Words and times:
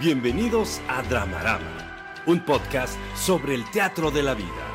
Bienvenidos 0.00 0.80
a 0.88 1.02
Dramarama, 1.02 2.22
un 2.24 2.42
podcast 2.42 2.98
sobre 3.14 3.54
el 3.54 3.70
teatro 3.70 4.10
de 4.10 4.22
la 4.22 4.32
vida, 4.32 4.66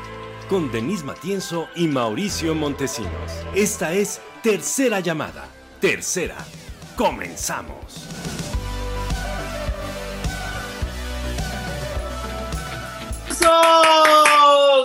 con 0.48 0.70
Denise 0.70 1.02
Matienzo 1.02 1.68
y 1.74 1.88
Mauricio 1.88 2.54
Montesinos. 2.54 3.32
Esta 3.52 3.92
es 3.92 4.20
Tercera 4.44 5.00
Llamada. 5.00 5.48
Tercera. 5.80 6.36
Comenzamos. 6.94 8.06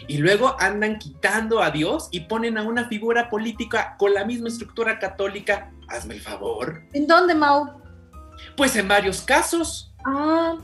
y 0.08 0.18
luego 0.18 0.56
andan 0.60 1.00
quitando 1.00 1.62
a 1.62 1.72
Dios 1.72 2.10
y 2.12 2.22
ponen 2.22 2.58
a 2.58 2.64
una 2.64 2.88
figura 2.88 3.30
política 3.30 3.96
con 3.98 4.14
la 4.14 4.26
misma 4.26 4.50
estructura 4.50 5.00
católica. 5.00 5.72
Hazme 5.88 6.16
el 6.16 6.22
favor. 6.22 6.84
¿En 6.94 7.08
dónde, 7.08 7.34
Mau? 7.34 7.82
Pues 8.56 8.76
en 8.76 8.88
varios 8.88 9.22
casos. 9.22 9.94
Ah, 10.06 10.58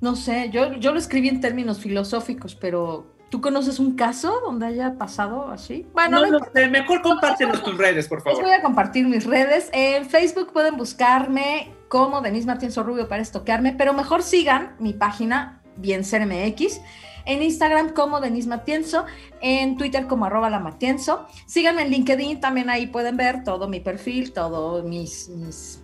no 0.00 0.16
sé, 0.16 0.50
yo, 0.50 0.74
yo 0.74 0.92
lo 0.92 0.98
escribí 0.98 1.28
en 1.28 1.40
términos 1.40 1.78
filosóficos, 1.78 2.54
pero 2.54 3.13
¿Tú 3.34 3.40
conoces 3.40 3.80
un 3.80 3.96
caso 3.96 4.32
donde 4.44 4.64
haya 4.66 4.96
pasado 4.96 5.50
así? 5.50 5.84
Bueno, 5.92 6.24
no, 6.24 6.38
sé, 6.54 6.68
mejor 6.68 7.02
compártenos 7.02 7.64
tus 7.64 7.76
redes, 7.76 8.06
por 8.06 8.22
favor. 8.22 8.38
Les 8.38 8.46
voy 8.46 8.56
a 8.56 8.62
compartir 8.62 9.08
mis 9.08 9.26
redes. 9.26 9.70
En 9.72 10.06
Facebook 10.08 10.52
pueden 10.52 10.76
buscarme 10.76 11.72
como 11.88 12.20
Denise 12.20 12.46
Martínez 12.46 12.76
Rubio 12.76 13.08
para 13.08 13.22
estoquearme, 13.22 13.72
pero 13.72 13.92
mejor 13.92 14.22
sigan 14.22 14.76
mi 14.78 14.92
página, 14.92 15.60
Bien 15.74 16.04
Ser 16.04 16.24
MX. 16.24 16.80
En 17.24 17.42
Instagram 17.42 17.88
como 17.88 18.20
Denise 18.20 18.48
Matienzo, 18.48 19.04
en 19.40 19.76
Twitter 19.76 20.06
como 20.06 20.26
arroba 20.26 20.48
la 20.48 20.60
Matienzo. 20.60 21.26
Síganme 21.46 21.82
en 21.82 21.90
LinkedIn, 21.90 22.38
también 22.38 22.70
ahí 22.70 22.86
pueden 22.86 23.16
ver 23.16 23.42
todo 23.42 23.66
mi 23.66 23.80
perfil, 23.80 24.32
todos 24.32 24.84
mis, 24.84 25.28
mis, 25.30 25.82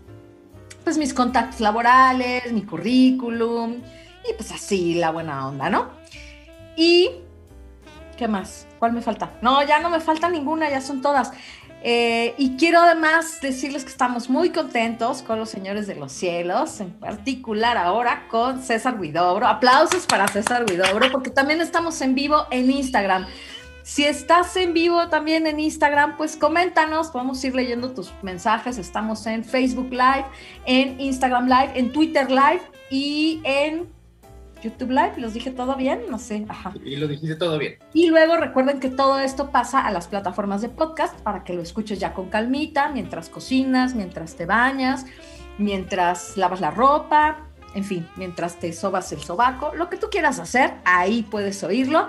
pues 0.84 0.96
mis 0.98 1.12
contactos 1.12 1.58
laborales, 1.58 2.52
mi 2.52 2.62
currículum 2.62 3.82
y 4.30 4.34
pues 4.34 4.52
así 4.52 4.94
la 4.94 5.10
buena 5.10 5.48
onda, 5.48 5.68
¿no? 5.68 5.88
Y 6.76 7.10
¿Qué 8.20 8.28
más? 8.28 8.66
¿Cuál 8.78 8.92
me 8.92 9.00
falta? 9.00 9.32
No, 9.40 9.66
ya 9.66 9.80
no 9.80 9.88
me 9.88 9.98
falta 9.98 10.28
ninguna, 10.28 10.68
ya 10.68 10.82
son 10.82 11.00
todas. 11.00 11.32
Eh, 11.82 12.34
y 12.36 12.58
quiero 12.58 12.80
además 12.80 13.40
decirles 13.40 13.82
que 13.82 13.90
estamos 13.90 14.28
muy 14.28 14.50
contentos 14.50 15.22
con 15.22 15.38
los 15.38 15.48
señores 15.48 15.86
de 15.86 15.94
los 15.94 16.12
cielos, 16.12 16.82
en 16.82 16.90
particular 16.90 17.78
ahora 17.78 18.28
con 18.28 18.62
César 18.62 19.00
Huidobro. 19.00 19.46
Aplausos 19.46 20.04
para 20.04 20.28
César 20.28 20.66
Huidobro, 20.68 21.10
porque 21.10 21.30
también 21.30 21.62
estamos 21.62 21.98
en 22.02 22.14
vivo 22.14 22.44
en 22.50 22.70
Instagram. 22.70 23.24
Si 23.84 24.04
estás 24.04 24.54
en 24.56 24.74
vivo 24.74 25.08
también 25.08 25.46
en 25.46 25.58
Instagram, 25.58 26.18
pues 26.18 26.36
coméntanos, 26.36 27.08
podemos 27.08 27.42
ir 27.42 27.54
leyendo 27.54 27.92
tus 27.92 28.12
mensajes. 28.20 28.76
Estamos 28.76 29.26
en 29.26 29.44
Facebook 29.44 29.88
Live, 29.90 30.26
en 30.66 31.00
Instagram 31.00 31.46
Live, 31.46 31.72
en 31.74 31.90
Twitter 31.90 32.30
Live 32.30 32.60
y 32.90 33.40
en 33.44 33.88
YouTube 34.62 34.90
Live, 34.90 35.14
¿los 35.16 35.34
dije 35.34 35.50
todo 35.50 35.76
bien? 35.76 36.02
No 36.10 36.18
sé, 36.18 36.44
ajá. 36.48 36.72
Y 36.84 36.96
lo 36.96 37.08
dijiste 37.08 37.36
todo 37.36 37.58
bien. 37.58 37.78
Y 37.94 38.08
luego 38.08 38.36
recuerden 38.36 38.80
que 38.80 38.88
todo 38.88 39.18
esto 39.18 39.50
pasa 39.50 39.86
a 39.86 39.90
las 39.90 40.08
plataformas 40.08 40.62
de 40.62 40.68
podcast 40.68 41.18
para 41.20 41.44
que 41.44 41.52
lo 41.54 41.62
escuches 41.62 41.98
ya 41.98 42.12
con 42.12 42.28
calmita, 42.28 42.90
mientras 42.90 43.28
cocinas, 43.28 43.94
mientras 43.94 44.36
te 44.36 44.46
bañas, 44.46 45.06
mientras 45.58 46.36
lavas 46.36 46.60
la 46.60 46.70
ropa, 46.70 47.46
en 47.74 47.84
fin, 47.84 48.06
mientras 48.16 48.58
te 48.58 48.72
sobas 48.72 49.12
el 49.12 49.20
sobaco, 49.20 49.72
lo 49.74 49.88
que 49.88 49.96
tú 49.96 50.08
quieras 50.10 50.38
hacer, 50.38 50.74
ahí 50.84 51.22
puedes 51.22 51.62
oírlo. 51.62 52.08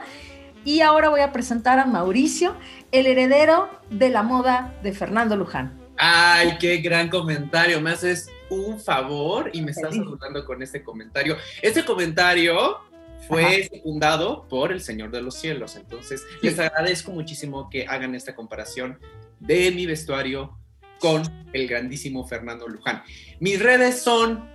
Y 0.63 0.81
ahora 0.81 1.09
voy 1.09 1.22
a 1.22 1.31
presentar 1.31 1.79
a 1.79 1.85
Mauricio, 1.85 2.56
el 2.91 3.07
heredero 3.07 3.69
de 3.89 4.09
la 4.09 4.22
moda 4.22 4.75
de 4.83 4.94
Fernando 4.94 5.35
Luján. 5.35 5.79
Ay, 5.97 6.57
qué 6.59 6.78
gran 6.78 7.09
comentario. 7.09 7.81
Me 7.81 7.91
haces 7.91 8.29
un 8.51 8.79
favor 8.79 9.50
y 9.53 9.62
me 9.62 9.72
estás 9.72 9.95
saludando 9.95 10.45
con 10.45 10.62
este 10.62 10.84
comentario. 10.84 11.38
Este 11.62 11.84
comentario 11.84 12.79
fue 13.28 13.63
secundado 13.63 14.45
por 14.47 14.72
el 14.72 14.81
Señor 14.81 15.09
de 15.09 15.22
los 15.22 15.35
Cielos. 15.35 15.78
Entonces, 15.78 16.25
les 16.41 16.59
agradezco 16.59 17.12
muchísimo 17.12 17.69
que 17.69 17.85
hagan 17.88 18.13
esta 18.13 18.35
comparación 18.35 19.00
de 19.39 19.72
mi 19.72 19.85
vestuario 19.85 20.57
con 21.00 21.23
el 21.53 21.67
grandísimo 21.67 22.28
Fernando 22.28 22.67
Luján. 22.67 23.03
Mis 23.39 23.59
redes 23.62 24.01
son 24.01 24.47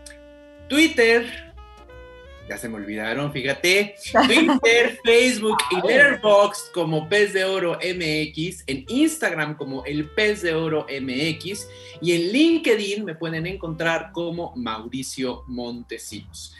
Twitter, 0.69 1.46
ya 2.49 2.57
se 2.59 2.69
me 2.69 2.77
olvidaron, 2.77 3.33
fíjate. 3.33 3.97
Twitter, 4.27 4.99
Facebook 5.05 5.59
y 5.71 5.87
Letterboxd 5.87 6.73
como 6.73 7.09
Pez 7.09 7.33
de 7.33 7.45
Oro 7.45 7.79
MX, 7.79 8.65
en 8.67 8.85
Instagram 8.89 9.57
como 9.57 9.85
El 9.85 10.09
Pez 10.11 10.43
de 10.43 10.55
Oro 10.55 10.87
MX 10.89 11.67
y 12.01 12.13
en 12.13 12.33
LinkedIn 12.33 13.05
me 13.05 13.15
pueden 13.15 13.47
encontrar 13.47 14.13
como 14.13 14.55
Mauricio 14.57 15.45
Montesinos. 15.47 16.55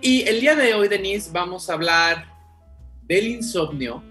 Y 0.00 0.22
el 0.22 0.40
día 0.40 0.54
de 0.54 0.74
hoy, 0.74 0.88
Denise, 0.88 1.30
vamos 1.32 1.70
a 1.70 1.74
hablar 1.74 2.26
del 3.02 3.28
insomnio, 3.28 4.02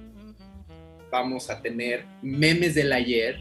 vamos 1.12 1.50
a 1.50 1.62
tener 1.62 2.06
memes 2.22 2.76
del 2.76 2.92
ayer, 2.94 3.40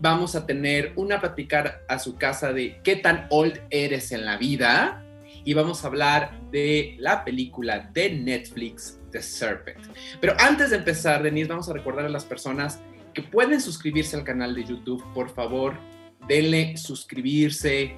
vamos 0.00 0.34
a 0.34 0.46
tener 0.46 0.92
una 0.96 1.20
platicar 1.20 1.82
a 1.88 1.98
su 1.98 2.16
casa 2.16 2.52
de 2.52 2.80
qué 2.82 2.96
tan 2.96 3.26
old 3.30 3.60
eres 3.70 4.12
en 4.12 4.24
la 4.24 4.36
vida 4.36 5.04
y 5.48 5.54
vamos 5.54 5.82
a 5.82 5.86
hablar 5.86 6.38
de 6.50 6.94
la 6.98 7.24
película 7.24 7.90
de 7.94 8.10
Netflix, 8.10 9.00
The 9.10 9.22
Serpent. 9.22 9.78
Pero 10.20 10.34
antes 10.38 10.68
de 10.68 10.76
empezar, 10.76 11.22
Denise, 11.22 11.48
vamos 11.48 11.70
a 11.70 11.72
recordar 11.72 12.04
a 12.04 12.10
las 12.10 12.26
personas 12.26 12.80
que 13.14 13.22
pueden 13.22 13.58
suscribirse 13.62 14.14
al 14.14 14.24
canal 14.24 14.54
de 14.54 14.64
YouTube, 14.64 15.02
por 15.14 15.30
favor, 15.30 15.74
denle 16.28 16.76
suscribirse, 16.76 17.96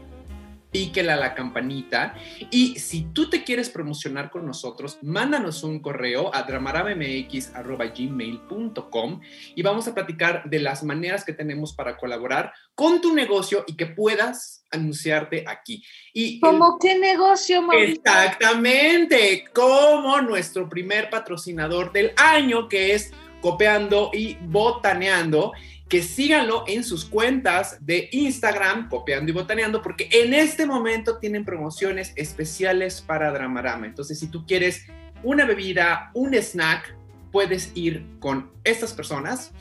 píquela 0.71 1.15
a 1.15 1.17
la 1.17 1.35
campanita. 1.35 2.15
Y 2.51 2.79
si 2.79 3.07
tú 3.13 3.31
te 3.31 3.45
quieres 3.45 3.71
promocionar 3.71 4.31
con 4.31 4.45
nosotros, 4.47 4.99
mándanos 5.03 5.63
un 5.63 5.81
correo 5.81 6.35
a 6.35 6.43
dramaramemx.gmail.com 6.43 9.21
y 9.55 9.63
vamos 9.63 9.89
a 9.89 9.95
platicar 9.95 10.45
de 10.49 10.59
las 10.59 10.83
maneras 10.83 11.25
que 11.25 11.33
tenemos 11.33 11.75
para 11.75 11.97
colaborar 11.97 12.53
con 12.75 13.01
tu 13.01 13.15
negocio 13.15 13.65
y 13.67 13.77
que 13.77 13.87
puedas 13.87 14.67
anunciarte 14.71 15.45
aquí. 15.47 15.83
Y 16.13 16.41
¿Cómo 16.41 16.79
qué 16.79 16.99
negocio, 16.99 17.63
Mauricio? 17.63 18.03
Exactamente, 18.05 19.45
como 19.53 20.21
nuestro 20.21 20.69
primer 20.69 21.09
patrocinador 21.11 21.93
del 21.93 22.13
año, 22.17 22.69
que 22.69 22.95
es 22.95 23.13
Copeando 23.41 24.11
y 24.13 24.37
Botaneando 24.43 25.53
que 25.91 26.05
síganlo 26.05 26.63
en 26.69 26.85
sus 26.85 27.05
cuentas 27.05 27.77
de 27.85 28.09
Instagram, 28.13 28.89
copiando 28.89 29.33
y 29.33 29.35
botaneando, 29.35 29.83
porque 29.83 30.09
en 30.13 30.33
este 30.33 30.65
momento 30.65 31.19
tienen 31.19 31.45
promociones 31.45 32.13
especiales 32.15 33.03
para 33.03 33.33
Dramarama. 33.33 33.87
Entonces, 33.87 34.21
si 34.21 34.29
tú 34.29 34.47
quieres 34.47 34.87
una 35.25 35.45
bebida, 35.45 36.13
un 36.15 36.33
snack, 36.33 36.97
puedes 37.33 37.73
ir 37.75 38.07
con 38.21 38.53
estas 38.63 38.93
personas 38.93 39.53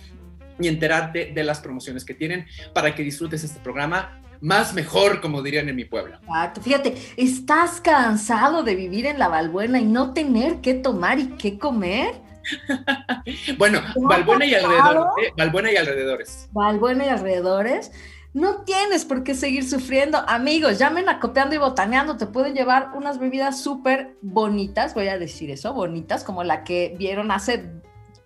y 0.59 0.67
enterarte 0.67 1.31
de 1.33 1.43
las 1.43 1.61
promociones 1.61 2.05
que 2.05 2.13
tienen 2.13 2.45
para 2.73 2.93
que 2.93 3.01
disfrutes 3.01 3.43
este 3.43 3.59
programa 3.59 4.21
más 4.39 4.75
mejor, 4.75 5.21
como 5.21 5.41
dirían 5.41 5.67
en 5.67 5.75
mi 5.75 5.85
pueblo. 5.85 6.17
Exacto. 6.17 6.61
Fíjate, 6.61 6.95
estás 7.17 7.81
cansado 7.81 8.61
de 8.61 8.75
vivir 8.75 9.07
en 9.07 9.17
la 9.17 9.29
Balbuena 9.29 9.79
y 9.79 9.85
no 9.85 10.13
tener 10.13 10.61
qué 10.61 10.75
tomar 10.75 11.17
y 11.19 11.29
qué 11.29 11.57
comer. 11.57 12.28
bueno, 13.57 13.81
Balbuena 13.95 14.45
y, 14.45 14.53
alrededores, 14.53 15.03
¿eh? 15.23 15.33
Balbuena 15.37 15.71
y 15.71 15.75
alrededores. 15.75 16.49
Balbuena 16.51 17.05
y 17.05 17.09
alrededores. 17.09 17.91
No 18.33 18.61
tienes 18.61 19.05
por 19.05 19.23
qué 19.23 19.33
seguir 19.33 19.67
sufriendo. 19.67 20.19
Amigos, 20.27 20.77
llamen 20.77 21.09
a 21.09 21.19
Copiando 21.19 21.55
y 21.55 21.57
Botaneando. 21.57 22.15
Te 22.15 22.27
pueden 22.27 22.53
llevar 22.53 22.91
unas 22.93 23.17
bebidas 23.17 23.61
súper 23.61 24.17
bonitas, 24.21 24.93
voy 24.93 25.07
a 25.07 25.17
decir 25.17 25.49
eso, 25.49 25.73
bonitas, 25.73 26.23
como 26.23 26.43
la 26.43 26.63
que 26.63 26.95
vieron 26.97 27.31
hace 27.31 27.71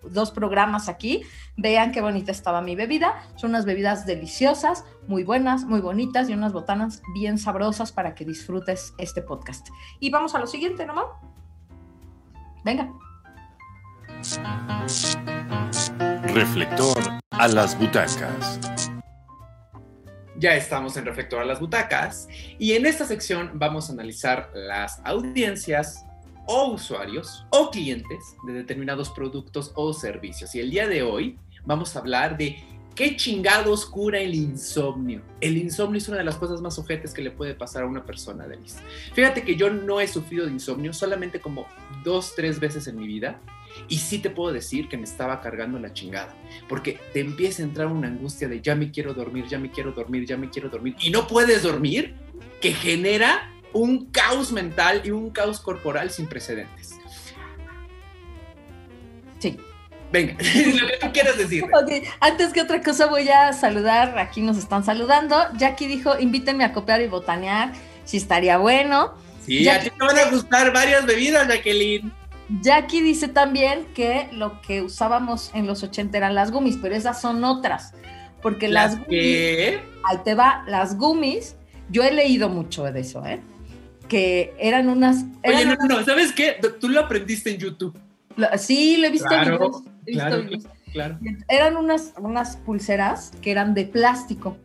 dos 0.02 0.30
programas 0.30 0.90
aquí. 0.90 1.22
Vean 1.56 1.90
qué 1.90 2.02
bonita 2.02 2.32
estaba 2.32 2.60
mi 2.60 2.76
bebida. 2.76 3.22
Son 3.36 3.50
unas 3.50 3.64
bebidas 3.64 4.04
deliciosas, 4.04 4.84
muy 5.06 5.24
buenas, 5.24 5.64
muy 5.64 5.80
bonitas 5.80 6.28
y 6.28 6.34
unas 6.34 6.52
botanas 6.52 7.00
bien 7.14 7.38
sabrosas 7.38 7.90
para 7.90 8.14
que 8.14 8.26
disfrutes 8.26 8.92
este 8.98 9.22
podcast. 9.22 9.68
Y 10.00 10.10
vamos 10.10 10.34
a 10.34 10.38
lo 10.38 10.46
siguiente, 10.46 10.84
¿no? 10.84 10.94
Venga. 12.62 12.92
Reflector 16.32 16.96
a 17.30 17.48
las 17.48 17.78
butacas. 17.78 18.58
Ya 20.38 20.54
estamos 20.56 20.96
en 20.96 21.04
Reflector 21.04 21.42
a 21.42 21.44
las 21.44 21.60
butacas 21.60 22.26
y 22.58 22.72
en 22.72 22.86
esta 22.86 23.04
sección 23.04 23.50
vamos 23.54 23.90
a 23.90 23.92
analizar 23.92 24.50
las 24.54 25.02
audiencias 25.04 26.06
o 26.46 26.72
usuarios 26.72 27.44
o 27.50 27.70
clientes 27.70 28.18
de 28.46 28.54
determinados 28.54 29.10
productos 29.10 29.72
o 29.74 29.92
servicios. 29.92 30.54
Y 30.54 30.60
el 30.60 30.70
día 30.70 30.88
de 30.88 31.02
hoy 31.02 31.38
vamos 31.66 31.94
a 31.94 31.98
hablar 31.98 32.38
de 32.38 32.64
qué 32.94 33.16
chingados 33.16 33.84
cura 33.84 34.20
el 34.20 34.34
insomnio. 34.34 35.20
El 35.42 35.58
insomnio 35.58 35.98
es 35.98 36.08
una 36.08 36.16
de 36.16 36.24
las 36.24 36.36
cosas 36.36 36.62
más 36.62 36.78
ojetes 36.78 37.12
que 37.12 37.20
le 37.20 37.30
puede 37.30 37.54
pasar 37.54 37.82
a 37.82 37.86
una 37.86 38.06
persona, 38.06 38.46
Denise. 38.48 38.80
Fíjate 39.12 39.42
que 39.42 39.56
yo 39.56 39.68
no 39.68 40.00
he 40.00 40.08
sufrido 40.08 40.46
de 40.46 40.52
insomnio 40.52 40.94
solamente 40.94 41.40
como 41.40 41.66
dos, 42.04 42.32
tres 42.34 42.58
veces 42.58 42.86
en 42.86 42.96
mi 42.96 43.06
vida. 43.06 43.38
Y 43.88 43.98
sí 43.98 44.18
te 44.18 44.30
puedo 44.30 44.52
decir 44.52 44.88
que 44.88 44.96
me 44.96 45.04
estaba 45.04 45.40
cargando 45.40 45.78
la 45.78 45.92
chingada, 45.92 46.34
porque 46.68 46.98
te 47.12 47.20
empieza 47.20 47.62
a 47.62 47.66
entrar 47.66 47.88
una 47.88 48.08
angustia 48.08 48.48
de 48.48 48.60
ya 48.60 48.74
me 48.74 48.90
quiero 48.90 49.14
dormir, 49.14 49.46
ya 49.46 49.58
me 49.58 49.70
quiero 49.70 49.92
dormir, 49.92 50.26
ya 50.26 50.36
me 50.36 50.50
quiero 50.50 50.68
dormir, 50.68 50.96
y 51.00 51.10
no 51.10 51.26
puedes 51.26 51.62
dormir, 51.62 52.14
que 52.60 52.72
genera 52.72 53.50
un 53.72 54.06
caos 54.06 54.52
mental 54.52 55.02
y 55.04 55.10
un 55.10 55.30
caos 55.30 55.60
corporal 55.60 56.10
sin 56.10 56.26
precedentes. 56.26 56.94
Sí. 59.38 59.58
Venga, 60.12 60.34
lo 60.38 60.86
que 60.86 60.96
tú 61.00 61.12
quieras 61.12 61.36
decir. 61.36 61.64
Ok, 61.74 62.06
antes 62.20 62.52
que 62.52 62.62
otra 62.62 62.80
cosa 62.80 63.06
voy 63.06 63.28
a 63.28 63.52
saludar, 63.52 64.16
aquí 64.18 64.40
nos 64.40 64.56
están 64.56 64.84
saludando. 64.84 65.36
Jackie 65.58 65.88
dijo, 65.88 66.18
invítenme 66.18 66.64
a 66.64 66.72
copiar 66.72 67.02
y 67.02 67.08
botanear, 67.08 67.72
si 68.04 68.16
estaría 68.16 68.58
bueno. 68.58 69.14
Sí, 69.44 69.68
a 69.68 69.80
ti 69.80 69.90
te 69.90 70.04
van 70.04 70.16
a 70.16 70.30
gustar 70.30 70.72
varias 70.72 71.04
bebidas, 71.04 71.46
Jacqueline. 71.48 72.12
Jackie 72.60 73.00
dice 73.00 73.28
también 73.28 73.86
que 73.94 74.28
lo 74.32 74.60
que 74.60 74.82
usábamos 74.82 75.50
en 75.54 75.66
los 75.66 75.82
80 75.82 76.16
eran 76.16 76.34
las 76.34 76.50
gummies, 76.50 76.76
pero 76.80 76.94
esas 76.94 77.20
son 77.20 77.42
otras. 77.44 77.92
Porque 78.42 78.68
las, 78.68 78.96
¿Las 78.98 79.06
qué? 79.08 79.80
ahí 80.04 80.18
te 80.24 80.34
va, 80.34 80.64
las 80.66 80.98
gummies, 80.98 81.56
yo 81.90 82.02
he 82.02 82.12
leído 82.12 82.48
mucho 82.50 82.84
de 82.84 83.00
eso, 83.00 83.24
¿eh? 83.24 83.40
Que 84.08 84.54
eran 84.58 84.88
unas... 84.90 85.24
Oye, 85.44 85.62
eran 85.62 85.78
no, 85.88 85.96
no, 85.96 86.04
¿sabes 86.04 86.32
qué? 86.32 86.56
Tú 86.80 86.88
lo 86.90 87.00
aprendiste 87.00 87.50
en 87.50 87.58
YouTube. 87.58 87.98
unas- 88.36 88.60
sí, 88.62 88.98
lo 88.98 89.06
he 89.06 89.10
visto 89.10 89.28
Claro, 89.28 89.56
videos, 89.58 89.82
he 90.06 90.10
visto 90.10 90.28
Claro, 90.28 91.18
claro. 91.18 91.18
Eran 91.48 91.76
unas, 91.76 92.12
unas 92.18 92.56
pulseras 92.58 93.32
que 93.40 93.50
eran 93.50 93.72
de 93.72 93.86
plástico. 93.86 94.58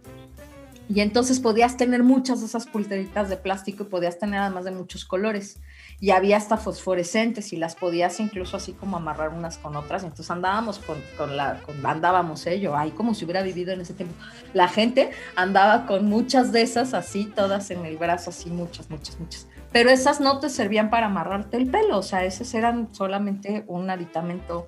Y 0.92 1.02
entonces 1.02 1.40
podías 1.40 1.78
tener 1.78 2.02
muchas 2.02 2.40
de 2.40 2.48
esas 2.48 2.66
pulseritas 2.66 3.30
de 3.30 3.38
plástico 3.38 3.84
y 3.84 3.86
podías 3.86 4.18
tener 4.18 4.40
además 4.40 4.66
de 4.66 4.72
muchos 4.72 5.06
colores. 5.06 5.60
Y 6.00 6.10
había 6.10 6.38
hasta 6.38 6.58
fosforescentes 6.58 7.54
y 7.54 7.58
las 7.58 7.76
podías 7.76 8.20
incluso 8.20 8.58
así 8.58 8.74
como 8.74 8.98
amarrar 8.98 9.30
unas 9.30 9.60
con 9.60 9.76
otras. 9.76 10.02
Entonces 10.04 10.32
andábamos 10.32 10.80
con, 10.80 10.98
con 11.16 11.38
la, 11.38 11.60
con- 11.62 11.86
andábamos 11.86 12.48
ello, 12.48 12.76
ahí 12.76 12.90
como 12.90 13.14
si 13.14 13.24
hubiera 13.26 13.44
vivido 13.44 13.72
en 13.72 13.82
ese 13.82 13.94
tiempo. 13.94 14.16
La 14.54 14.68
gente 14.68 15.12
andaba 15.36 15.86
con 15.86 16.06
muchas 16.06 16.52
de 16.52 16.64
esas 16.64 16.96
así, 16.96 17.26
todas 17.36 17.70
en 17.70 17.86
el 17.86 17.98
brazo, 17.98 18.32
así 18.32 18.50
muchas, 18.50 18.90
muchas, 18.90 19.20
muchas. 19.20 19.48
Pero 19.72 19.92
esas 19.92 20.20
no 20.20 20.40
te 20.40 20.50
servían 20.50 20.90
para 20.90 21.06
amarrarte 21.06 21.58
el 21.58 21.70
pelo, 21.70 22.00
o 22.00 22.04
sea, 22.04 22.26
esas 22.26 22.52
eran 22.56 22.92
solamente 22.96 23.64
un 23.68 23.88
aditamento 23.92 24.68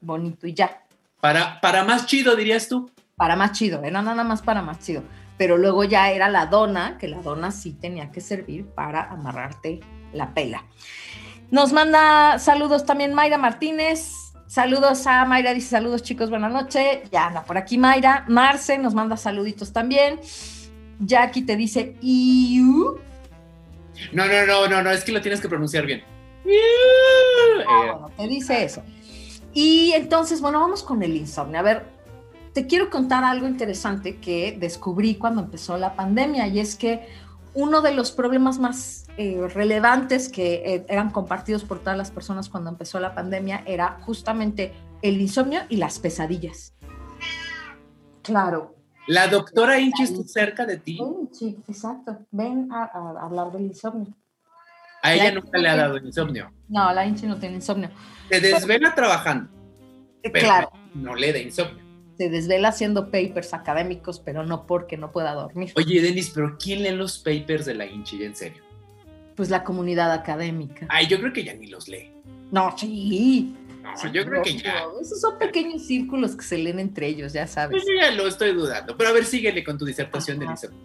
bonito 0.00 0.46
y 0.46 0.54
ya. 0.54 0.84
Para, 1.20 1.60
para 1.60 1.82
más 1.82 2.06
chido, 2.06 2.36
dirías 2.36 2.68
tú. 2.68 2.88
para 3.16 3.34
más 3.34 3.50
chido, 3.58 3.82
era 3.82 4.00
nada 4.02 4.22
más 4.22 4.40
para 4.42 4.62
más 4.62 4.78
chido. 4.78 5.02
Pero 5.38 5.56
luego 5.56 5.84
ya 5.84 6.10
era 6.10 6.28
la 6.28 6.46
dona, 6.46 6.98
que 6.98 7.08
la 7.08 7.18
dona 7.22 7.50
sí 7.52 7.72
tenía 7.72 8.10
que 8.10 8.20
servir 8.20 8.66
para 8.66 9.02
amarrarte 9.04 9.80
la 10.12 10.34
pela. 10.34 10.64
Nos 11.50 11.72
manda 11.72 12.38
saludos 12.38 12.84
también 12.84 13.14
Mayra 13.14 13.38
Martínez. 13.38 14.32
Saludos 14.48 15.06
a 15.06 15.24
Mayra, 15.24 15.54
dice 15.54 15.68
saludos 15.68 16.02
chicos, 16.02 16.28
buenas 16.30 16.52
noches. 16.52 17.08
Ya 17.10 17.26
anda 17.28 17.44
por 17.44 17.56
aquí 17.56 17.78
Mayra. 17.78 18.24
Marce 18.28 18.78
nos 18.78 18.94
manda 18.94 19.16
saluditos 19.16 19.72
también. 19.72 20.20
Jackie 21.00 21.42
te 21.42 21.56
dice 21.56 21.96
Iu. 22.02 22.98
No, 24.12 24.26
no, 24.26 24.46
no, 24.46 24.68
no, 24.68 24.82
no, 24.82 24.90
es 24.90 25.04
que 25.04 25.12
lo 25.12 25.20
tienes 25.20 25.40
que 25.40 25.48
pronunciar 25.48 25.86
bien. 25.86 26.02
Ah, 26.46 27.60
Eh, 27.60 27.64
bueno, 27.66 28.10
te 28.16 28.26
dice 28.28 28.64
eso. 28.64 28.82
Y 29.52 29.92
entonces, 29.92 30.40
bueno, 30.40 30.60
vamos 30.60 30.82
con 30.82 31.02
el 31.02 31.16
insomnio. 31.16 31.58
A 31.58 31.62
ver, 31.62 31.84
te 32.58 32.66
quiero 32.66 32.90
contar 32.90 33.22
algo 33.22 33.46
interesante 33.46 34.16
que 34.16 34.56
descubrí 34.58 35.14
cuando 35.14 35.40
empezó 35.42 35.78
la 35.78 35.94
pandemia 35.94 36.48
y 36.48 36.58
es 36.58 36.74
que 36.74 37.06
uno 37.54 37.82
de 37.82 37.94
los 37.94 38.10
problemas 38.10 38.58
más 38.58 39.06
eh, 39.16 39.46
relevantes 39.54 40.28
que 40.28 40.54
eh, 40.74 40.84
eran 40.88 41.10
compartidos 41.10 41.62
por 41.62 41.78
todas 41.78 41.96
las 41.96 42.10
personas 42.10 42.48
cuando 42.48 42.68
empezó 42.70 42.98
la 42.98 43.14
pandemia 43.14 43.62
era 43.64 44.00
justamente 44.00 44.72
el 45.02 45.20
insomnio 45.20 45.60
y 45.68 45.76
las 45.76 46.00
pesadillas. 46.00 46.74
Claro. 48.22 48.74
la 49.06 49.28
doctora 49.28 49.78
Inchi 49.78 50.02
está 50.02 50.22
cerca 50.26 50.66
de 50.66 50.78
ti. 50.78 50.98
Sí, 51.32 51.56
exacto. 51.68 52.18
Ven 52.32 52.72
a, 52.72 52.84
a 52.92 53.24
hablar 53.24 53.52
del 53.52 53.66
insomnio. 53.66 54.12
A 55.04 55.14
ella 55.14 55.26
La- 55.32 55.40
nunca 55.40 55.58
le 55.58 55.68
ha 55.68 55.76
dado 55.76 55.96
insomnio. 55.98 56.50
No, 56.68 56.92
la 56.92 57.06
Inchi 57.06 57.24
no 57.26 57.36
tiene 57.38 57.54
insomnio. 57.54 57.88
Se 58.28 58.40
desvela 58.40 58.96
trabajando, 58.96 59.48
Eh, 60.24 60.30
pero 60.30 60.44
claro. 60.46 60.70
no 60.94 61.14
le 61.14 61.32
da 61.32 61.38
insomnio. 61.38 61.86
Se 62.18 62.28
desvela 62.28 62.68
haciendo 62.68 63.10
papers 63.10 63.54
académicos, 63.54 64.18
pero 64.20 64.44
no 64.44 64.66
porque 64.66 64.96
no 64.96 65.12
pueda 65.12 65.32
dormir. 65.34 65.72
Oye, 65.76 66.02
Denis, 66.02 66.32
pero 66.34 66.58
¿quién 66.58 66.82
lee 66.82 66.90
los 66.90 67.18
papers 67.20 67.64
de 67.64 67.74
la 67.74 67.86
Inchi? 67.86 68.22
En 68.24 68.34
serio. 68.34 68.62
Pues 69.36 69.50
la 69.50 69.62
comunidad 69.62 70.12
académica. 70.12 70.86
Ay, 70.90 71.06
yo 71.06 71.18
creo 71.20 71.32
que 71.32 71.44
ya 71.44 71.54
ni 71.54 71.68
los 71.68 71.86
lee. 71.88 72.10
No, 72.50 72.76
sí. 72.76 73.54
No, 73.82 73.96
sí, 73.96 74.08
yo 74.12 74.24
creo 74.26 74.42
que 74.42 74.58
ya. 74.58 74.82
Esos 75.00 75.20
son 75.20 75.38
pequeños 75.38 75.86
círculos 75.86 76.34
que 76.34 76.42
se 76.42 76.58
leen 76.58 76.80
entre 76.80 77.06
ellos, 77.06 77.32
ya 77.32 77.46
sabes. 77.46 77.70
Pues 77.80 77.84
yo 77.86 77.94
ya 78.00 78.10
lo 78.10 78.26
estoy 78.26 78.52
dudando. 78.52 78.96
Pero 78.96 79.10
a 79.10 79.12
ver, 79.12 79.24
síguele 79.24 79.62
con 79.62 79.78
tu 79.78 79.84
disertación 79.84 80.42
insomnio. 80.42 80.76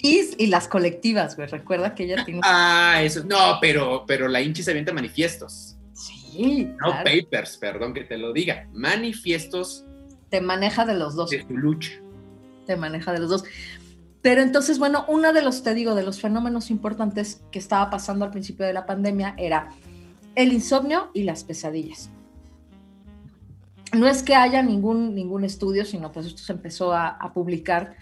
Y, 0.00 0.20
y 0.38 0.46
las 0.46 0.68
colectivas, 0.68 1.34
güey. 1.34 1.48
Recuerda 1.48 1.92
que 1.96 2.04
ella 2.04 2.24
tiene. 2.24 2.40
Ah, 2.44 3.00
eso. 3.02 3.24
No, 3.24 3.58
pero, 3.60 4.04
pero 4.06 4.28
la 4.28 4.40
Inchi 4.40 4.62
se 4.62 4.70
avienta 4.70 4.92
manifiestos. 4.92 5.76
sí, 5.92 6.68
No 6.80 6.92
claro. 6.92 7.04
papers, 7.04 7.56
perdón 7.56 7.92
que 7.94 8.04
te 8.04 8.16
lo 8.16 8.32
diga. 8.32 8.68
Manifiestos 8.72 9.84
Te 10.30 10.40
maneja 10.40 10.84
de 10.84 10.94
los 10.94 11.14
dos. 11.14 11.30
de 11.30 11.42
su 11.46 11.56
lucha. 11.56 11.92
Te 12.66 12.76
maneja 12.76 13.12
de 13.12 13.20
los 13.20 13.30
dos. 13.30 13.44
Pero 14.20 14.42
entonces, 14.42 14.78
bueno, 14.78 15.04
uno 15.08 15.32
de 15.32 15.42
los, 15.42 15.62
te 15.62 15.74
digo, 15.74 15.94
de 15.94 16.02
los 16.02 16.20
fenómenos 16.20 16.70
importantes 16.70 17.42
que 17.50 17.58
estaba 17.58 17.88
pasando 17.88 18.24
al 18.24 18.30
principio 18.30 18.66
de 18.66 18.72
la 18.72 18.84
pandemia 18.84 19.34
era 19.38 19.70
el 20.34 20.52
insomnio 20.52 21.10
y 21.14 21.22
las 21.22 21.44
pesadillas. 21.44 22.10
No 23.96 24.06
es 24.06 24.22
que 24.22 24.34
haya 24.34 24.62
ningún, 24.62 25.14
ningún 25.14 25.44
estudio, 25.44 25.84
sino 25.84 26.12
pues 26.12 26.26
esto 26.26 26.42
se 26.42 26.52
empezó 26.52 26.92
a, 26.92 27.08
a 27.08 27.32
publicar 27.32 27.96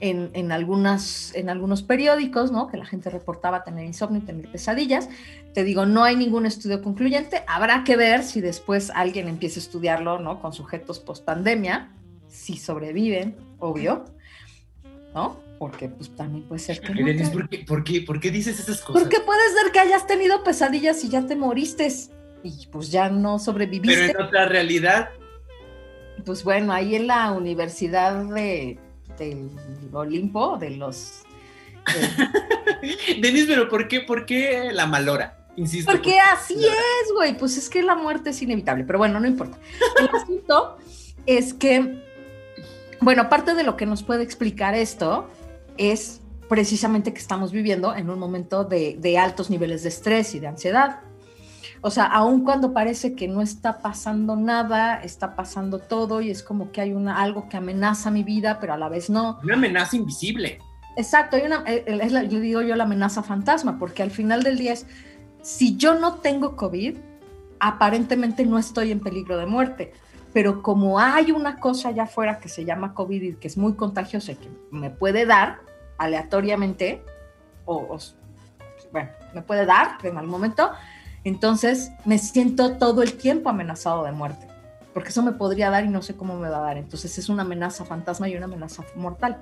en, 0.00 0.30
en, 0.34 0.52
algunas, 0.52 1.34
en 1.34 1.50
algunos 1.50 1.82
periódicos, 1.82 2.52
¿no? 2.52 2.68
Que 2.68 2.76
la 2.76 2.86
gente 2.86 3.10
reportaba 3.10 3.64
tener 3.64 3.84
insomnio 3.84 4.22
y 4.22 4.24
tener 4.24 4.50
pesadillas. 4.50 5.08
Te 5.54 5.64
digo, 5.64 5.86
no 5.86 6.04
hay 6.04 6.16
ningún 6.16 6.46
estudio 6.46 6.82
concluyente. 6.82 7.42
Habrá 7.46 7.84
que 7.84 7.96
ver 7.96 8.22
si 8.22 8.40
después 8.40 8.90
alguien 8.94 9.28
empieza 9.28 9.58
a 9.58 9.62
estudiarlo, 9.62 10.18
¿no? 10.18 10.40
Con 10.40 10.52
sujetos 10.52 11.00
post 11.00 11.24
pandemia, 11.24 11.90
si 12.28 12.56
sobreviven, 12.56 13.36
obvio, 13.58 14.04
¿no? 15.14 15.40
Porque 15.58 15.88
pues 15.88 16.14
también 16.14 16.44
puede 16.44 16.60
ser 16.60 16.80
que 16.80 16.94
no. 16.94 17.32
¿por 17.32 17.48
qué, 17.48 17.58
por, 17.58 17.84
qué, 17.84 18.00
¿Por 18.02 18.20
qué 18.20 18.30
dices 18.30 18.60
esas 18.60 18.80
cosas? 18.80 19.02
Porque 19.02 19.18
puede 19.20 19.42
ser 19.60 19.72
que 19.72 19.80
hayas 19.80 20.06
tenido 20.06 20.44
pesadillas 20.44 21.02
y 21.02 21.08
ya 21.08 21.26
te 21.26 21.34
moriste 21.34 21.88
y 22.44 22.66
pues 22.70 22.92
ya 22.92 23.08
no 23.08 23.40
sobreviviste. 23.40 24.06
Pero 24.06 24.20
en 24.20 24.26
otra 24.26 24.46
realidad. 24.46 25.10
Pues 26.24 26.44
bueno, 26.44 26.72
ahí 26.72 26.94
en 26.94 27.06
la 27.08 27.32
Universidad 27.32 28.24
de, 28.26 28.78
del 29.18 29.50
Olimpo, 29.92 30.56
de 30.58 30.70
los... 30.70 31.22
Denise, 33.20 33.46
pero 33.46 33.68
¿por 33.68 33.88
qué, 33.88 34.00
¿por 34.00 34.26
qué 34.26 34.70
la 34.72 34.86
malora? 34.86 35.46
Insisto. 35.56 35.90
Porque 35.90 36.20
así 36.20 36.54
es, 36.54 37.12
güey. 37.14 37.36
Pues 37.36 37.56
es 37.56 37.68
que 37.68 37.82
la 37.82 37.96
muerte 37.96 38.30
es 38.30 38.40
inevitable, 38.42 38.84
pero 38.84 38.98
bueno, 38.98 39.18
no 39.18 39.26
importa. 39.26 39.58
El 39.98 40.08
asunto 40.14 40.76
es 41.26 41.52
que, 41.54 42.02
bueno, 43.00 43.28
parte 43.28 43.54
de 43.54 43.64
lo 43.64 43.76
que 43.76 43.86
nos 43.86 44.02
puede 44.02 44.22
explicar 44.22 44.74
esto 44.74 45.28
es 45.76 46.20
precisamente 46.48 47.12
que 47.12 47.18
estamos 47.18 47.52
viviendo 47.52 47.94
en 47.94 48.08
un 48.08 48.18
momento 48.18 48.64
de, 48.64 48.96
de 48.98 49.18
altos 49.18 49.50
niveles 49.50 49.82
de 49.82 49.88
estrés 49.88 50.34
y 50.34 50.40
de 50.40 50.46
ansiedad. 50.46 51.00
O 51.80 51.90
sea, 51.90 52.04
aun 52.04 52.44
cuando 52.44 52.72
parece 52.72 53.14
que 53.14 53.28
no 53.28 53.42
está 53.42 53.78
pasando 53.78 54.36
nada, 54.36 54.96
está 55.02 55.34
pasando 55.34 55.78
todo 55.78 56.20
y 56.20 56.30
es 56.30 56.42
como 56.42 56.72
que 56.72 56.80
hay 56.80 56.92
una, 56.92 57.20
algo 57.20 57.48
que 57.48 57.56
amenaza 57.56 58.10
mi 58.10 58.22
vida, 58.22 58.58
pero 58.60 58.74
a 58.74 58.76
la 58.76 58.88
vez 58.88 59.10
no. 59.10 59.38
Una 59.42 59.54
amenaza 59.54 59.96
invisible. 59.96 60.58
Exacto, 60.96 61.36
hay 61.36 61.42
una, 61.42 61.62
eh, 61.66 61.84
es 61.86 62.12
la, 62.12 62.24
yo 62.24 62.40
digo 62.40 62.60
yo 62.62 62.74
la 62.74 62.84
amenaza 62.84 63.22
fantasma, 63.22 63.78
porque 63.78 64.02
al 64.02 64.10
final 64.10 64.42
del 64.42 64.58
día 64.58 64.72
es, 64.72 64.86
si 65.42 65.76
yo 65.76 65.94
no 65.94 66.14
tengo 66.16 66.56
COVID, 66.56 66.96
aparentemente 67.60 68.44
no 68.44 68.58
estoy 68.58 68.90
en 68.90 69.00
peligro 69.00 69.36
de 69.36 69.46
muerte, 69.46 69.92
pero 70.32 70.62
como 70.62 70.98
hay 70.98 71.30
una 71.30 71.60
cosa 71.60 71.90
allá 71.90 72.04
afuera 72.04 72.40
que 72.40 72.48
se 72.48 72.64
llama 72.64 72.94
COVID 72.94 73.22
y 73.22 73.34
que 73.34 73.48
es 73.48 73.56
muy 73.56 73.74
contagiosa 73.74 74.32
y 74.32 74.36
que 74.36 74.48
me 74.70 74.90
puede 74.90 75.24
dar 75.24 75.60
aleatoriamente, 75.98 77.02
o, 77.64 77.76
o 77.76 77.98
bueno, 78.92 79.10
me 79.34 79.42
puede 79.42 79.66
dar 79.66 79.98
en 80.02 80.16
algún 80.16 80.30
momento, 80.30 80.70
entonces 81.24 81.90
me 82.04 82.18
siento 82.18 82.76
todo 82.78 83.02
el 83.02 83.14
tiempo 83.14 83.50
amenazado 83.50 84.04
de 84.04 84.12
muerte, 84.12 84.46
porque 84.94 85.10
eso 85.10 85.22
me 85.22 85.32
podría 85.32 85.70
dar 85.70 85.84
y 85.84 85.88
no 85.88 86.02
sé 86.02 86.14
cómo 86.14 86.38
me 86.38 86.48
va 86.48 86.58
a 86.58 86.62
dar. 86.62 86.76
Entonces 86.78 87.18
es 87.18 87.28
una 87.28 87.42
amenaza 87.42 87.84
fantasma 87.84 88.28
y 88.28 88.36
una 88.36 88.46
amenaza 88.46 88.84
mortal. 88.96 89.38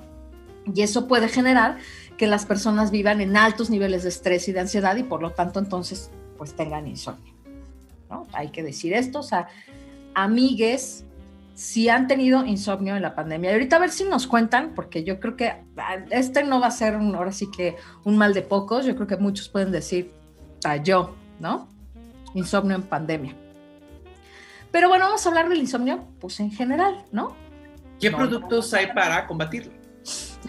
Y 0.75 0.83
eso 0.83 1.06
puede 1.06 1.28
generar 1.28 1.78
que 2.16 2.26
las 2.26 2.45
personas 2.45 2.90
vivan 2.90 3.21
en 3.21 3.37
altos 3.37 3.71
niveles 3.71 4.02
de 4.02 4.09
estrés 4.09 4.49
y 4.49 4.52
de 4.52 4.61
ansiedad 4.61 4.97
y 4.97 5.04
por 5.04 5.23
lo 5.23 5.30
tanto 5.33 5.61
entonces 5.61 6.11
pues 6.37 6.54
tengan 6.54 6.87
insomnio. 6.87 7.35
Hay 8.33 8.49
que 8.49 8.62
decir 8.62 8.92
esto, 8.92 9.21
o 9.21 9.23
sea, 9.23 9.49
amigues, 10.14 11.04
si 11.54 11.88
han 11.88 12.06
tenido 12.06 12.45
insomnio 12.45 12.97
en 12.97 13.02
la 13.02 13.14
pandemia. 13.14 13.50
Y 13.50 13.52
ahorita 13.54 13.76
a 13.76 13.78
ver 13.78 13.90
si 13.90 14.04
nos 14.04 14.26
cuentan, 14.26 14.75
porque 14.75 15.04
yo 15.04 15.21
creo 15.21 15.37
que 15.37 15.49
ah, 15.76 15.97
este 16.11 16.45
no 16.45 16.61
va 16.61 16.66
a 16.66 16.71
ser 16.71 16.97
un, 16.97 17.14
ahora 17.14 17.33
sí 17.33 17.50
que 17.50 17.76
un 18.04 18.16
mal 18.18 18.35
de 18.35 18.42
pocos, 18.42 18.85
yo 18.85 18.95
creo 18.95 19.06
que 19.06 19.16
muchos 19.16 19.49
pueden 19.49 19.73
decir, 19.73 20.12
ah, 20.64 20.76
yo, 20.76 21.14
¿no? 21.40 21.69
Insomnio 22.35 22.76
en 22.76 22.83
pandemia. 22.83 23.35
Pero 24.71 24.88
bueno, 24.88 25.07
vamos 25.07 25.25
a 25.25 25.28
hablar 25.28 25.49
del 25.49 25.59
insomnio, 25.59 26.05
pues 26.21 26.38
en 26.40 26.50
general, 26.50 27.05
¿no? 27.12 27.35
¿Qué 28.00 28.11
No, 28.11 28.19
productos 28.19 28.75
hay 28.75 28.88
para 28.88 29.26
combatirlo? 29.26 29.73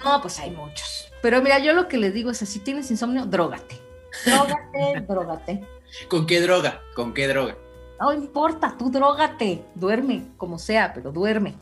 No, 0.04 0.22
pues 0.22 0.40
hay 0.40 0.52
muchos. 0.52 1.10
Pero 1.22 1.42
mira, 1.42 1.60
yo 1.60 1.74
lo 1.74 1.88
que 1.88 1.98
les 1.98 2.14
digo 2.14 2.32
es, 2.32 2.38
si 2.38 2.60
tienes 2.60 2.92
insomnio, 2.92 3.26
drógate. 3.26 3.80
Drógate, 4.26 5.06
drógate. 5.08 5.64
¿Con 6.10 6.28
qué 6.28 6.42
droga? 6.42 6.82
¿Con 6.96 7.14
qué 7.14 7.28
droga? 7.28 7.56
No 8.00 8.14
importa, 8.14 8.76
tú 8.78 8.92
drógate. 8.92 9.64
Duerme, 9.76 10.28
como 10.38 10.60
sea, 10.60 10.94
pero 10.94 11.12
duerme. 11.12 11.56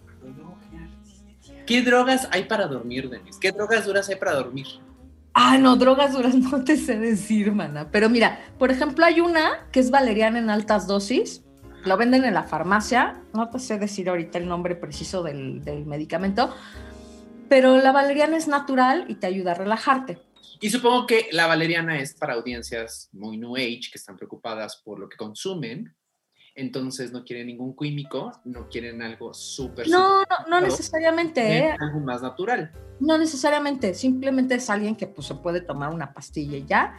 ¿Qué 1.65 1.81
drogas 1.81 2.27
hay 2.31 2.43
para 2.43 2.67
dormir, 2.67 3.09
Denise? 3.09 3.39
¿Qué 3.39 3.51
drogas 3.51 3.85
duras 3.85 4.07
hay 4.09 4.15
para 4.15 4.33
dormir? 4.33 4.67
Ah, 5.37 5.57
no, 5.57 5.75
drogas 5.75 6.13
duras 6.13 6.33
no 6.35 6.63
te 6.63 6.77
sé 6.77 6.97
decir, 6.97 7.51
mana. 7.51 7.89
Pero 7.91 8.09
mira, 8.09 8.39
por 8.57 8.71
ejemplo, 8.71 9.05
hay 9.05 9.19
una 9.19 9.67
que 9.71 9.81
es 9.81 9.91
valeriana 9.91 10.39
en 10.39 10.49
altas 10.49 10.87
dosis. 10.87 11.43
Lo 11.83 11.97
venden 11.97 12.23
en 12.23 12.33
la 12.33 12.43
farmacia. 12.43 13.21
No 13.33 13.49
te 13.49 13.59
sé 13.59 13.77
decir 13.77 14.09
ahorita 14.09 14.37
el 14.39 14.47
nombre 14.47 14.75
preciso 14.75 15.21
del, 15.23 15.63
del 15.63 15.85
medicamento. 15.85 16.55
Pero 17.49 17.77
la 17.77 17.91
valeriana 17.91 18.37
es 18.37 18.47
natural 18.47 19.05
y 19.07 19.15
te 19.15 19.27
ayuda 19.27 19.51
a 19.51 19.55
relajarte. 19.55 20.17
Y 20.61 20.69
supongo 20.69 21.05
que 21.05 21.27
la 21.31 21.47
valeriana 21.47 21.99
es 21.99 22.13
para 22.15 22.33
audiencias 22.33 23.09
muy 23.11 23.37
new 23.37 23.55
age 23.55 23.89
que 23.91 23.97
están 23.99 24.15
preocupadas 24.15 24.81
por 24.83 24.99
lo 24.99 25.09
que 25.09 25.17
consumen. 25.17 25.93
Entonces 26.55 27.11
no 27.11 27.25
quieren 27.25 27.47
ningún 27.47 27.75
químico, 27.75 28.31
no 28.45 28.69
quieren 28.69 29.01
algo 29.01 29.33
súper... 29.33 29.89
No, 29.89 30.19
no, 30.19 30.25
no 30.39 30.45
Claro. 30.47 30.65
necesariamente, 30.67 31.57
¿eh? 31.57 31.75
algo 31.77 31.99
más 31.99 32.21
natural. 32.21 32.71
No 32.99 33.17
necesariamente, 33.17 33.93
simplemente 33.93 34.55
es 34.55 34.69
alguien 34.69 34.95
que 34.95 35.07
pues, 35.07 35.27
se 35.27 35.35
puede 35.35 35.61
tomar 35.61 35.93
una 35.93 36.13
pastilla 36.13 36.57
ya, 36.65 36.95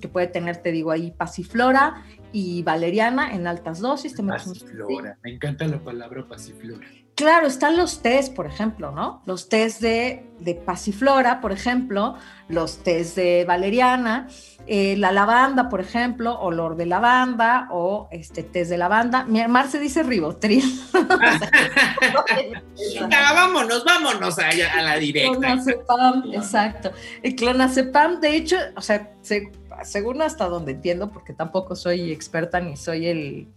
que 0.00 0.08
puede 0.08 0.26
tener, 0.28 0.58
te 0.58 0.72
digo 0.72 0.90
ahí, 0.90 1.10
pasiflora 1.10 2.04
y 2.32 2.62
valeriana 2.62 3.34
en 3.34 3.46
altas 3.46 3.80
dosis. 3.80 4.14
Pasiflora. 4.14 5.18
Me 5.22 5.34
encanta 5.34 5.66
la 5.66 5.82
palabra 5.82 6.26
pasiflora. 6.26 6.86
Claro, 7.20 7.46
están 7.46 7.76
los 7.76 8.00
tés, 8.00 8.30
por 8.30 8.46
ejemplo, 8.46 8.92
¿no? 8.92 9.20
Los 9.26 9.50
tés 9.50 9.78
de, 9.78 10.24
de 10.38 10.54
pasiflora, 10.54 11.42
por 11.42 11.52
ejemplo, 11.52 12.14
los 12.48 12.78
tés 12.82 13.14
de 13.14 13.44
valeriana, 13.46 14.26
eh, 14.66 14.96
la 14.96 15.12
lavanda, 15.12 15.68
por 15.68 15.82
ejemplo, 15.82 16.40
olor 16.40 16.76
de 16.76 16.86
lavanda 16.86 17.68
o 17.72 18.08
este 18.10 18.42
tés 18.42 18.70
de 18.70 18.78
lavanda. 18.78 19.24
Mi 19.24 19.46
Marce 19.48 19.78
dice 19.78 20.02
ribotril. 20.02 20.64
Vámonos, 23.10 23.84
vámonos 23.84 24.38
a, 24.38 24.48
a 24.48 24.82
la 24.82 24.96
directa. 24.96 25.36
Clonazepam, 25.38 26.32
exacto. 26.32 26.90
El 27.22 27.34
clonazepam, 27.36 28.20
de 28.20 28.34
hecho, 28.36 28.56
o 28.76 28.80
sea, 28.80 29.12
se- 29.20 29.52
según 29.82 30.22
hasta 30.22 30.46
donde 30.46 30.72
entiendo, 30.72 31.10
porque 31.10 31.34
tampoco 31.34 31.76
soy 31.76 32.12
experta 32.12 32.60
ni 32.60 32.78
soy 32.78 33.08
el, 33.08 33.48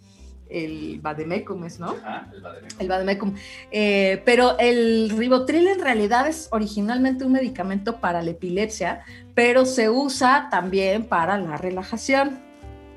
el 0.54 1.00
vademecum, 1.02 1.64
¿es, 1.66 1.80
¿no? 1.80 1.96
Ah, 2.04 2.28
el 2.32 2.42
Bademecum. 2.42 2.80
El 2.80 2.88
vademecum. 2.88 3.36
Eh, 3.72 4.22
pero 4.24 4.58
el 4.60 5.10
ribotril 5.10 5.68
en 5.68 5.82
realidad 5.82 6.28
es 6.28 6.48
originalmente 6.52 7.26
un 7.26 7.34
medicamento 7.34 8.00
para 8.00 8.22
la 8.22 8.32
epilepsia, 8.32 9.04
pero 9.34 9.66
se 9.66 9.90
usa 9.90 10.48
también 10.52 11.06
para 11.06 11.38
la 11.38 11.58
relajación. 11.58 12.40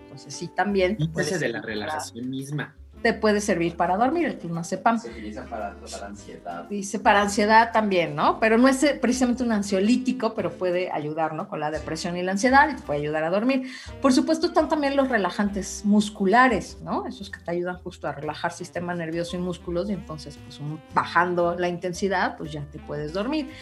Entonces 0.05 0.35
sí, 0.35 0.49
también 0.49 0.97
te 0.97 1.09
puede 1.09 1.39
de 1.39 1.49
la 1.49 1.63
relajación 1.63 2.31
misma. 2.31 2.77
Te 3.07 3.13
puede 3.13 3.41
servir 3.41 3.77
para 3.77 3.97
dormir 3.97 4.27
el 4.27 4.37
clonazepam. 4.37 4.99
Se 4.99 5.11
utiliza 5.11 5.45
para 5.45 5.77
tratar 5.77 6.09
ansiedad. 6.09 6.65
Dice 6.65 6.99
para 6.99 7.23
ansiedad 7.23 7.71
también, 7.73 8.17
¿no? 8.17 8.41
Pero 8.41 8.59
no 8.59 8.67
es 8.67 8.83
eh, 8.83 8.99
precisamente 9.01 9.45
un 9.45 9.53
ansiolítico, 9.53 10.35
pero 10.35 10.51
puede 10.51 10.91
ayudar, 10.91 11.33
¿no? 11.33 11.49
Con 11.49 11.61
la 11.61 11.71
depresión 11.71 12.17
y 12.17 12.25
la 12.25 12.33
ansiedad 12.33 12.69
y 12.69 12.75
te 12.75 12.83
puede 12.83 12.99
ayudar 12.99 13.23
a 13.23 13.31
dormir. 13.31 13.71
Por 14.03 14.13
supuesto, 14.13 14.49
están 14.49 14.69
también 14.69 14.97
los 14.97 15.09
relajantes 15.09 15.83
musculares, 15.85 16.79
¿no? 16.83 17.07
Esos 17.07 17.31
que 17.31 17.39
te 17.39 17.53
ayudan 17.53 17.77
justo 17.77 18.09
a 18.09 18.13
relajar 18.13 18.51
sistema 18.51 18.93
nervioso 18.93 19.37
y 19.37 19.39
músculos 19.39 19.89
y 19.89 19.93
entonces, 19.93 20.37
pues, 20.45 20.59
bajando 20.93 21.55
la 21.57 21.69
intensidad, 21.69 22.37
pues 22.37 22.51
ya 22.51 22.65
te 22.73 22.81
puedes 22.81 23.13
dormir. 23.13 23.53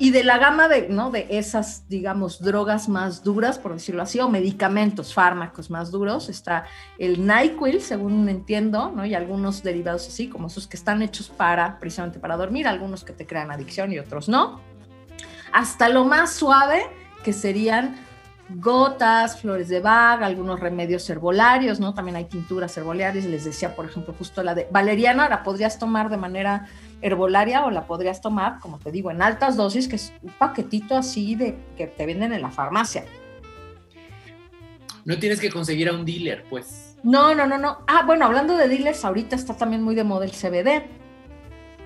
Y 0.00 0.10
de 0.10 0.22
la 0.22 0.38
gama 0.38 0.68
de, 0.68 0.88
¿no? 0.88 1.10
de 1.10 1.26
esas, 1.30 1.88
digamos, 1.88 2.40
drogas 2.40 2.88
más 2.88 3.24
duras, 3.24 3.58
por 3.58 3.72
decirlo 3.74 4.02
así, 4.02 4.20
o 4.20 4.28
medicamentos, 4.28 5.12
fármacos 5.12 5.70
más 5.70 5.90
duros, 5.90 6.28
está 6.28 6.66
el 6.98 7.26
NyQuil, 7.26 7.80
según 7.80 8.28
entiendo, 8.28 8.92
¿no? 8.94 9.04
Y 9.04 9.14
algunos 9.14 9.64
derivados 9.64 10.06
así, 10.06 10.28
como 10.28 10.46
esos 10.46 10.68
que 10.68 10.76
están 10.76 11.02
hechos 11.02 11.28
para, 11.28 11.80
precisamente 11.80 12.20
para 12.20 12.36
dormir, 12.36 12.68
algunos 12.68 13.02
que 13.02 13.12
te 13.12 13.26
crean 13.26 13.50
adicción 13.50 13.92
y 13.92 13.98
otros 13.98 14.28
no. 14.28 14.60
Hasta 15.52 15.88
lo 15.88 16.04
más 16.04 16.32
suave, 16.32 16.82
que 17.24 17.32
serían 17.32 17.96
gotas, 18.50 19.40
flores 19.40 19.68
de 19.68 19.80
Bach, 19.80 20.22
algunos 20.22 20.60
remedios 20.60 21.08
herbolarios, 21.10 21.80
¿no? 21.80 21.92
También 21.92 22.16
hay 22.16 22.24
tinturas 22.24 22.76
herbolarias, 22.76 23.24
les 23.24 23.44
decía, 23.44 23.74
por 23.74 23.84
ejemplo, 23.84 24.14
justo 24.16 24.42
la 24.42 24.54
de 24.54 24.66
valeriana, 24.70 25.28
la 25.28 25.42
podrías 25.42 25.78
tomar 25.78 26.08
de 26.08 26.16
manera 26.16 26.66
herbolaria 27.02 27.64
o 27.64 27.70
la 27.70 27.86
podrías 27.86 28.20
tomar, 28.20 28.58
como 28.60 28.78
te 28.78 28.90
digo, 28.90 29.10
en 29.10 29.22
altas 29.22 29.56
dosis, 29.56 29.88
que 29.88 29.96
es 29.96 30.12
un 30.22 30.30
paquetito 30.32 30.96
así 30.96 31.34
de 31.34 31.56
que 31.76 31.86
te 31.86 32.06
venden 32.06 32.32
en 32.32 32.42
la 32.42 32.50
farmacia. 32.50 33.04
No 35.04 35.18
tienes 35.18 35.40
que 35.40 35.50
conseguir 35.50 35.88
a 35.88 35.92
un 35.92 36.04
dealer, 36.04 36.44
pues. 36.50 36.96
No, 37.02 37.34
no, 37.34 37.46
no, 37.46 37.56
no. 37.58 37.78
Ah, 37.86 38.02
bueno, 38.04 38.26
hablando 38.26 38.56
de 38.56 38.68
dealers, 38.68 39.04
ahorita 39.04 39.36
está 39.36 39.56
también 39.56 39.82
muy 39.82 39.94
de 39.94 40.04
moda 40.04 40.24
el 40.26 40.32
CBD, 40.32 40.82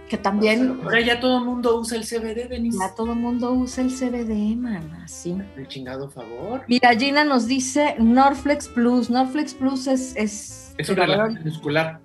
que 0.09 0.19
también 0.19 0.81
Ahora 0.83 1.01
ya 1.01 1.21
todo 1.21 1.39
el 1.39 1.45
mundo 1.45 1.79
usa 1.79 1.97
el 1.99 2.05
CBD, 2.05 2.49
Denise. 2.49 2.79
ya 2.81 2.95
todo 2.95 3.13
el 3.13 3.19
mundo 3.19 3.53
usa 3.53 3.85
el 3.85 3.91
CBD, 3.91 4.57
man, 4.57 4.91
así. 5.05 5.37
El 5.57 5.69
chingado 5.69 6.11
favor. 6.11 6.65
Mira, 6.67 6.95
Gina 6.97 7.25
nos 7.25 7.47
dice 7.47 7.95
Norflex 7.99 8.69
Plus. 8.69 9.09
Norflex 9.11 9.55
Plus 9.55 9.87
es, 9.87 10.17
es, 10.17 10.75
Es 10.79 10.89
un 10.89 10.97
relajante 10.97 11.41
muscular. 11.45 12.01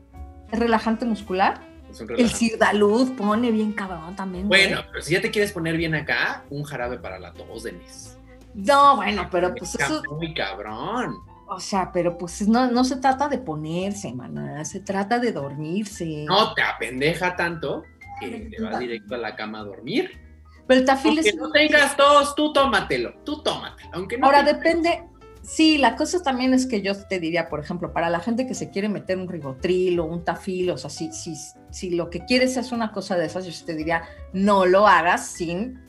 es 0.52 0.60
relajante 0.60 1.06
muscular. 1.06 1.62
Es 2.02 2.10
un 2.10 2.20
El. 2.20 2.30
Cirdalud 2.30 3.14
pone 3.16 3.52
bien 3.52 3.74
cabrón 3.74 4.16
también. 4.16 4.48
güey. 4.48 4.68
Bueno, 4.68 4.84
pero 4.92 5.02
si 5.04 5.14
ya 5.14 5.22
te 5.22 5.32
quieres 5.32 5.52
poner 5.52 5.78
bien 5.78 5.96
acá, 5.96 6.44
un 6.50 6.64
jarabe 6.64 6.98
para 7.00 7.20
la 7.20 7.34
tos, 7.34 7.64
Denise. 7.64 8.18
No, 8.54 8.96
bueno, 8.98 9.28
pero 9.32 9.54
pues 9.54 9.72
Está 9.76 9.86
eso, 9.86 10.04
Muy 10.16 10.34
cabrón. 10.34 11.16
o 11.48 11.60
sea, 11.60 11.92
pero 11.92 12.18
pues 12.18 12.48
no, 12.48 12.72
no 12.72 12.84
se 12.84 12.96
trata 12.98 13.28
de 13.28 13.38
ponerse, 13.38 14.14
maná, 14.14 14.66
se 14.66 14.80
trata 14.80 15.20
de 15.20 15.32
dormirse. 15.32 16.26
No 16.28 16.54
te 16.54 16.62
apendeja 16.64 17.36
tanto 17.36 17.84
que 18.20 18.50
te 18.56 18.62
vas 18.64 18.80
directo 18.80 19.14
a 19.16 19.20
la 19.20 19.36
cama 19.36 19.60
a 19.60 19.64
dormir. 19.64 20.20
Pero 20.66 20.80
el 20.82 20.86
tafil 20.86 21.12
Aunque 21.12 21.30
es... 21.30 21.36
no 21.36 21.52
tengas 21.52 21.96
tos, 21.96 22.36
tú 22.36 22.52
tómatelo. 22.52 23.14
Tú 23.24 23.42
tómatelo. 23.44 23.90
Aunque 23.94 24.18
no 24.18 24.26
Ahora 24.26 24.44
te- 24.44 24.54
depende, 24.56 25.04
Sí, 25.48 25.78
la 25.78 25.96
cosa 25.96 26.22
también 26.22 26.54
es 26.54 26.66
que 26.66 26.82
yo 26.82 26.94
te 26.94 27.22
diría, 27.22 27.48
por 27.48 27.62
ejemplo, 27.62 27.94
para 27.94 28.10
la 28.10 28.20
gente 28.20 28.46
que 28.46 28.54
se 28.54 28.70
quiere 28.70 28.90
meter 28.90 29.18
un 29.18 29.30
ribotril 29.30 29.98
o 30.02 30.04
un 30.04 30.26
tafil, 30.26 30.72
o 30.72 30.78
sea, 30.78 30.90
si, 30.90 31.14
si, 31.14 31.36
si 31.70 31.92
lo 31.92 32.10
que 32.10 32.26
quieres 32.26 32.58
es 32.58 32.74
una 32.74 32.92
cosa 32.92 33.16
de 33.16 33.28
esas, 33.28 33.46
yo 33.46 33.66
te 33.66 33.74
diría, 33.74 34.04
no 34.34 34.66
lo 34.66 34.88
hagas 34.88 35.26
sin 35.26 35.80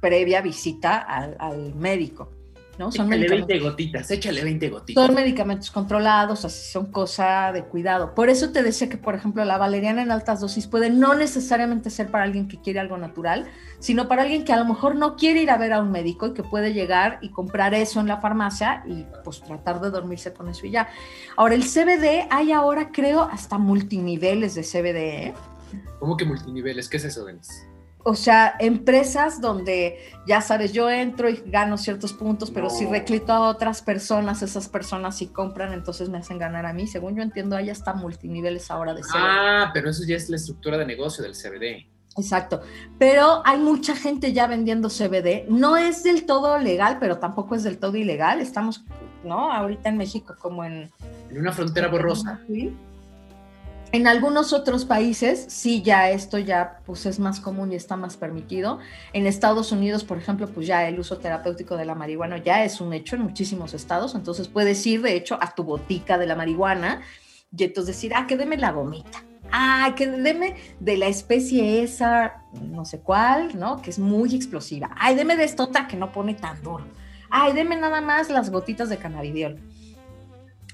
previa 0.00 0.40
visita 0.40 0.96
al, 0.96 1.36
al 1.40 1.74
médico. 1.74 2.30
¿No? 2.78 2.90
Son 2.90 3.12
échale 3.12 3.28
20 3.28 3.58
gotitas, 3.58 4.10
échale 4.10 4.42
20 4.42 4.68
gotitas. 4.70 5.06
Son 5.06 5.14
medicamentos 5.14 5.70
controlados, 5.70 6.44
así 6.44 6.70
son 6.70 6.90
cosa 6.90 7.52
de 7.52 7.64
cuidado. 7.64 8.14
Por 8.14 8.28
eso 8.28 8.50
te 8.50 8.62
decía 8.62 8.88
que, 8.88 8.96
por 8.96 9.14
ejemplo, 9.14 9.44
la 9.44 9.58
valeriana 9.58 10.02
en 10.02 10.10
altas 10.10 10.40
dosis 10.40 10.66
puede 10.66 10.90
no 10.90 11.14
necesariamente 11.14 11.90
ser 11.90 12.10
para 12.10 12.24
alguien 12.24 12.48
que 12.48 12.60
quiere 12.60 12.80
algo 12.80 12.96
natural, 12.96 13.46
sino 13.78 14.08
para 14.08 14.22
alguien 14.22 14.44
que 14.44 14.52
a 14.52 14.56
lo 14.56 14.64
mejor 14.64 14.96
no 14.96 15.16
quiere 15.16 15.42
ir 15.42 15.50
a 15.50 15.58
ver 15.58 15.72
a 15.72 15.80
un 15.80 15.90
médico 15.90 16.28
y 16.28 16.34
que 16.34 16.42
puede 16.42 16.72
llegar 16.72 17.18
y 17.20 17.30
comprar 17.30 17.74
eso 17.74 18.00
en 18.00 18.08
la 18.08 18.20
farmacia 18.20 18.82
y 18.86 19.06
pues 19.24 19.42
tratar 19.42 19.80
de 19.80 19.90
dormirse 19.90 20.32
con 20.32 20.48
eso 20.48 20.66
y 20.66 20.70
ya. 20.70 20.88
Ahora, 21.36 21.54
el 21.54 21.64
CBD, 21.64 22.26
hay 22.30 22.52
ahora 22.52 22.90
creo 22.92 23.22
hasta 23.22 23.58
multiniveles 23.58 24.54
de 24.54 24.62
CBD. 24.62 25.26
¿eh? 25.26 25.34
¿Cómo 25.98 26.16
que 26.16 26.24
multiniveles? 26.24 26.88
¿Qué 26.88 26.96
es 26.96 27.04
eso, 27.04 27.24
Denise? 27.24 27.71
O 28.04 28.14
sea, 28.14 28.54
empresas 28.58 29.40
donde, 29.40 29.98
ya 30.26 30.40
sabes, 30.40 30.72
yo 30.72 30.90
entro 30.90 31.28
y 31.28 31.42
gano 31.46 31.78
ciertos 31.78 32.12
puntos, 32.12 32.50
pero 32.50 32.68
si 32.68 32.86
reclito 32.86 33.32
a 33.32 33.48
otras 33.48 33.82
personas, 33.82 34.42
esas 34.42 34.68
personas 34.68 35.16
sí 35.16 35.28
compran, 35.28 35.72
entonces 35.72 36.08
me 36.08 36.18
hacen 36.18 36.38
ganar 36.38 36.66
a 36.66 36.72
mí. 36.72 36.86
Según 36.86 37.16
yo 37.16 37.22
entiendo, 37.22 37.56
hay 37.56 37.70
hasta 37.70 37.94
multiniveles 37.94 38.70
ahora 38.70 38.94
de 38.94 39.02
CBD. 39.02 39.14
Ah, 39.14 39.70
pero 39.72 39.90
eso 39.90 40.02
ya 40.04 40.16
es 40.16 40.28
la 40.28 40.36
estructura 40.36 40.78
de 40.78 40.86
negocio 40.86 41.22
del 41.22 41.34
CBD. 41.34 41.86
Exacto, 42.16 42.60
pero 42.98 43.40
hay 43.44 43.58
mucha 43.58 43.96
gente 43.96 44.32
ya 44.32 44.46
vendiendo 44.46 44.88
CBD. 44.88 45.46
No 45.48 45.76
es 45.76 46.02
del 46.02 46.26
todo 46.26 46.58
legal, 46.58 46.98
pero 47.00 47.18
tampoco 47.18 47.54
es 47.54 47.62
del 47.62 47.78
todo 47.78 47.96
ilegal. 47.96 48.40
Estamos, 48.40 48.84
¿no? 49.24 49.50
Ahorita 49.50 49.88
en 49.88 49.96
México 49.96 50.34
como 50.38 50.64
en... 50.64 50.90
En 51.30 51.38
una 51.38 51.52
frontera 51.52 51.88
borrosa. 51.88 52.40
Sí 52.48 52.74
en 53.92 54.06
algunos 54.06 54.54
otros 54.54 54.86
países 54.86 55.44
sí 55.48 55.82
ya 55.82 56.10
esto 56.10 56.38
ya 56.38 56.80
pues 56.86 57.04
es 57.04 57.18
más 57.18 57.40
común 57.40 57.72
y 57.72 57.76
está 57.76 57.94
más 57.94 58.16
permitido. 58.16 58.78
En 59.12 59.26
Estados 59.26 59.70
Unidos, 59.70 60.02
por 60.02 60.16
ejemplo, 60.16 60.48
pues 60.48 60.66
ya 60.66 60.88
el 60.88 60.98
uso 60.98 61.18
terapéutico 61.18 61.76
de 61.76 61.84
la 61.84 61.94
marihuana 61.94 62.38
ya 62.38 62.64
es 62.64 62.80
un 62.80 62.94
hecho 62.94 63.16
en 63.16 63.22
muchísimos 63.22 63.74
estados, 63.74 64.14
entonces 64.14 64.48
puedes 64.48 64.84
ir 64.86 65.02
de 65.02 65.14
hecho 65.14 65.38
a 65.40 65.54
tu 65.54 65.64
botica 65.64 66.16
de 66.16 66.26
la 66.26 66.34
marihuana 66.34 67.02
y 67.54 67.64
entonces 67.64 67.94
decir, 67.94 68.12
ah, 68.14 68.26
que 68.26 68.38
deme 68.38 68.56
la 68.56 68.72
gomita. 68.72 69.24
Ah, 69.50 69.92
que 69.94 70.06
deme 70.06 70.56
de 70.80 70.96
la 70.96 71.08
especie 71.08 71.82
esa, 71.82 72.44
no 72.62 72.86
sé 72.86 73.00
cuál, 73.00 73.58
¿no? 73.58 73.82
Que 73.82 73.90
es 73.90 73.98
muy 73.98 74.34
explosiva. 74.34 74.96
Ay, 74.98 75.14
deme 75.14 75.36
de 75.36 75.44
esta 75.44 75.64
otra 75.64 75.86
que 75.86 75.98
no 75.98 76.12
pone 76.12 76.32
tan 76.32 76.62
duro. 76.62 76.86
Ay, 77.28 77.52
deme 77.52 77.76
nada 77.76 78.00
más 78.00 78.30
las 78.30 78.48
gotitas 78.48 78.88
de 78.88 78.96
cannabidiol 78.96 79.60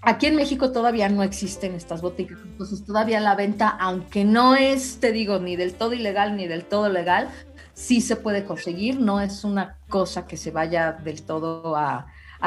Aquí 0.03 0.27
en 0.27 0.37
México 0.37 0.71
todavía 0.71 1.09
no 1.09 1.23
existen 1.23 1.75
estas 1.75 2.03
boticas, 2.03 2.39
entonces 2.45 2.85
todavía 2.85 3.19
la 3.21 3.35
venta, 3.35 3.69
aunque 3.69 4.25
no 4.25 4.55
es, 4.55 5.01
te 5.01 5.11
digo, 5.11 5.41
ni 5.41 5.57
del 5.57 5.75
todo 5.75 5.93
ilegal 5.93 6.37
ni 6.37 6.47
del 6.47 6.65
todo 6.65 6.89
legal, 6.89 7.29
sí 7.75 8.01
se 8.01 8.17
puede 8.17 8.45
conseguir, 8.45 9.01
no 9.01 9.21
es 9.21 9.45
una 9.45 9.77
cosa 9.89 10.27
que 10.27 10.37
se 10.37 10.51
vaya 10.51 10.93
del 10.93 11.23
todo 11.23 11.75
a, 11.77 12.07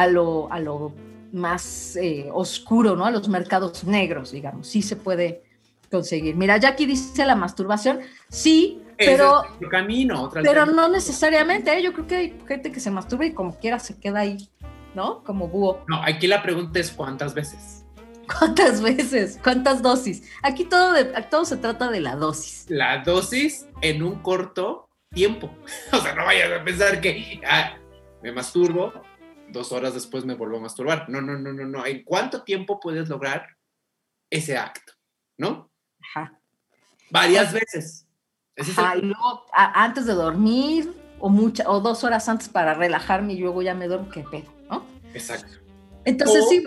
lo, 0.10 0.51
a 0.51 0.60
lo 0.60 0.93
más 1.34 1.98
eh, 1.98 2.29
oscuro, 2.31 2.96
¿no? 2.96 3.05
A 3.05 3.12
los 3.12 3.27
mercados 3.27 3.84
negros, 3.84 4.31
digamos, 4.31 4.67
sí 4.67 4.81
se 4.81 4.96
puede 4.96 5.43
conseguir. 5.89 6.36
Mira, 6.36 6.58
Jackie 6.58 6.86
dice 6.86 7.25
la 7.25 7.36
masturbación, 7.36 8.00
sí, 8.29 8.81
pero, 8.98 9.43
camino, 9.70 10.29
pero 10.31 10.65
no 10.65 10.88
necesariamente, 10.88 11.77
¿eh? 11.77 11.81
yo 11.81 11.91
creo 11.91 12.08
que 12.08 12.15
hay 12.15 12.39
gente 12.48 12.72
que 12.72 12.79
se 12.79 12.91
masturba 12.91 13.25
y 13.25 13.34
como 13.34 13.58
quiera 13.58 13.79
se 13.79 13.98
queda 13.98 14.20
ahí 14.20 14.50
¿no? 14.95 15.24
Como 15.24 15.48
búho. 15.48 15.83
No, 15.88 16.01
aquí 16.03 16.27
la 16.27 16.41
pregunta 16.43 16.79
es 16.79 16.91
cuántas 16.91 17.33
veces. 17.33 17.86
¿Cuántas 18.39 18.81
veces? 18.81 19.39
¿Cuántas 19.43 19.81
dosis? 19.81 20.29
Aquí 20.41 20.65
todo, 20.65 20.93
de, 20.93 21.05
todo 21.29 21.45
se 21.45 21.57
trata 21.57 21.89
de 21.89 22.00
la 22.00 22.15
dosis. 22.15 22.65
La 22.69 23.00
dosis 23.03 23.67
en 23.81 24.03
un 24.03 24.21
corto 24.21 24.89
tiempo. 25.10 25.53
O 25.93 25.98
sea, 25.98 26.15
no 26.15 26.25
vayas 26.25 26.51
a 26.51 26.63
pensar 26.63 27.01
que 27.01 27.41
ah, 27.45 27.77
me 28.22 28.31
masturbo, 28.31 28.94
dos 29.50 29.72
horas 29.72 29.94
después 29.94 30.25
me 30.25 30.35
vuelvo 30.35 30.57
a 30.57 30.61
masturbar. 30.61 31.09
No, 31.09 31.22
no, 31.22 31.37
no, 31.37 31.51
no, 31.53 31.66
no. 31.66 31.85
¿En 31.85 32.03
cuánto 32.03 32.44
tiempo 32.44 32.79
puedes 32.79 33.09
lograr 33.09 33.57
ese 34.29 34.57
acto? 34.57 34.94
¿No? 35.37 35.72
Ajá. 36.01 36.39
Varias 37.09 37.51
veces. 37.53 38.07
Ajá, 38.57 38.96
y 38.98 39.01
luego 39.01 39.46
antes 39.53 40.05
de 40.05 40.13
dormir 40.13 40.94
o, 41.20 41.29
mucha, 41.29 41.70
o 41.70 41.79
dos 41.79 42.03
horas 42.03 42.27
antes 42.29 42.50
para 42.50 42.74
relajarme 42.74 43.33
y 43.33 43.39
luego 43.39 43.61
ya 43.61 43.74
me 43.74 43.87
duermo, 43.87 44.09
qué 44.09 44.24
pedo. 44.24 44.51
Exacto. 45.13 45.53
Entonces, 46.05 46.45
sí, 46.50 46.63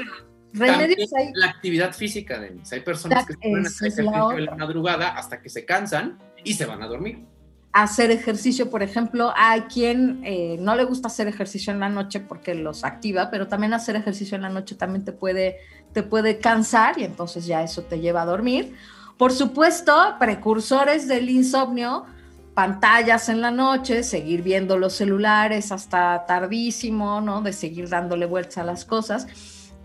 remedios 0.52 1.12
hay. 1.14 1.30
La 1.34 1.46
actividad 1.46 1.92
física, 1.92 2.38
de 2.38 2.60
Hay 2.70 2.80
personas 2.80 3.26
que 3.26 3.34
se 3.34 3.38
ponen 3.38 3.64
a 3.64 3.68
hacer 3.68 3.88
ejercicio 3.88 4.32
en 4.32 4.44
la 4.46 4.54
madrugada 4.54 5.08
hasta 5.10 5.40
que 5.40 5.48
se 5.48 5.64
cansan 5.64 6.18
y 6.44 6.54
se 6.54 6.66
van 6.66 6.82
a 6.82 6.86
dormir. 6.86 7.24
Hacer 7.72 8.12
ejercicio, 8.12 8.70
por 8.70 8.84
ejemplo, 8.84 9.32
hay 9.34 9.62
quien 9.62 10.22
eh, 10.24 10.56
no 10.60 10.76
le 10.76 10.84
gusta 10.84 11.08
hacer 11.08 11.26
ejercicio 11.26 11.72
en 11.72 11.80
la 11.80 11.88
noche 11.88 12.20
porque 12.20 12.54
los 12.54 12.84
activa, 12.84 13.30
pero 13.30 13.48
también 13.48 13.74
hacer 13.74 13.96
ejercicio 13.96 14.36
en 14.36 14.42
la 14.42 14.48
noche 14.48 14.76
también 14.76 15.04
te 15.04 15.10
puede, 15.10 15.56
te 15.92 16.04
puede 16.04 16.38
cansar 16.38 17.00
y 17.00 17.04
entonces 17.04 17.46
ya 17.46 17.64
eso 17.64 17.82
te 17.82 17.98
lleva 17.98 18.22
a 18.22 18.26
dormir. 18.26 18.76
Por 19.18 19.32
supuesto, 19.32 20.16
precursores 20.20 21.08
del 21.08 21.28
insomnio, 21.30 22.06
pantallas 22.54 23.28
en 23.28 23.40
la 23.40 23.50
noche, 23.50 24.02
seguir 24.02 24.42
viendo 24.42 24.78
los 24.78 24.94
celulares 24.94 25.72
hasta 25.72 26.24
tardísimo, 26.26 27.20
¿no? 27.20 27.42
De 27.42 27.52
seguir 27.52 27.88
dándole 27.88 28.26
vueltas 28.26 28.58
a 28.58 28.64
las 28.64 28.84
cosas. 28.84 29.26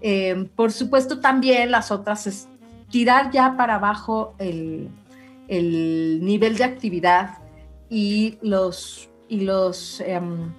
Eh, 0.01 0.47
por 0.55 0.71
supuesto, 0.71 1.19
también 1.19 1.71
las 1.71 1.91
otras 1.91 2.27
es 2.27 2.47
tirar 2.89 3.31
ya 3.31 3.57
para 3.57 3.75
abajo 3.75 4.35
el, 4.37 4.89
nivel 5.49 6.57
de 6.57 6.63
actividad 6.63 7.39
y 7.89 8.37
los, 8.41 9.09
y 9.27 9.41
los 9.41 9.99
em, 10.01 10.53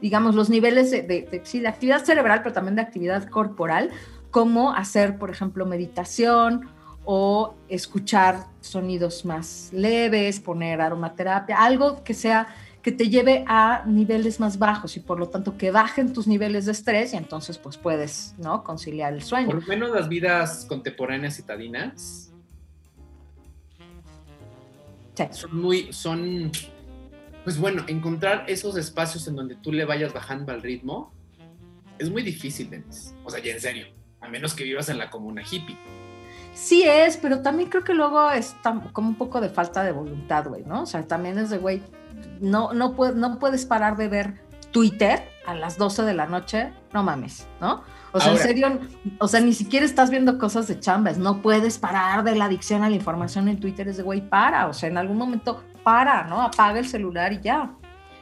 digamos, 0.00 0.34
los 0.34 0.50
niveles 0.50 0.90
de, 0.90 1.02
de 1.02 1.68
actividad 1.68 2.04
cerebral, 2.04 2.42
pero 2.42 2.52
también 2.52 2.74
de 2.74 2.82
actividad 2.82 3.28
corporal, 3.28 3.90
como 4.32 4.72
hacer, 4.72 5.16
por 5.16 5.30
ejemplo, 5.30 5.64
meditación 5.64 6.68
o 7.04 7.54
escuchar 7.68 8.46
sonidos 8.60 9.24
más 9.24 9.70
leves, 9.72 10.40
poner 10.40 10.80
aromaterapia, 10.80 11.56
algo 11.56 12.04
que 12.04 12.14
sea 12.14 12.54
que 12.82 12.90
te 12.90 13.08
lleve 13.08 13.44
a 13.46 13.84
niveles 13.86 14.40
más 14.40 14.58
bajos 14.58 14.96
y 14.96 15.00
por 15.00 15.18
lo 15.18 15.28
tanto 15.28 15.56
que 15.56 15.70
bajen 15.70 16.12
tus 16.12 16.26
niveles 16.26 16.66
de 16.66 16.72
estrés 16.72 17.14
y 17.14 17.16
entonces 17.16 17.58
pues 17.58 17.76
puedes, 17.76 18.34
¿no? 18.38 18.64
conciliar 18.64 19.12
el 19.12 19.22
sueño. 19.22 19.46
Por 19.46 19.62
lo 19.62 19.66
menos 19.66 19.90
las 19.90 20.08
vidas 20.08 20.66
contemporáneas 20.68 21.36
citadinas 21.36 22.32
son 25.30 25.60
muy 25.60 25.92
son 25.92 26.50
pues 27.44 27.58
bueno, 27.58 27.84
encontrar 27.88 28.44
esos 28.48 28.76
espacios 28.76 29.26
en 29.28 29.36
donde 29.36 29.56
tú 29.56 29.72
le 29.72 29.84
vayas 29.84 30.12
bajando 30.12 30.52
al 30.52 30.62
ritmo 30.62 31.12
es 31.98 32.10
muy 32.10 32.22
difícil, 32.22 32.70
Denis. 32.70 33.14
O 33.24 33.30
sea, 33.30 33.40
ya 33.40 33.52
en 33.52 33.60
serio, 33.60 33.86
a 34.20 34.28
menos 34.28 34.54
que 34.54 34.64
vivas 34.64 34.88
en 34.88 34.98
la 34.98 35.10
comuna 35.10 35.42
hippie 35.42 35.76
sí 36.52 36.82
es, 36.84 37.16
pero 37.16 37.40
también 37.40 37.68
creo 37.68 37.84
que 37.84 37.94
luego 37.94 38.30
es 38.30 38.56
como 38.92 39.08
un 39.08 39.16
poco 39.16 39.40
de 39.40 39.48
falta 39.48 39.82
de 39.82 39.92
voluntad, 39.92 40.46
güey, 40.46 40.64
¿no? 40.64 40.82
O 40.82 40.86
sea, 40.86 41.06
también 41.06 41.38
es 41.38 41.50
de, 41.50 41.58
güey, 41.58 41.82
no, 42.40 42.72
no, 42.72 42.94
no 43.14 43.38
puedes 43.38 43.66
parar 43.66 43.96
de 43.96 44.08
ver 44.08 44.42
Twitter 44.70 45.22
a 45.46 45.54
las 45.54 45.76
12 45.76 46.02
de 46.02 46.14
la 46.14 46.26
noche, 46.26 46.72
no 46.92 47.02
mames, 47.02 47.46
¿no? 47.60 47.82
O 48.12 48.20
sea, 48.20 48.32
en 48.32 48.38
serio, 48.38 48.78
o 49.18 49.28
sea, 49.28 49.40
ni 49.40 49.54
siquiera 49.54 49.86
estás 49.86 50.10
viendo 50.10 50.38
cosas 50.38 50.68
de 50.68 50.78
chambas, 50.78 51.16
no 51.16 51.40
puedes 51.40 51.78
parar 51.78 52.24
de 52.24 52.34
la 52.34 52.44
adicción 52.44 52.82
a 52.82 52.90
la 52.90 52.96
información 52.96 53.48
en 53.48 53.58
Twitter, 53.58 53.88
es 53.88 53.96
de, 53.96 54.02
güey, 54.02 54.20
para, 54.20 54.66
o 54.68 54.74
sea, 54.74 54.88
en 54.90 54.98
algún 54.98 55.16
momento 55.16 55.64
para, 55.82 56.24
¿no? 56.24 56.42
Apaga 56.42 56.78
el 56.78 56.86
celular 56.86 57.32
y 57.32 57.40
ya. 57.40 57.74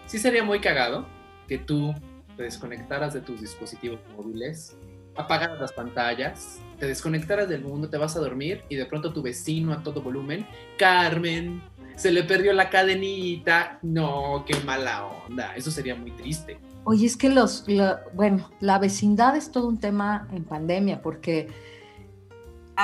Sí 0.07 0.19
sería 0.19 0.45
muy 0.45 0.61
cagado 0.61 1.07
que 1.49 1.59
tú 1.59 1.93
te 2.37 2.45
desconectaras 2.45 3.15
de 3.15 3.21
tus 3.21 3.41
dispositivos 3.41 4.01
móviles, 4.17 4.77
apagaras 5.17 5.59
las 5.59 5.73
pantallas, 5.73 6.61
te 6.81 6.87
desconectaras 6.87 7.49
del 7.49 7.63
mundo, 7.63 7.89
te 7.89 7.99
vas 7.99 8.17
a 8.17 8.21
dormir 8.21 8.63
y 8.69 8.75
de 8.75 8.87
pronto 8.87 9.13
tu 9.13 9.23
vecino 9.23 9.73
a 9.73 9.83
todo 9.83 10.03
volumen, 10.03 10.47
Carmen, 10.79 11.63
se 11.95 12.11
le 12.11 12.25
perdió 12.25 12.55
la 12.55 12.71
cadenita, 12.71 13.79
no, 13.83 14.45
qué 14.47 14.59
mala 14.65 15.07
onda, 15.07 15.55
eso 15.55 15.71
sería 15.71 15.95
muy 15.95 16.11
triste. 16.13 16.59
Oye, 16.85 17.07
es 17.07 17.19
que 17.19 17.29
los, 17.29 17.67
bueno, 18.15 18.51
la 18.61 18.79
vecindad 18.79 19.37
es 19.37 19.53
todo 19.53 19.69
un 19.69 19.79
tema 19.79 20.27
en 20.33 20.45
pandemia 20.45 21.03
porque 21.03 21.49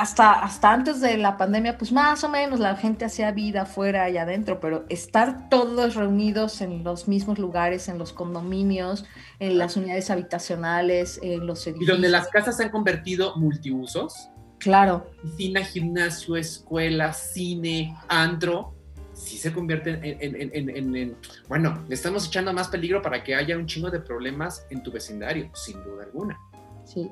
hasta, 0.01 0.33
hasta 0.33 0.71
antes 0.71 1.01
de 1.01 1.17
la 1.17 1.37
pandemia, 1.37 1.77
pues 1.77 1.91
más 1.91 2.23
o 2.23 2.29
menos 2.29 2.59
la 2.59 2.75
gente 2.75 3.05
hacía 3.05 3.31
vida 3.31 3.63
afuera 3.63 4.09
y 4.09 4.17
adentro, 4.17 4.59
pero 4.59 4.85
estar 4.89 5.49
todos 5.49 5.95
reunidos 5.95 6.61
en 6.61 6.83
los 6.83 7.07
mismos 7.07 7.39
lugares, 7.39 7.87
en 7.87 7.97
los 7.97 8.13
condominios, 8.13 9.05
en 9.39 9.57
las 9.57 9.75
unidades 9.75 10.09
habitacionales, 10.09 11.19
en 11.23 11.47
los 11.47 11.65
edificios. 11.65 11.89
Y 11.89 11.91
donde 11.91 12.09
las 12.09 12.27
casas 12.27 12.57
se 12.57 12.65
han 12.65 12.69
convertido 12.69 13.35
multiusos. 13.37 14.29
Claro. 14.59 15.11
Piscina, 15.21 15.63
gimnasio, 15.63 16.35
escuela, 16.35 17.13
cine, 17.13 17.95
antro, 18.07 18.75
sí 19.13 19.37
se 19.37 19.51
convierte 19.51 19.91
en, 19.91 20.35
en, 20.53 20.95
en, 20.95 21.17
bueno, 21.47 21.83
le 21.87 21.95
estamos 21.95 22.27
echando 22.27 22.53
más 22.53 22.67
peligro 22.67 23.01
para 23.01 23.23
que 23.23 23.33
haya 23.33 23.57
un 23.57 23.65
chingo 23.65 23.89
de 23.89 23.99
problemas 23.99 24.65
en 24.69 24.83
tu 24.83 24.91
vecindario, 24.91 25.49
sin 25.53 25.83
duda 25.83 26.03
alguna. 26.03 26.39
Sí. 26.85 27.09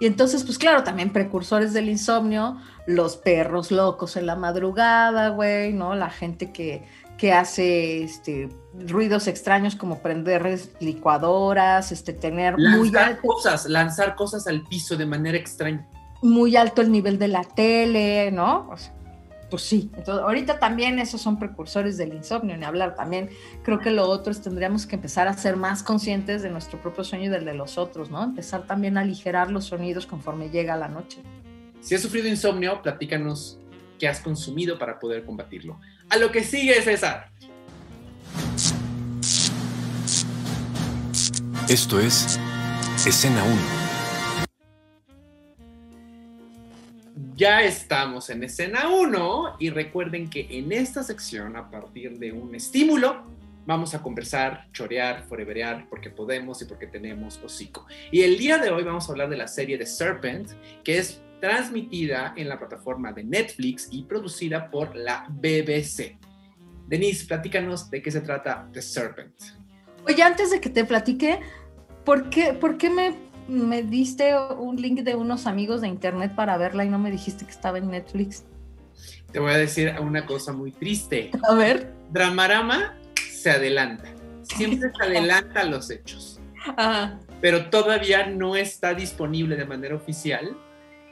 Y 0.00 0.06
entonces, 0.06 0.44
pues 0.44 0.58
claro, 0.58 0.84
también 0.84 1.12
precursores 1.12 1.72
del 1.72 1.88
insomnio, 1.88 2.56
los 2.86 3.16
perros 3.16 3.70
locos 3.70 4.16
en 4.16 4.26
la 4.26 4.36
madrugada, 4.36 5.30
güey, 5.30 5.72
¿no? 5.72 5.94
La 5.94 6.10
gente 6.10 6.52
que, 6.52 6.84
que 7.16 7.32
hace 7.32 8.02
este, 8.02 8.48
ruidos 8.86 9.26
extraños 9.26 9.74
como 9.74 10.00
prender 10.00 10.60
licuadoras, 10.80 11.90
este, 11.90 12.12
tener 12.12 12.58
lanzar 12.58 12.78
muy 12.78 12.96
alto, 12.96 13.22
cosas, 13.22 13.66
lanzar 13.66 14.14
cosas 14.14 14.46
al 14.46 14.62
piso 14.62 14.96
de 14.96 15.06
manera 15.06 15.36
extraña. 15.36 15.86
muy 16.22 16.56
alto 16.56 16.80
el 16.80 16.92
nivel 16.92 17.18
de 17.18 17.28
la 17.28 17.42
tele, 17.42 18.30
¿no? 18.30 18.68
O 18.70 18.76
sea, 18.76 18.94
pues 19.50 19.62
sí. 19.62 19.90
Entonces, 19.96 20.22
ahorita 20.22 20.58
también 20.58 20.98
esos 20.98 21.20
son 21.20 21.38
precursores 21.38 21.96
del 21.96 22.14
insomnio, 22.14 22.56
ni 22.56 22.64
hablar. 22.64 22.94
También 22.94 23.30
creo 23.62 23.78
que 23.78 23.90
lo 23.90 24.08
otro 24.08 24.32
es 24.32 24.40
tendríamos 24.40 24.86
que 24.86 24.96
empezar 24.96 25.28
a 25.28 25.32
ser 25.32 25.56
más 25.56 25.82
conscientes 25.82 26.42
de 26.42 26.50
nuestro 26.50 26.80
propio 26.80 27.04
sueño 27.04 27.26
y 27.26 27.28
del 27.28 27.44
de 27.44 27.54
los 27.54 27.78
otros, 27.78 28.10
¿no? 28.10 28.22
Empezar 28.22 28.66
también 28.66 28.98
a 28.98 29.02
aligerar 29.02 29.50
los 29.50 29.66
sonidos 29.66 30.06
conforme 30.06 30.50
llega 30.50 30.76
la 30.76 30.88
noche. 30.88 31.22
Si 31.80 31.94
has 31.94 32.02
sufrido 32.02 32.28
insomnio, 32.28 32.82
platícanos 32.82 33.58
qué 33.98 34.08
has 34.08 34.20
consumido 34.20 34.78
para 34.78 34.98
poder 34.98 35.24
combatirlo. 35.24 35.78
A 36.10 36.16
lo 36.16 36.30
que 36.30 36.42
sigue, 36.42 36.80
César. 36.82 37.30
Esto 41.68 42.00
es 42.00 42.38
Escena 43.06 43.44
1. 43.44 43.87
Ya 47.38 47.62
estamos 47.62 48.30
en 48.30 48.42
escena 48.42 48.88
1 48.88 49.58
y 49.60 49.70
recuerden 49.70 50.28
que 50.28 50.48
en 50.50 50.72
esta 50.72 51.04
sección, 51.04 51.54
a 51.54 51.70
partir 51.70 52.18
de 52.18 52.32
un 52.32 52.52
estímulo, 52.52 53.22
vamos 53.64 53.94
a 53.94 54.02
conversar, 54.02 54.66
chorear, 54.72 55.22
foreverear, 55.28 55.86
porque 55.88 56.10
podemos 56.10 56.60
y 56.62 56.64
porque 56.64 56.88
tenemos 56.88 57.40
hocico. 57.40 57.86
Y 58.10 58.22
el 58.22 58.38
día 58.38 58.58
de 58.58 58.70
hoy 58.70 58.82
vamos 58.82 59.08
a 59.08 59.12
hablar 59.12 59.30
de 59.30 59.36
la 59.36 59.46
serie 59.46 59.78
The 59.78 59.86
Serpent, 59.86 60.50
que 60.82 60.98
es 60.98 61.22
transmitida 61.40 62.34
en 62.36 62.48
la 62.48 62.58
plataforma 62.58 63.12
de 63.12 63.22
Netflix 63.22 63.86
y 63.92 64.02
producida 64.02 64.68
por 64.68 64.96
la 64.96 65.24
BBC. 65.28 66.18
Denise, 66.88 67.24
platícanos 67.24 67.88
de 67.88 68.02
qué 68.02 68.10
se 68.10 68.20
trata 68.20 68.68
The 68.72 68.82
Serpent. 68.82 69.34
Oye, 70.08 70.24
antes 70.24 70.50
de 70.50 70.60
que 70.60 70.70
te 70.70 70.84
platique, 70.84 71.38
¿por 72.04 72.30
qué, 72.30 72.52
por 72.54 72.76
qué 72.76 72.90
me, 72.90 73.27
me 73.48 73.82
diste 73.82 74.34
un 74.38 74.76
link 74.76 75.00
de 75.00 75.16
unos 75.16 75.46
amigos 75.46 75.80
de 75.80 75.88
internet 75.88 76.34
para 76.34 76.56
verla 76.56 76.84
y 76.84 76.88
no 76.88 76.98
me 76.98 77.10
dijiste 77.10 77.44
que 77.44 77.50
estaba 77.50 77.78
en 77.78 77.90
Netflix? 77.90 78.44
Te 79.32 79.40
voy 79.40 79.52
a 79.52 79.58
decir 79.58 79.94
una 80.00 80.26
cosa 80.26 80.52
muy 80.52 80.70
triste. 80.70 81.30
A 81.48 81.54
ver. 81.54 81.92
Dramarama 82.10 82.96
se 83.30 83.50
adelanta. 83.50 84.04
Siempre 84.42 84.90
se 84.96 85.04
adelanta 85.04 85.64
los 85.64 85.90
hechos. 85.90 86.40
Ajá. 86.76 87.18
Pero 87.40 87.70
todavía 87.70 88.26
no 88.26 88.56
está 88.56 88.94
disponible 88.94 89.56
de 89.56 89.64
manera 89.64 89.94
oficial 89.94 90.56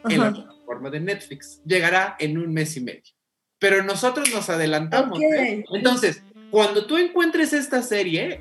en 0.08 0.20
la 0.20 0.32
plataforma 0.32 0.90
de 0.90 1.00
Netflix. 1.00 1.60
Llegará 1.64 2.16
en 2.18 2.38
un 2.38 2.52
mes 2.52 2.76
y 2.76 2.80
medio. 2.80 3.12
Pero 3.58 3.82
nosotros 3.82 4.32
nos 4.32 4.50
adelantamos. 4.50 5.20
¿eh? 5.20 5.64
Entonces, 5.72 6.22
cuando 6.50 6.86
tú 6.86 6.98
encuentres 6.98 7.52
esta 7.52 7.82
serie 7.82 8.40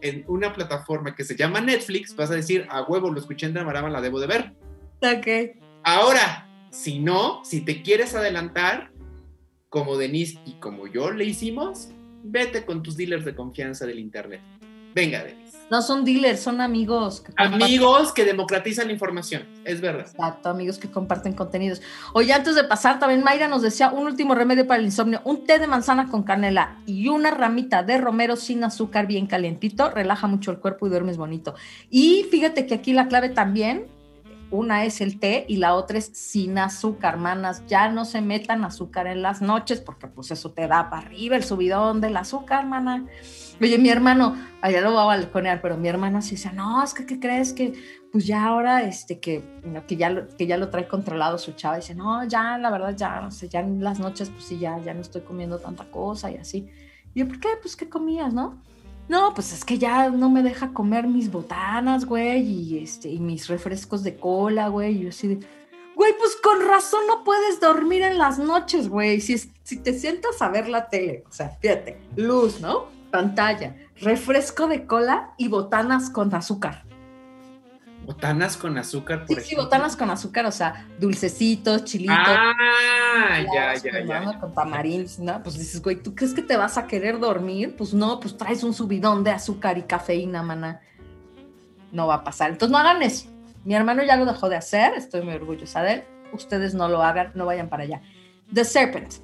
en 0.00 0.24
una 0.28 0.52
plataforma 0.52 1.14
que 1.14 1.24
se 1.24 1.36
llama 1.36 1.60
Netflix, 1.60 2.14
vas 2.14 2.30
a 2.30 2.34
decir, 2.34 2.66
a 2.70 2.82
huevo, 2.82 3.10
lo 3.10 3.20
escuché 3.20 3.46
en 3.46 3.54
Dramarama, 3.54 3.90
la 3.90 4.00
debo 4.00 4.20
de 4.20 4.26
ver. 4.26 4.52
Ok. 5.02 5.56
Ahora, 5.82 6.48
si 6.70 6.98
no, 6.98 7.44
si 7.44 7.62
te 7.62 7.82
quieres 7.82 8.14
adelantar, 8.14 8.90
como 9.68 9.96
Denise 9.96 10.38
y 10.44 10.52
como 10.54 10.86
yo 10.86 11.10
le 11.10 11.24
hicimos, 11.24 11.88
vete 12.22 12.64
con 12.64 12.82
tus 12.82 12.96
dealers 12.96 13.24
de 13.24 13.34
confianza 13.34 13.86
del 13.86 13.98
Internet. 13.98 14.40
Venga, 14.94 15.22
Denise. 15.24 15.39
No 15.70 15.82
son 15.82 16.04
dealers, 16.04 16.40
son 16.40 16.60
amigos. 16.60 17.20
que 17.20 17.32
Amigos 17.36 18.12
que 18.12 18.24
democratizan 18.24 18.88
la 18.88 18.92
información, 18.92 19.44
es 19.64 19.80
verdad. 19.80 20.06
Exacto, 20.10 20.48
amigos 20.48 20.78
que 20.78 20.90
comparten 20.90 21.32
contenidos. 21.32 21.80
Oye, 22.12 22.32
antes 22.32 22.56
de 22.56 22.64
pasar, 22.64 22.98
también 22.98 23.22
Mayra 23.22 23.46
nos 23.46 23.62
decía 23.62 23.90
un 23.90 24.06
último 24.06 24.34
remedio 24.34 24.66
para 24.66 24.80
el 24.80 24.86
insomnio, 24.86 25.20
un 25.24 25.44
té 25.44 25.60
de 25.60 25.68
manzana 25.68 26.08
con 26.08 26.24
canela 26.24 26.78
y 26.86 27.06
una 27.08 27.30
ramita 27.30 27.84
de 27.84 27.98
romero 27.98 28.34
sin 28.34 28.64
azúcar 28.64 29.06
bien 29.06 29.26
calientito, 29.26 29.90
relaja 29.90 30.26
mucho 30.26 30.50
el 30.50 30.58
cuerpo 30.58 30.86
y 30.86 30.90
duermes 30.90 31.16
bonito. 31.16 31.54
Y 31.88 32.26
fíjate 32.30 32.66
que 32.66 32.74
aquí 32.74 32.92
la 32.92 33.06
clave 33.06 33.28
también, 33.28 33.86
una 34.50 34.84
es 34.84 35.00
el 35.00 35.18
té 35.18 35.44
y 35.48 35.56
la 35.56 35.74
otra 35.74 35.98
es 35.98 36.10
sin 36.12 36.58
azúcar, 36.58 37.16
manas, 37.16 37.64
ya 37.66 37.88
no 37.88 38.04
se 38.04 38.20
metan 38.20 38.64
azúcar 38.64 39.06
en 39.06 39.22
las 39.22 39.42
noches 39.42 39.80
porque 39.80 40.06
pues 40.06 40.30
eso 40.30 40.52
te 40.52 40.66
da 40.66 40.90
para 40.90 41.06
arriba 41.06 41.36
el 41.36 41.44
subidón 41.44 42.00
del 42.00 42.16
azúcar, 42.16 42.66
mana. 42.66 43.06
Oye, 43.60 43.78
mi 43.78 43.90
hermano, 43.90 44.36
allá 44.62 44.80
lo 44.80 44.94
va 44.94 45.02
a 45.02 45.06
balconear, 45.06 45.60
pero 45.60 45.76
mi 45.76 45.88
hermana 45.88 46.22
sí 46.22 46.32
dice, 46.32 46.52
no, 46.52 46.82
es 46.82 46.94
que, 46.94 47.06
¿qué 47.06 47.20
crees 47.20 47.52
que 47.52 47.74
pues 48.10 48.26
ya 48.26 48.44
ahora 48.44 48.82
este 48.82 49.20
que, 49.20 49.44
que, 49.86 49.96
ya 49.96 50.10
lo, 50.10 50.26
que 50.36 50.46
ya 50.46 50.56
lo 50.56 50.70
trae 50.70 50.88
controlado 50.88 51.38
su 51.38 51.52
chava, 51.52 51.76
dice, 51.76 51.94
no, 51.94 52.24
ya 52.24 52.58
la 52.58 52.70
verdad 52.70 52.96
ya, 52.96 53.20
no 53.20 53.30
sé, 53.30 53.48
ya 53.48 53.60
en 53.60 53.84
las 53.84 54.00
noches 54.00 54.30
pues 54.30 54.44
sí, 54.44 54.58
ya, 54.58 54.78
ya 54.78 54.94
no 54.94 55.00
estoy 55.00 55.22
comiendo 55.22 55.58
tanta 55.58 55.84
cosa 55.90 56.30
y 56.30 56.36
así. 56.36 56.68
Y 57.14 57.20
yo, 57.20 57.28
¿por 57.28 57.40
qué? 57.40 57.48
Pues, 57.60 57.76
¿qué 57.76 57.88
comías, 57.88 58.32
no? 58.32 58.62
No, 59.10 59.34
pues 59.34 59.52
es 59.52 59.64
que 59.64 59.76
ya 59.76 60.08
no 60.08 60.30
me 60.30 60.40
deja 60.44 60.72
comer 60.72 61.08
mis 61.08 61.32
botanas, 61.32 62.04
güey, 62.04 62.42
y, 62.42 62.78
este, 62.78 63.08
y 63.08 63.18
mis 63.18 63.48
refrescos 63.48 64.04
de 64.04 64.14
cola, 64.14 64.68
güey, 64.68 64.98
y 64.98 65.00
yo 65.00 65.08
así 65.08 65.26
de, 65.26 65.40
güey, 65.96 66.12
pues 66.16 66.36
con 66.40 66.64
razón 66.64 67.00
no 67.08 67.24
puedes 67.24 67.58
dormir 67.58 68.02
en 68.02 68.18
las 68.18 68.38
noches, 68.38 68.88
güey, 68.88 69.20
si, 69.20 69.36
si 69.64 69.78
te 69.78 69.98
sientas 69.98 70.40
a 70.40 70.48
ver 70.48 70.68
la 70.68 70.88
tele, 70.88 71.24
o 71.28 71.32
sea, 71.32 71.48
fíjate, 71.60 71.98
luz, 72.14 72.60
¿no? 72.60 72.84
Pantalla, 73.10 73.74
refresco 74.00 74.68
de 74.68 74.86
cola 74.86 75.34
y 75.36 75.48
botanas 75.48 76.08
con 76.08 76.32
azúcar. 76.32 76.84
Botanas 78.14 78.56
con 78.56 78.76
azúcar, 78.76 79.20
por 79.20 79.28
Sí, 79.28 79.34
sí, 79.34 79.40
ejemplo. 79.40 79.64
botanas 79.64 79.96
con 79.96 80.10
azúcar, 80.10 80.44
o 80.46 80.50
sea, 80.52 80.86
dulcecitos, 80.98 81.84
chilitos. 81.84 82.16
Ah, 82.18 83.38
ya, 83.54 83.74
ya, 83.76 84.04
ya. 84.04 84.38
Con 84.40 84.52
tamarindos, 84.52 85.18
¿no? 85.20 85.40
Pues 85.42 85.56
dices, 85.58 85.80
güey, 85.80 85.96
¿tú 86.02 86.14
crees 86.14 86.34
que 86.34 86.42
te 86.42 86.56
vas 86.56 86.76
a 86.76 86.86
querer 86.88 87.20
dormir? 87.20 87.76
Pues 87.76 87.94
no, 87.94 88.18
pues 88.18 88.36
traes 88.36 88.64
un 88.64 88.74
subidón 88.74 89.22
de 89.22 89.30
azúcar 89.30 89.78
y 89.78 89.82
cafeína, 89.82 90.42
mana. 90.42 90.80
No 91.92 92.08
va 92.08 92.16
a 92.16 92.24
pasar. 92.24 92.50
Entonces 92.50 92.72
no 92.72 92.78
hagan 92.78 93.00
eso. 93.02 93.28
Mi 93.64 93.74
hermano 93.74 94.02
ya 94.02 94.16
lo 94.16 94.24
dejó 94.26 94.48
de 94.48 94.56
hacer, 94.56 94.94
estoy 94.94 95.22
muy 95.22 95.34
orgullosa 95.34 95.82
de 95.82 95.92
él. 95.92 96.04
Ustedes 96.32 96.74
no 96.74 96.88
lo 96.88 97.02
hagan, 97.02 97.30
no 97.34 97.46
vayan 97.46 97.68
para 97.68 97.84
allá. 97.84 98.00
The 98.52 98.64
Serpent. 98.64 99.14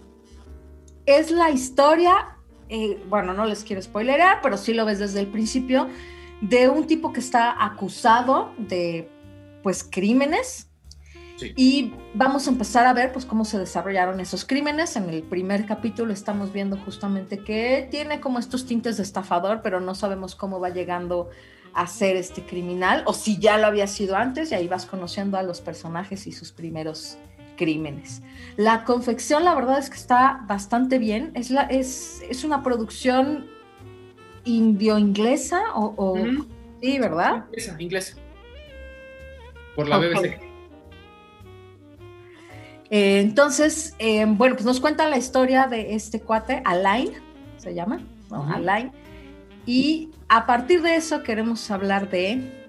Es 1.06 1.30
la 1.32 1.50
historia, 1.50 2.36
eh, 2.68 3.02
bueno, 3.08 3.32
no 3.34 3.46
les 3.46 3.64
quiero 3.64 3.80
spoilerar, 3.82 4.40
pero 4.42 4.56
sí 4.56 4.74
lo 4.74 4.84
ves 4.84 4.98
desde 4.98 5.20
el 5.20 5.26
principio, 5.28 5.88
de 6.40 6.68
un 6.68 6.86
tipo 6.86 7.12
que 7.12 7.20
está 7.20 7.64
acusado 7.64 8.52
de, 8.58 9.08
pues, 9.62 9.82
crímenes. 9.84 10.68
Sí. 11.36 11.52
Y 11.54 11.92
vamos 12.14 12.46
a 12.46 12.50
empezar 12.50 12.86
a 12.86 12.94
ver, 12.94 13.12
pues, 13.12 13.26
cómo 13.26 13.44
se 13.44 13.58
desarrollaron 13.58 14.20
esos 14.20 14.44
crímenes. 14.44 14.96
En 14.96 15.08
el 15.10 15.22
primer 15.22 15.66
capítulo 15.66 16.12
estamos 16.12 16.52
viendo 16.52 16.78
justamente 16.78 17.38
que 17.38 17.86
tiene 17.90 18.20
como 18.20 18.38
estos 18.38 18.66
tintes 18.66 18.96
de 18.96 19.02
estafador, 19.02 19.60
pero 19.62 19.80
no 19.80 19.94
sabemos 19.94 20.34
cómo 20.34 20.60
va 20.60 20.70
llegando 20.70 21.30
a 21.74 21.86
ser 21.86 22.16
este 22.16 22.42
criminal, 22.42 23.02
o 23.04 23.12
si 23.12 23.38
ya 23.38 23.58
lo 23.58 23.66
había 23.66 23.86
sido 23.86 24.16
antes, 24.16 24.50
y 24.50 24.54
ahí 24.54 24.66
vas 24.66 24.86
conociendo 24.86 25.36
a 25.36 25.42
los 25.42 25.60
personajes 25.60 26.26
y 26.26 26.32
sus 26.32 26.50
primeros 26.50 27.18
crímenes. 27.56 28.22
La 28.56 28.84
confección, 28.84 29.44
la 29.44 29.54
verdad 29.54 29.78
es 29.78 29.90
que 29.90 29.96
está 29.96 30.42
bastante 30.46 30.98
bien. 30.98 31.32
Es, 31.34 31.50
la, 31.50 31.62
es, 31.62 32.22
es 32.30 32.44
una 32.44 32.62
producción 32.62 33.46
indio-inglesa 34.46 35.62
o, 35.74 36.16
sí, 36.80 36.98
¿verdad? 36.98 37.44
Inglesa, 37.48 37.76
inglesa. 37.78 38.16
Por 39.74 39.88
la. 39.88 39.98
BBC. 39.98 40.40
Eh, 42.88 43.20
entonces, 43.20 43.94
eh, 43.98 44.24
bueno, 44.26 44.54
pues 44.54 44.64
nos 44.64 44.80
cuenta 44.80 45.08
la 45.08 45.18
historia 45.18 45.66
de 45.66 45.94
este 45.94 46.20
cuate, 46.20 46.62
Alain, 46.64 47.10
se 47.56 47.74
llama, 47.74 48.00
¿no? 48.30 48.48
Alain. 48.48 48.92
Y 49.66 50.10
a 50.28 50.46
partir 50.46 50.82
de 50.82 50.94
eso 50.94 51.24
queremos 51.24 51.68
hablar 51.72 52.08
de, 52.08 52.64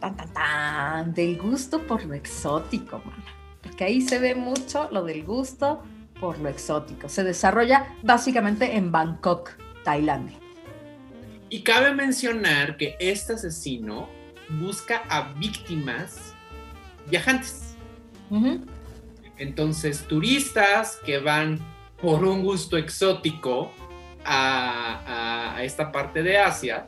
tan, 0.00 0.16
tan, 0.16 0.32
tan, 0.32 1.14
del 1.14 1.38
gusto 1.38 1.86
por 1.86 2.04
lo 2.06 2.14
exótico, 2.14 3.02
mana. 3.04 3.24
Porque 3.62 3.84
ahí 3.84 4.00
se 4.00 4.18
ve 4.18 4.34
mucho 4.34 4.88
lo 4.90 5.04
del 5.04 5.24
gusto 5.24 5.82
por 6.18 6.38
lo 6.38 6.48
exótico. 6.48 7.10
Se 7.10 7.22
desarrolla 7.22 7.94
básicamente 8.02 8.76
en 8.76 8.90
Bangkok, 8.90 9.50
Tailandia. 9.84 10.39
Y 11.50 11.62
cabe 11.62 11.92
mencionar 11.94 12.76
que 12.76 12.96
este 13.00 13.34
asesino 13.34 14.08
busca 14.60 15.02
a 15.08 15.32
víctimas 15.34 16.34
viajantes. 17.08 17.74
Entonces, 19.36 20.04
turistas 20.06 20.98
que 21.04 21.18
van 21.18 21.58
por 22.00 22.24
un 22.24 22.42
gusto 22.42 22.76
exótico 22.76 23.72
a, 24.24 25.00
a- 25.06 25.56
a 25.56 25.64
esta 25.64 25.90
parte 25.92 26.22
de 26.22 26.38
Asia, 26.38 26.86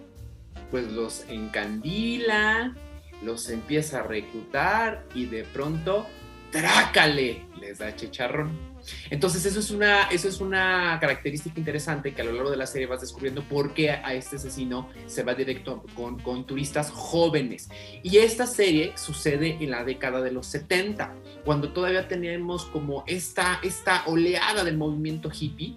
pues 0.70 0.90
los 0.92 1.25
encandila, 1.29 2.75
los 3.22 3.48
empieza 3.51 4.01
a 4.01 4.03
reclutar 4.05 5.05
y 5.14 5.27
de 5.27 5.44
pronto, 5.44 6.07
trácale, 6.51 7.44
les 7.61 7.79
da 7.79 7.94
chicharrón. 7.96 8.71
Entonces 9.10 9.44
eso 9.46 9.60
es, 9.60 9.70
una, 9.70 10.04
eso 10.04 10.28
es 10.28 10.40
una 10.40 10.98
característica 11.00 11.58
interesante 11.58 12.14
que 12.14 12.22
a 12.22 12.24
lo 12.24 12.32
largo 12.32 12.50
de 12.50 12.56
la 12.56 12.66
serie 12.66 12.86
vas 12.86 13.00
descubriendo 13.00 13.42
por 13.42 13.74
qué 13.74 13.90
a 13.90 14.14
este 14.14 14.36
asesino 14.36 14.88
se 15.06 15.22
va 15.22 15.34
directo 15.34 15.84
con, 15.94 16.18
con 16.20 16.46
turistas 16.46 16.90
jóvenes. 16.90 17.68
Y 18.02 18.18
esta 18.18 18.46
serie 18.46 18.92
sucede 18.96 19.58
en 19.60 19.70
la 19.70 19.84
década 19.84 20.20
de 20.20 20.32
los 20.32 20.46
70, 20.46 21.14
cuando 21.44 21.72
todavía 21.72 22.08
teníamos 22.08 22.64
como 22.66 23.04
esta, 23.06 23.60
esta 23.62 24.04
oleada 24.06 24.64
del 24.64 24.76
movimiento 24.76 25.30
hippie, 25.30 25.76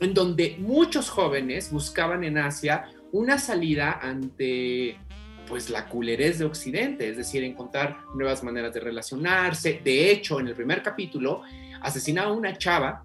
en 0.00 0.14
donde 0.14 0.56
muchos 0.58 1.08
jóvenes 1.08 1.70
buscaban 1.70 2.24
en 2.24 2.38
Asia 2.38 2.86
una 3.12 3.38
salida 3.38 4.00
ante 4.02 4.98
pues 5.48 5.70
la 5.70 5.86
culerez 5.86 6.38
de 6.38 6.46
Occidente, 6.46 7.08
es 7.08 7.16
decir, 7.16 7.44
encontrar 7.44 7.98
nuevas 8.14 8.42
maneras 8.42 8.72
de 8.72 8.80
relacionarse. 8.80 9.80
De 9.84 10.10
hecho, 10.10 10.40
en 10.40 10.48
el 10.48 10.54
primer 10.54 10.82
capítulo, 10.82 11.42
asesina 11.84 12.24
a 12.24 12.32
una 12.32 12.56
chava 12.56 13.04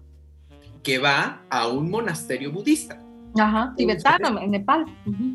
que 0.82 0.98
va 0.98 1.42
a 1.50 1.68
un 1.68 1.90
monasterio 1.90 2.50
budista. 2.50 3.00
Ajá, 3.38 3.72
tibetano, 3.76 4.40
en 4.40 4.50
Nepal. 4.50 4.84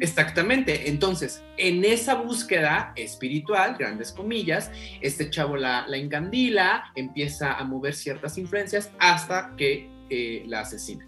Exactamente. 0.02 0.90
Entonces, 0.90 1.42
en 1.58 1.86
esa 1.86 2.16
búsqueda 2.16 2.92
espiritual, 2.96 3.78
grandes 3.80 4.12
comillas, 4.12 4.70
este 5.00 5.30
chavo 5.30 5.56
la, 5.56 5.88
la 5.88 5.96
encandila, 5.96 6.92
empieza 6.96 7.54
a 7.54 7.64
mover 7.64 7.94
ciertas 7.94 8.38
influencias 8.38 8.92
hasta 9.00 9.56
que 9.56 9.90
eh, 10.10 10.44
la 10.48 10.62
asesina. 10.62 11.08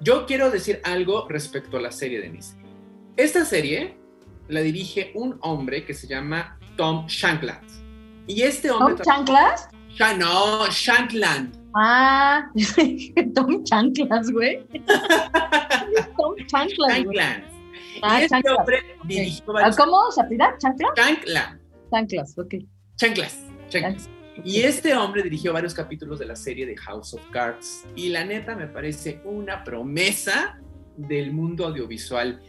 Yo 0.00 0.26
quiero 0.26 0.50
decir 0.50 0.80
algo 0.84 1.28
respecto 1.28 1.76
a 1.76 1.80
la 1.80 1.92
serie 1.92 2.20
de 2.20 2.30
Nice. 2.30 2.56
Esta 3.16 3.44
serie 3.44 3.98
la 4.48 4.60
dirige 4.60 5.12
un 5.14 5.38
hombre 5.42 5.84
que 5.84 5.94
se 5.94 6.06
llama 6.06 6.58
Tom 6.76 7.06
Shankland. 7.06 7.62
Y 8.26 8.42
este 8.42 8.70
hombre... 8.70 8.96
¿Tom 8.96 9.04
Shankland? 9.04 10.18
no, 10.18 10.66
Shankland. 10.70 11.61
Ah, 11.74 12.50
Tom 13.34 13.64
Chanclas, 13.64 14.30
güey. 14.30 14.66
Tom 16.16 16.34
Chanclas. 16.46 16.92
Shankland. 16.92 17.44
Ah, 18.02 18.22
este 18.22 18.50
hombre 18.50 18.82
dirigió 19.04 19.52
varios... 19.52 19.76
¿Cómo 19.76 20.10
se 20.10 20.20
apela? 20.20 20.56
¿Chanclas? 20.58 20.92
Shankland. 20.96 21.60
Chanclas, 21.90 22.38
ok. 22.38 22.54
Chanclas. 22.96 23.38
Chanclas. 23.68 24.08
Y 24.44 24.62
este 24.62 24.94
hombre 24.94 25.22
dirigió 25.22 25.52
varios 25.52 25.74
capítulos 25.74 26.18
de 26.18 26.26
la 26.26 26.36
serie 26.36 26.66
de 26.66 26.76
House 26.76 27.14
of 27.14 27.22
Cards. 27.30 27.84
Y 27.94 28.08
la 28.08 28.24
neta 28.24 28.56
me 28.56 28.66
parece 28.66 29.20
una 29.24 29.62
promesa 29.62 30.58
del 30.96 31.32
mundo 31.32 31.66
audiovisual. 31.66 32.40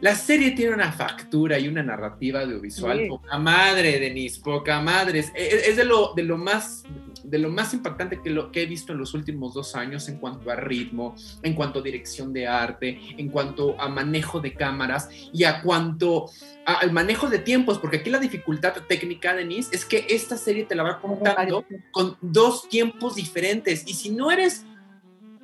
La 0.00 0.14
serie 0.14 0.52
tiene 0.52 0.74
una 0.74 0.92
factura 0.92 1.58
y 1.58 1.66
una 1.66 1.82
narrativa 1.82 2.40
audiovisual 2.40 3.08
poca 3.08 3.36
madre, 3.38 3.98
Denise, 3.98 4.40
poca 4.40 4.80
madre. 4.80 5.24
Es, 5.34 5.76
de, 5.76 5.84
lo, 5.84 6.14
de, 6.14 6.22
lo 6.22 6.38
más, 6.38 6.84
de 7.24 7.38
lo 7.38 7.50
más 7.50 7.74
impactante 7.74 8.22
que, 8.22 8.30
lo, 8.30 8.52
que 8.52 8.62
he 8.62 8.66
visto 8.66 8.92
en 8.92 8.98
los 8.98 9.14
últimos 9.14 9.54
dos 9.54 9.74
años 9.74 10.08
en 10.08 10.18
cuanto 10.18 10.52
a 10.52 10.56
ritmo, 10.56 11.16
en 11.42 11.54
cuanto 11.54 11.80
a 11.80 11.82
dirección 11.82 12.32
de 12.32 12.46
arte, 12.46 13.00
en 13.16 13.28
cuanto 13.28 13.80
a 13.80 13.88
manejo 13.88 14.38
de 14.38 14.54
cámaras 14.54 15.08
y 15.32 15.42
a 15.42 15.62
cuanto 15.62 16.26
al 16.64 16.92
manejo 16.92 17.28
de 17.28 17.40
tiempos, 17.40 17.78
porque 17.78 17.96
aquí 17.96 18.10
la 18.10 18.20
dificultad 18.20 18.74
técnica, 18.86 19.34
Denise, 19.34 19.74
es 19.74 19.84
que 19.84 20.06
esta 20.10 20.36
serie 20.36 20.64
te 20.64 20.76
la 20.76 20.84
va 20.84 21.00
contando 21.00 21.64
con 21.90 22.16
dos 22.20 22.68
tiempos 22.68 23.16
diferentes. 23.16 23.82
Y 23.86 23.94
si 23.94 24.10
no 24.10 24.30
eres 24.30 24.64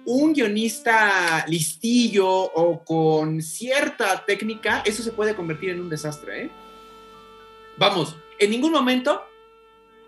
un 0.07 0.33
guionista 0.33 1.45
listillo 1.49 2.29
o 2.29 2.85
con 2.85 3.40
cierta 3.43 4.25
técnica, 4.27 4.83
eso 4.85 5.03
se 5.03 5.12
puede 5.12 5.35
convertir 5.35 5.71
en 5.71 5.81
un 5.81 5.88
desastre. 5.88 6.45
¿eh? 6.45 6.51
Vamos, 7.77 8.17
en 8.38 8.51
ningún 8.51 8.73
momento 8.73 9.23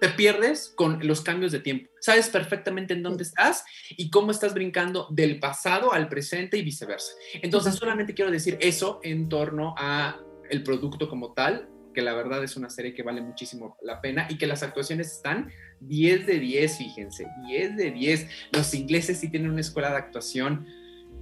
te 0.00 0.08
pierdes 0.10 0.72
con 0.74 1.06
los 1.06 1.20
cambios 1.22 1.52
de 1.52 1.60
tiempo. 1.60 1.90
Sabes 2.00 2.28
perfectamente 2.28 2.94
en 2.94 3.02
dónde 3.02 3.22
estás 3.22 3.64
y 3.90 4.10
cómo 4.10 4.30
estás 4.30 4.52
brincando 4.52 5.08
del 5.10 5.40
pasado 5.40 5.92
al 5.92 6.08
presente 6.08 6.58
y 6.58 6.62
viceversa. 6.62 7.12
Entonces, 7.42 7.74
solamente 7.76 8.14
quiero 8.14 8.30
decir 8.30 8.58
eso 8.60 9.00
en 9.02 9.28
torno 9.28 9.74
a 9.78 10.20
el 10.50 10.62
producto 10.62 11.08
como 11.08 11.32
tal, 11.32 11.68
que 11.96 12.02
la 12.02 12.12
verdad 12.12 12.44
es 12.44 12.58
una 12.58 12.68
serie 12.68 12.92
que 12.92 13.02
vale 13.02 13.22
muchísimo 13.22 13.78
la 13.80 14.02
pena 14.02 14.26
y 14.28 14.36
que 14.36 14.46
las 14.46 14.62
actuaciones 14.62 15.10
están 15.10 15.50
10 15.80 16.26
de 16.26 16.38
10, 16.38 16.76
fíjense, 16.76 17.26
10 17.46 17.74
de 17.74 17.90
10. 17.90 18.28
Los 18.52 18.74
ingleses 18.74 19.18
sí 19.18 19.30
tienen 19.30 19.50
una 19.50 19.62
escuela 19.62 19.90
de 19.92 19.96
actuación 19.96 20.66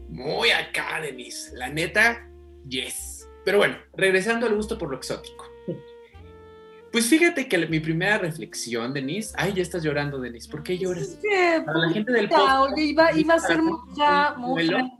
muy 0.09 0.51
academies. 0.51 1.53
La 1.55 1.69
neta, 1.69 2.29
yes. 2.69 3.25
Pero 3.45 3.59
bueno, 3.59 3.77
regresando 3.97 4.47
al 4.47 4.57
gusto 4.57 4.77
por 4.77 4.91
lo 4.91 4.97
exótico. 4.97 5.45
Pues 6.91 7.07
fíjate 7.07 7.49
que 7.49 7.67
mi 7.69 7.79
primera 7.79 8.19
reflexión, 8.19 8.93
Denise, 8.93 9.33
ay, 9.37 9.53
ya 9.55 9.63
estás 9.63 9.85
llorando, 9.85 10.21
Denise, 10.21 10.51
¿por 10.51 10.65
qué 10.65 10.77
lloras? 10.77 11.19
Sí, 11.23 11.29
Para 11.65 11.79
la 11.79 11.91
gente 11.91 12.13
del 12.13 12.29
podcast. 12.29 12.79
Iba, 12.79 13.13
iba 13.13 13.35
a 13.35 13.39
ser 13.39 13.63
mucha, 13.63 14.35
mucha 14.35 14.91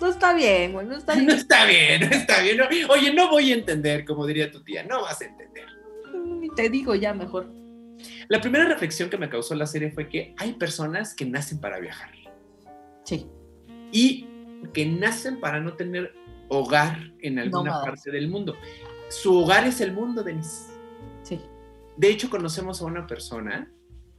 No 0.00 0.06
está 0.06 0.32
bien, 0.32 0.72
güey, 0.72 0.86
no 0.86 0.96
está 0.96 1.14
bien. 1.14 1.26
No 1.26 1.34
está 1.34 1.66
bien, 1.66 2.00
no 2.08 2.16
está 2.16 2.42
bien. 2.42 2.58
oye, 2.88 3.12
no 3.12 3.30
voy 3.30 3.52
a 3.52 3.54
entender, 3.54 4.04
como 4.04 4.26
diría 4.26 4.50
tu 4.50 4.62
tía, 4.62 4.82
no 4.84 5.02
vas 5.02 5.20
a 5.20 5.26
entender. 5.26 5.66
Te 6.56 6.68
digo 6.70 6.94
ya 6.94 7.14
mejor. 7.14 7.48
La 8.28 8.40
primera 8.40 8.64
reflexión 8.64 9.10
que 9.10 9.18
me 9.18 9.28
causó 9.28 9.54
la 9.54 9.66
serie 9.66 9.90
fue 9.90 10.08
que 10.08 10.34
hay 10.38 10.54
personas 10.54 11.14
que 11.14 11.26
nacen 11.26 11.60
para 11.60 11.78
viajar. 11.78 12.10
Sí. 13.04 13.26
Y 13.92 14.26
que 14.72 14.86
nacen 14.86 15.40
para 15.40 15.60
no 15.60 15.74
tener 15.74 16.14
hogar 16.48 17.12
en 17.20 17.38
alguna 17.38 17.80
parte 17.82 18.10
del 18.10 18.28
mundo. 18.28 18.56
Su 19.08 19.36
hogar 19.38 19.66
es 19.66 19.80
el 19.80 19.92
mundo, 19.92 20.22
Denise. 20.22 20.70
Sí. 21.22 21.40
De 21.96 22.08
hecho, 22.08 22.30
conocemos 22.30 22.80
a 22.80 22.86
una 22.86 23.06
persona 23.06 23.70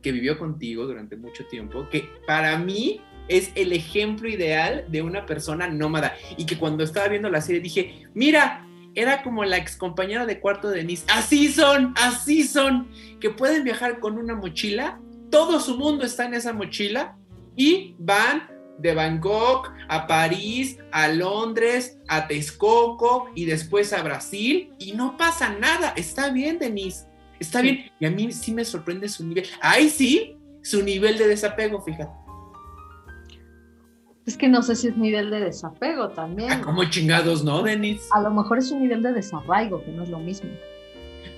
que 0.02 0.12
vivió 0.12 0.38
contigo 0.38 0.86
durante 0.86 1.16
mucho 1.16 1.46
tiempo, 1.48 1.88
que 1.90 2.10
para 2.26 2.58
mí 2.58 3.02
es 3.28 3.52
el 3.56 3.74
ejemplo 3.74 4.28
ideal 4.30 4.86
de 4.90 5.02
una 5.02 5.26
persona 5.26 5.68
nómada. 5.68 6.16
Y 6.38 6.46
que 6.46 6.58
cuando 6.58 6.84
estaba 6.84 7.08
viendo 7.08 7.30
la 7.30 7.42
serie 7.42 7.62
dije, 7.62 8.08
mira, 8.14 8.66
era 8.96 9.24
como 9.24 9.44
la 9.46 9.58
ex 9.58 9.76
compañera 9.76 10.26
de 10.26 10.40
cuarto 10.40 10.70
de 10.70 10.78
Denise. 10.78 11.06
Así 11.08 11.52
son, 11.52 11.94
así 11.98 12.44
son, 12.44 12.90
que 13.20 13.30
pueden 13.30 13.64
viajar 13.64 14.00
con 14.00 14.18
una 14.18 14.36
mochila, 14.36 15.00
todo 15.30 15.60
su 15.60 15.78
mundo 15.78 16.06
está 16.06 16.26
en 16.26 16.34
esa 16.34 16.54
mochila 16.54 17.18
y 17.56 17.96
van 18.00 18.50
de 18.80 18.94
Bangkok 18.94 19.72
a 19.88 20.08
París, 20.08 20.78
a 20.92 21.08
Londres, 21.08 22.00
a 22.08 22.28
Texcoco 22.28 23.30
y 23.36 23.46
después 23.46 23.94
a 23.94 24.02
Brasil 24.02 24.74
y 24.80 24.94
no 24.94 25.18
pasa 25.18 25.56
nada. 25.58 25.94
Está 25.96 26.32
bien, 26.32 26.60
Denise, 26.60 27.06
está 27.40 27.62
bien. 27.62 27.92
Y 28.00 28.06
a 28.06 28.12
mí 28.12 28.32
sí 28.32 28.52
me 28.52 28.66
sorprende 28.66 29.08
su 29.08 29.26
nivel. 29.26 29.46
Ay, 29.62 29.90
sí, 29.90 30.36
su 30.64 30.84
nivel 30.84 31.18
de 31.18 31.28
desapego, 31.28 31.82
fíjate. 31.82 32.12
Es 34.32 34.38
que 34.38 34.48
no 34.48 34.62
sé 34.62 34.78
si 34.78 34.88
es 34.88 34.96
nivel 34.96 35.30
de 35.30 35.42
desapego 35.42 36.08
también. 36.12 36.54
Ah, 36.54 36.62
¿Cómo 36.64 36.86
chingados 36.86 37.44
no, 37.44 37.64
Denis? 37.64 38.08
A 38.14 38.22
lo 38.22 38.32
mejor 38.32 38.60
es 38.60 38.72
un 38.72 38.82
nivel 38.82 39.04
de 39.04 39.12
desarraigo, 39.12 39.84
que 39.84 39.92
no 39.92 40.04
es 40.04 40.10
lo 40.10 40.20
mismo. 40.20 40.50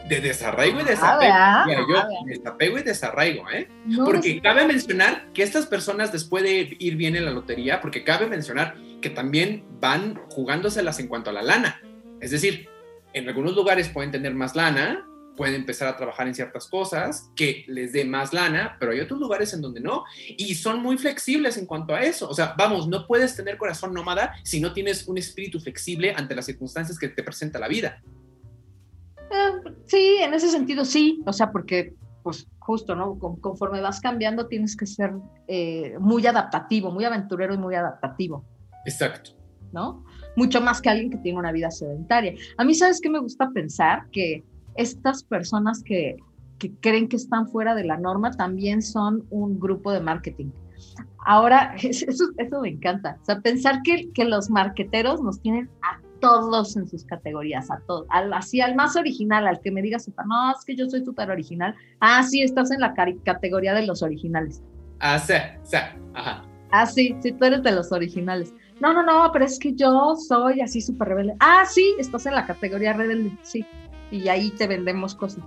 De 0.07 0.21
desarraigo 0.21 0.79
y 0.79 0.83
desapego. 0.83 1.33
yo, 1.89 2.03
desapego 2.27 2.77
y 2.77 2.83
desarraigo, 2.83 3.49
¿eh? 3.49 3.67
porque 4.05 4.39
cabe 4.41 4.67
mencionar 4.67 5.31
que 5.33 5.41
estas 5.41 5.65
personas 5.65 6.11
después 6.11 6.43
de 6.43 6.77
ir 6.77 6.95
bien 6.95 7.15
en 7.15 7.25
la 7.25 7.31
lotería, 7.31 7.81
porque 7.81 8.03
cabe 8.03 8.27
mencionar 8.27 8.75
que 9.01 9.09
también 9.09 9.65
van 9.79 10.21
jugándoselas 10.29 10.99
en 10.99 11.07
cuanto 11.07 11.31
a 11.31 11.33
la 11.33 11.41
lana. 11.41 11.81
Es 12.21 12.29
decir, 12.29 12.69
en 13.13 13.27
algunos 13.27 13.55
lugares 13.55 13.89
pueden 13.89 14.11
tener 14.11 14.35
más 14.35 14.55
lana, 14.55 15.03
pueden 15.35 15.55
empezar 15.55 15.87
a 15.87 15.97
trabajar 15.97 16.27
en 16.27 16.35
ciertas 16.35 16.67
cosas 16.67 17.31
que 17.35 17.65
les 17.67 17.93
dé 17.93 18.05
más 18.05 18.33
lana, 18.33 18.77
pero 18.79 18.91
hay 18.91 18.99
otros 18.99 19.19
lugares 19.19 19.53
en 19.53 19.61
donde 19.61 19.79
no. 19.79 20.03
Y 20.37 20.55
son 20.55 20.81
muy 20.81 20.97
flexibles 20.97 21.57
en 21.57 21.65
cuanto 21.65 21.93
a 21.93 22.01
eso. 22.01 22.29
O 22.29 22.33
sea, 22.33 22.55
vamos, 22.57 22.87
no 22.87 23.07
puedes 23.07 23.35
tener 23.35 23.57
corazón 23.57 23.93
nómada 23.93 24.33
si 24.43 24.59
no 24.59 24.73
tienes 24.73 25.07
un 25.07 25.17
espíritu 25.17 25.59
flexible 25.59 26.13
ante 26.15 26.35
las 26.35 26.45
circunstancias 26.45 26.97
que 26.97 27.09
te 27.09 27.23
presenta 27.23 27.59
la 27.59 27.67
vida. 27.67 28.01
Eh, 29.31 29.71
sí, 29.85 30.17
en 30.21 30.33
ese 30.33 30.49
sentido 30.49 30.85
sí. 30.85 31.21
O 31.25 31.33
sea, 31.33 31.51
porque, 31.51 31.93
pues 32.21 32.47
justo, 32.59 32.95
¿no? 32.95 33.17
conforme 33.19 33.81
vas 33.81 33.99
cambiando, 33.99 34.47
tienes 34.47 34.77
que 34.77 34.85
ser 34.85 35.11
eh, 35.47 35.95
muy 35.99 36.25
adaptativo, 36.25 36.91
muy 36.91 37.03
aventurero 37.03 37.53
y 37.53 37.57
muy 37.57 37.75
adaptativo. 37.75 38.45
Exacto. 38.85 39.31
¿No? 39.71 40.05
Mucho 40.35 40.61
más 40.61 40.81
que 40.81 40.89
alguien 40.89 41.09
que 41.09 41.17
tiene 41.17 41.39
una 41.39 41.51
vida 41.51 41.71
sedentaria. 41.71 42.35
A 42.57 42.63
mí, 42.63 42.73
¿sabes 42.75 43.01
qué 43.01 43.09
me 43.09 43.19
gusta 43.19 43.49
pensar? 43.53 44.05
Que 44.11 44.43
estas 44.75 45.23
personas 45.23 45.83
que, 45.83 46.17
creen 46.79 47.09
que 47.09 47.17
están 47.17 47.47
fuera 47.49 47.75
de 47.75 47.83
la 47.83 47.97
norma 47.97 48.31
también 48.31 48.81
son 48.81 49.25
un 49.29 49.59
grupo 49.59 49.91
de 49.91 49.99
marketing. 49.99 50.49
Ahora, 51.25 51.75
eso, 51.81 52.25
eso 52.37 52.61
me 52.61 52.69
encanta. 52.69 53.17
O 53.21 53.25
sea, 53.25 53.41
pensar 53.41 53.81
que, 53.83 54.11
que 54.13 54.25
los 54.25 54.49
marqueteros 54.49 55.21
nos 55.21 55.41
tienen 55.41 55.69
a 55.81 55.99
todos 56.19 56.77
en 56.77 56.87
sus 56.87 57.03
categorías, 57.03 57.69
a 57.69 57.81
todos, 57.85 58.05
al, 58.09 58.31
así 58.31 58.61
al 58.61 58.75
más 58.75 58.95
original, 58.95 59.45
al 59.45 59.59
que 59.59 59.71
me 59.71 59.81
diga, 59.81 59.97
no, 60.25 60.51
es 60.51 60.63
que 60.65 60.73
yo 60.75 60.89
soy 60.89 61.03
súper 61.03 61.29
original. 61.29 61.75
Ah, 61.99 62.23
sí, 62.23 62.41
estás 62.41 62.71
en 62.71 62.79
la 62.79 62.93
categoría 62.93 63.73
de 63.73 63.85
los 63.85 64.01
originales. 64.01 64.63
Ah, 64.99 65.19
sí, 65.19 65.33
sí, 65.63 65.77
ajá. 66.13 66.45
Ah, 66.71 66.85
sí, 66.85 67.15
sí, 67.21 67.33
tú 67.33 67.45
eres 67.45 67.61
de 67.61 67.73
los 67.73 67.91
originales. 67.91 68.53
No, 68.79 68.93
no, 68.93 69.03
no, 69.03 69.29
pero 69.33 69.43
es 69.43 69.59
que 69.59 69.75
yo 69.75 70.15
soy 70.15 70.61
así 70.61 70.79
súper 70.79 71.09
rebelde. 71.09 71.35
Ah, 71.41 71.65
sí, 71.67 71.93
estás 71.99 72.25
en 72.25 72.35
la 72.35 72.45
categoría 72.45 72.93
rebelde, 72.93 73.37
sí 73.41 73.65
y 74.13 74.29
ahí 74.29 74.51
te 74.51 74.67
vendemos 74.67 75.15
cosas. 75.15 75.43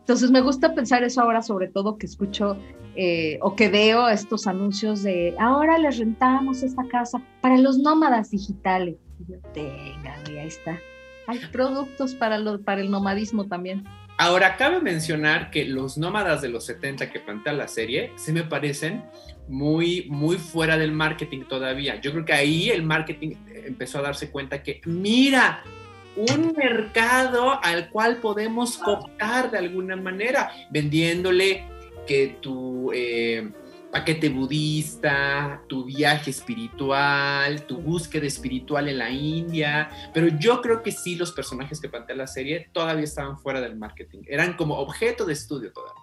Entonces 0.00 0.30
me 0.30 0.40
gusta 0.40 0.74
pensar 0.74 1.02
eso 1.02 1.22
ahora, 1.22 1.42
sobre 1.42 1.68
todo 1.68 1.96
que 1.96 2.06
escucho 2.06 2.56
eh, 2.94 3.38
o 3.40 3.56
que 3.56 3.68
veo 3.68 4.08
estos 4.08 4.46
anuncios 4.46 5.02
de 5.02 5.34
ahora 5.38 5.78
les 5.78 5.98
rentamos 5.98 6.62
esta 6.62 6.86
casa 6.86 7.20
para 7.40 7.56
los 7.58 7.78
nómadas 7.78 8.30
digitales. 8.30 8.96
Y 9.18 9.32
yo, 9.32 9.38
ahí 10.38 10.46
está. 10.46 10.78
Hay 11.26 11.40
productos 11.50 12.14
para, 12.14 12.38
lo, 12.38 12.60
para 12.62 12.82
el 12.82 12.90
nomadismo 12.90 13.46
también. 13.46 13.84
Ahora, 14.18 14.56
cabe 14.56 14.80
mencionar 14.80 15.50
que 15.50 15.64
los 15.64 15.98
nómadas 15.98 16.40
de 16.40 16.48
los 16.48 16.64
70 16.66 17.10
que 17.10 17.20
plantea 17.20 17.52
la 17.52 17.68
serie 17.68 18.12
se 18.16 18.32
me 18.32 18.44
parecen 18.44 19.04
muy, 19.48 20.06
muy 20.08 20.38
fuera 20.38 20.78
del 20.78 20.92
marketing 20.92 21.42
todavía. 21.48 22.00
Yo 22.00 22.12
creo 22.12 22.24
que 22.24 22.32
ahí 22.32 22.70
el 22.70 22.82
marketing 22.82 23.34
empezó 23.66 23.98
a 23.98 24.02
darse 24.02 24.30
cuenta 24.30 24.62
que, 24.62 24.80
mira, 24.86 25.62
un 26.16 26.54
mercado 26.56 27.62
al 27.62 27.90
cual 27.90 28.16
podemos 28.16 28.78
cooptar 28.78 29.50
de 29.50 29.58
alguna 29.58 29.96
manera, 29.96 30.50
vendiéndole 30.70 31.64
que 32.06 32.38
tu 32.40 32.90
eh, 32.92 33.50
paquete 33.90 34.28
budista, 34.28 35.62
tu 35.68 35.84
viaje 35.84 36.30
espiritual, 36.30 37.62
tu 37.66 37.78
búsqueda 37.78 38.26
espiritual 38.26 38.88
en 38.88 38.98
la 38.98 39.10
India, 39.10 39.88
pero 40.12 40.28
yo 40.28 40.60
creo 40.60 40.82
que 40.82 40.92
sí 40.92 41.16
los 41.16 41.32
personajes 41.32 41.80
que 41.80 41.88
plantea 41.88 42.16
la 42.16 42.26
serie 42.26 42.68
todavía 42.72 43.04
estaban 43.04 43.38
fuera 43.38 43.60
del 43.60 43.76
marketing, 43.76 44.22
eran 44.28 44.54
como 44.54 44.76
objeto 44.78 45.24
de 45.24 45.32
estudio 45.32 45.72
todavía. 45.72 45.94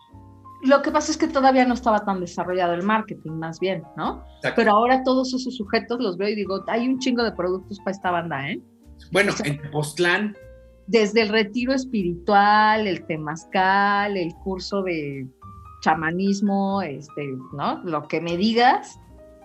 Lo 0.64 0.82
que 0.82 0.92
pasa 0.92 1.12
es 1.12 1.18
que 1.18 1.28
todavía 1.28 1.66
no 1.66 1.74
estaba 1.74 2.06
tan 2.06 2.22
desarrollado 2.22 2.74
el 2.74 2.84
marketing, 2.84 3.32
más 3.32 3.60
bien, 3.60 3.84
¿no? 3.98 4.24
Pero 4.56 4.72
ahora 4.72 5.04
todos 5.04 5.34
esos 5.34 5.58
sujetos 5.58 6.00
los 6.00 6.16
veo 6.16 6.30
y 6.30 6.36
digo, 6.36 6.64
hay 6.68 6.88
un 6.88 7.00
chingo 7.00 7.22
de 7.22 7.34
productos 7.34 7.80
para 7.80 7.92
esta 7.92 8.12
banda, 8.12 8.50
¿eh? 8.50 8.62
Bueno, 9.12 9.34
en 9.44 9.60
Postlán. 9.72 10.36
Desde 10.88 11.22
el 11.22 11.30
retiro 11.30 11.74
espiritual, 11.74 12.88
el 12.88 13.06
temazcal, 13.06 14.18
el 14.18 14.34
curso 14.44 14.84
de 14.84 15.28
chamanismo, 15.82 16.82
este, 16.82 17.36
¿no? 17.54 17.82
Lo 17.84 18.08
que 18.08 18.22
me 18.22 18.38
digas, 18.38 19.00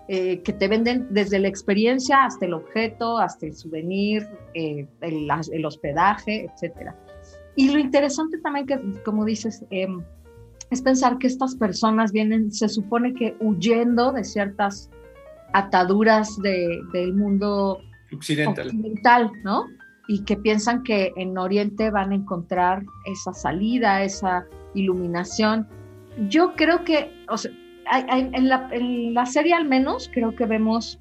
eh, 0.07 0.41
que 0.41 0.53
te 0.53 0.67
venden 0.67 1.07
desde 1.11 1.37
la 1.37 1.47
experiencia 1.47 2.25
hasta 2.25 2.45
el 2.45 2.53
objeto, 2.53 3.19
hasta 3.19 3.45
el 3.45 3.53
souvenir, 3.53 4.27
eh, 4.53 4.87
el, 5.01 5.65
hospedaje, 5.65 6.49
etcétera. 6.51 6.95
Y 7.55 7.71
lo 7.71 7.77
interesante 7.77 8.39
también 8.39 8.65
que, 8.65 8.79
como 9.03 9.23
dices, 9.23 9.63
em, 9.69 10.01
es 10.71 10.81
pensar 10.81 11.17
que 11.19 11.27
estas 11.27 11.55
personas 11.55 12.11
vienen, 12.11 12.51
se 12.51 12.69
supone 12.69 13.13
que 13.13 13.35
huyendo 13.39 14.11
de 14.11 14.23
ciertas 14.23 14.89
ataduras 15.53 16.41
de, 16.41 16.81
del 16.93 17.13
mundo 17.13 17.79
occidental. 18.13 19.31
¿no? 19.43 19.65
Y 20.07 20.23
que 20.23 20.37
piensan 20.37 20.83
que 20.83 21.13
en 21.15 21.37
Oriente 21.37 21.91
van 21.91 22.11
a 22.11 22.15
encontrar 22.15 22.83
esa 23.05 23.33
salida, 23.33 24.03
esa 24.03 24.45
iluminación. 24.73 25.67
Yo 26.29 26.55
creo 26.55 26.83
que, 26.83 27.11
o 27.29 27.37
sea, 27.37 27.51
en, 28.07 28.49
la, 28.49 28.69
en 28.71 29.13
la 29.13 29.25
serie 29.25 29.53
al 29.53 29.65
menos, 29.65 30.09
creo 30.13 30.35
que 30.35 30.45
vemos 30.45 30.99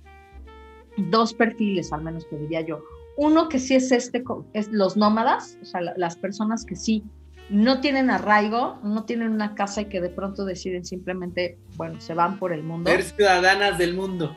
dos 0.97 1.35
perfiles, 1.35 1.93
al 1.93 2.03
menos 2.03 2.29
te 2.29 2.39
diría 2.39 2.61
yo. 2.63 2.83
Uno 3.17 3.49
que 3.49 3.59
sí 3.59 3.75
es 3.75 3.91
este, 3.91 4.23
es 4.53 4.69
los 4.71 4.97
nómadas, 4.97 5.59
o 5.63 5.65
sea, 5.65 5.81
las 5.81 6.17
personas 6.17 6.65
que 6.65 6.77
sí 6.77 7.03
no 7.51 7.81
tienen 7.81 8.11
arraigo, 8.11 8.79
no 8.83 9.05
tienen 9.05 9.31
una 9.31 9.55
casa 9.55 9.83
y 9.83 9.85
que 9.87 10.01
de 10.01 10.11
pronto 10.11 10.45
deciden 10.45 10.85
simplemente, 10.85 11.59
bueno, 11.77 12.01
se 12.01 12.15
van 12.15 12.39
por 12.39 12.53
el 12.53 12.63
mundo. 12.63 12.91
Ser 12.91 13.03
ciudadanas 13.03 13.79
del 13.79 13.95
mundo. 13.95 14.37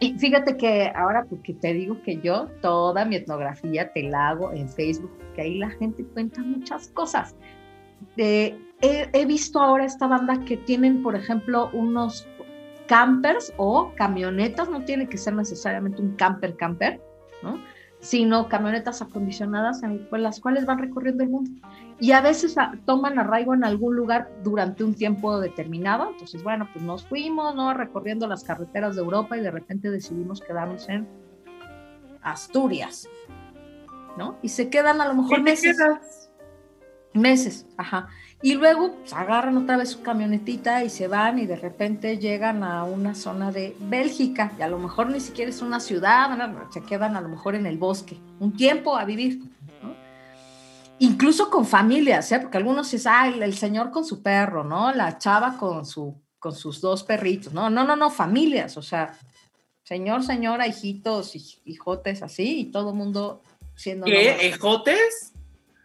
Y 0.00 0.18
fíjate 0.18 0.56
que 0.56 0.90
ahora, 0.94 1.26
porque 1.28 1.52
te 1.52 1.74
digo 1.74 2.00
que 2.02 2.18
yo 2.20 2.48
toda 2.62 3.04
mi 3.04 3.16
etnografía 3.16 3.92
te 3.92 4.02
la 4.04 4.30
hago 4.30 4.50
en 4.52 4.66
Facebook, 4.66 5.12
que 5.34 5.42
ahí 5.42 5.58
la 5.58 5.68
gente 5.70 6.04
cuenta 6.04 6.40
muchas 6.42 6.88
cosas. 6.88 7.36
he, 8.16 8.56
he, 8.80 9.26
visto 9.26 9.60
ahora 9.60 9.84
esta 9.84 10.06
banda 10.06 10.42
que 10.46 10.56
tienen, 10.56 11.02
por 11.02 11.14
ejemplo, 11.14 11.68
unos 11.74 12.26
campers 12.86 13.52
o 13.58 13.92
camionetas, 13.94 14.70
no 14.70 14.82
tiene 14.84 15.06
que 15.06 15.18
ser 15.18 15.34
necesariamente 15.34 16.00
un 16.00 16.16
camper 16.16 16.56
camper, 16.56 17.00
¿no? 17.42 17.62
Sino 18.00 18.48
camionetas 18.48 19.02
acondicionadas 19.02 19.82
en 19.82 20.08
las 20.10 20.40
cuales 20.40 20.64
van 20.64 20.78
recorriendo 20.78 21.22
el 21.22 21.28
mundo. 21.28 21.50
Y 22.00 22.12
a 22.12 22.22
veces 22.22 22.56
toman 22.86 23.18
arraigo 23.18 23.54
en 23.54 23.62
algún 23.62 23.94
lugar 23.94 24.30
durante 24.42 24.84
un 24.84 24.94
tiempo 24.94 25.38
determinado. 25.38 26.10
Entonces, 26.10 26.42
bueno, 26.42 26.66
pues 26.72 26.82
nos 26.82 27.04
fuimos, 27.04 27.54
¿no? 27.54 27.74
Recorriendo 27.74 28.26
las 28.26 28.42
carreteras 28.42 28.96
de 28.96 29.02
Europa 29.02 29.36
y 29.36 29.40
de 29.40 29.50
repente 29.50 29.90
decidimos 29.90 30.40
quedarnos 30.40 30.88
en 30.88 31.06
Asturias, 32.22 33.06
¿no? 34.16 34.38
Y 34.42 34.48
se 34.48 34.70
quedan 34.70 35.00
a 35.02 35.06
lo 35.06 35.14
mejor 35.14 35.42
meses. 35.42 35.76
Meses, 37.12 37.66
ajá. 37.76 38.08
Y 38.42 38.54
luego 38.54 38.92
pues, 38.92 39.12
agarran 39.12 39.58
otra 39.58 39.76
vez 39.76 39.90
su 39.90 40.02
camionetita 40.02 40.82
y 40.82 40.88
se 40.88 41.08
van 41.08 41.38
y 41.38 41.46
de 41.46 41.56
repente 41.56 42.16
llegan 42.16 42.62
a 42.62 42.84
una 42.84 43.14
zona 43.14 43.52
de 43.52 43.76
Bélgica 43.78 44.52
y 44.58 44.62
a 44.62 44.68
lo 44.68 44.78
mejor 44.78 45.10
ni 45.10 45.20
siquiera 45.20 45.50
es 45.50 45.60
una 45.60 45.78
ciudad, 45.78 46.30
se 46.72 46.82
quedan 46.82 47.16
a 47.16 47.20
lo 47.20 47.28
mejor 47.28 47.54
en 47.54 47.66
el 47.66 47.76
bosque, 47.76 48.16
un 48.38 48.56
tiempo 48.56 48.96
a 48.96 49.04
vivir. 49.04 49.40
Incluso 51.00 51.50
con 51.50 51.66
familias, 51.66 52.30
¿eh? 52.32 52.40
porque 52.40 52.58
algunos 52.58 52.90
dicen, 52.90 53.12
ah, 53.14 53.28
el 53.28 53.54
señor 53.54 53.90
con 53.90 54.04
su 54.04 54.22
perro, 54.22 54.64
¿no? 54.64 54.92
La 54.92 55.16
chava 55.16 55.56
con, 55.56 55.86
su, 55.86 56.14
con 56.38 56.54
sus 56.54 56.80
dos 56.80 57.04
perritos, 57.04 57.52
no, 57.54 57.70
no, 57.70 57.84
no, 57.84 57.96
no, 57.96 58.10
familias, 58.10 58.76
o 58.76 58.82
sea, 58.82 59.18
señor, 59.82 60.22
señora, 60.22 60.66
hijitos, 60.66 61.34
hijotes, 61.64 62.22
así, 62.22 62.60
y 62.60 62.64
todo 62.66 62.90
el 62.90 62.96
mundo 62.96 63.42
siendo... 63.74 64.04
¿Qué? 64.06 64.48
¿Ejotes? 64.48 65.29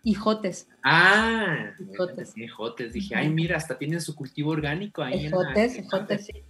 Hijotes. 0.05 0.67
Ah, 0.83 1.71
ejotes. 2.37 2.93
Dije, 2.93 3.15
ay, 3.15 3.27
mira, 3.29 3.57
hasta 3.57 3.75
tienen 3.75 3.99
su 3.99 4.13
cultivo 4.13 4.51
orgánico 4.51 5.01
ahí. 5.01 5.25
Ejotes, 5.25 5.79
ejotes, 5.79 6.27
sí. 6.27 6.43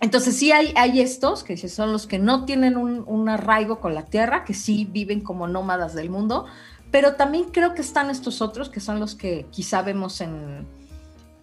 Entonces 0.00 0.36
sí 0.36 0.50
hay, 0.50 0.74
hay 0.76 1.00
estos, 1.00 1.44
que 1.44 1.56
son 1.56 1.92
los 1.92 2.08
que 2.08 2.18
no 2.18 2.44
tienen 2.44 2.76
un, 2.76 3.28
arraigo 3.28 3.78
con 3.78 3.94
la 3.94 4.04
tierra, 4.04 4.44
que 4.44 4.52
sí 4.52 4.84
viven 4.90 5.20
como 5.20 5.46
nómadas 5.46 5.94
del 5.94 6.10
mundo, 6.10 6.46
pero 6.90 7.14
también 7.14 7.44
creo 7.52 7.72
que 7.72 7.82
están 7.82 8.10
estos 8.10 8.42
otros, 8.42 8.68
que 8.68 8.80
son 8.80 8.98
los 8.98 9.14
que 9.14 9.46
quizá 9.52 9.82
vemos 9.82 10.20
en, 10.20 10.66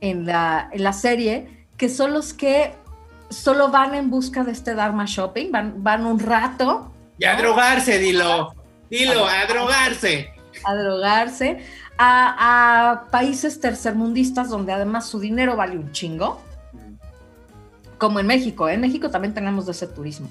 en, 0.01 0.25
la, 0.25 0.69
en 0.73 0.83
la 0.83 0.91
serie, 0.91 1.65
que 1.77 1.87
son 1.87 2.11
los 2.11 2.33
que 2.33 2.73
solo 3.29 3.69
van 3.69 3.95
en 3.95 4.09
busca 4.09 4.43
de 4.43 4.51
este 4.51 4.75
Dharma 4.75 5.05
Shopping, 5.07 5.51
van, 5.53 5.83
van 5.83 6.05
un 6.05 6.19
rato. 6.19 6.93
Y 7.17 7.23
a 7.23 7.37
drogarse, 7.37 7.97
dilo, 7.97 8.53
dilo, 8.89 9.25
a 9.25 9.45
drogarse. 9.45 10.33
A 10.63 10.75
drogarse 10.75 11.59
a, 11.97 13.05
países 13.11 13.59
tercermundistas 13.59 14.49
donde 14.49 14.71
además 14.71 15.05
su 15.07 15.19
dinero 15.19 15.55
vale 15.55 15.77
un 15.77 15.91
chingo, 15.91 16.41
como 17.97 18.19
en 18.19 18.27
México. 18.27 18.67
¿eh? 18.67 18.73
En 18.73 18.81
México 18.81 19.09
también 19.09 19.33
tenemos 19.33 19.65
de 19.65 19.73
ese 19.73 19.87
turismo. 19.87 20.27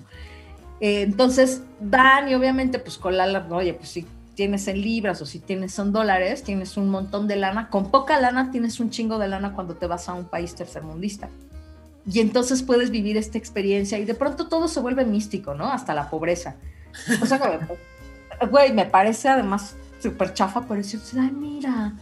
Eh, 0.81 1.03
entonces 1.03 1.63
dan 1.81 2.29
y 2.29 2.35
obviamente 2.35 2.79
pues 2.79 2.99
con 2.99 3.17
la, 3.17 3.47
oye, 3.51 3.75
pues 3.75 3.89
si 3.89 4.07
tienes 4.35 4.67
en 4.67 4.81
libras 4.81 5.21
o 5.23 5.27
si 5.27 5.39
tienes 5.39 5.79
en 5.79 5.93
dólares, 5.93 6.43
tienes 6.43 6.77
un 6.77 6.89
montón 6.89 7.29
de 7.29 7.37
lana. 7.37 7.69
Con 7.69 7.91
poca 7.91 8.21
lana 8.21 8.51
tienes 8.51 8.81
un 8.81 8.91
chingo 8.91 9.19
de 9.19 9.29
lana 9.29 9.53
cuando 9.53 9.75
te 9.75 9.87
vas 9.87 10.09
a 10.09 10.15
un 10.15 10.25
país 10.25 10.55
tercermundista. 10.55 11.29
Y 12.11 12.19
entonces 12.21 12.63
puedes 12.63 12.91
vivir 12.91 13.17
esta 13.17 13.39
experiencia 13.39 13.99
y 13.99 14.05
de 14.05 14.15
pronto 14.15 14.49
todo 14.49 14.67
se 14.67 14.81
vuelve 14.81 15.05
místico, 15.05 15.55
¿no? 15.55 15.71
Hasta 15.71 15.95
la 15.95 16.11
pobreza. 16.11 16.57
O 17.23 17.27
sea, 17.27 17.69
güey, 18.51 18.73
me 18.73 18.87
parece 18.87 19.29
además 19.29 19.77
súper 20.03 20.35
chafa, 20.35 20.63
pero 20.67 20.81
eso, 20.81 20.99
ay, 21.19 21.31
mira, 21.31 21.93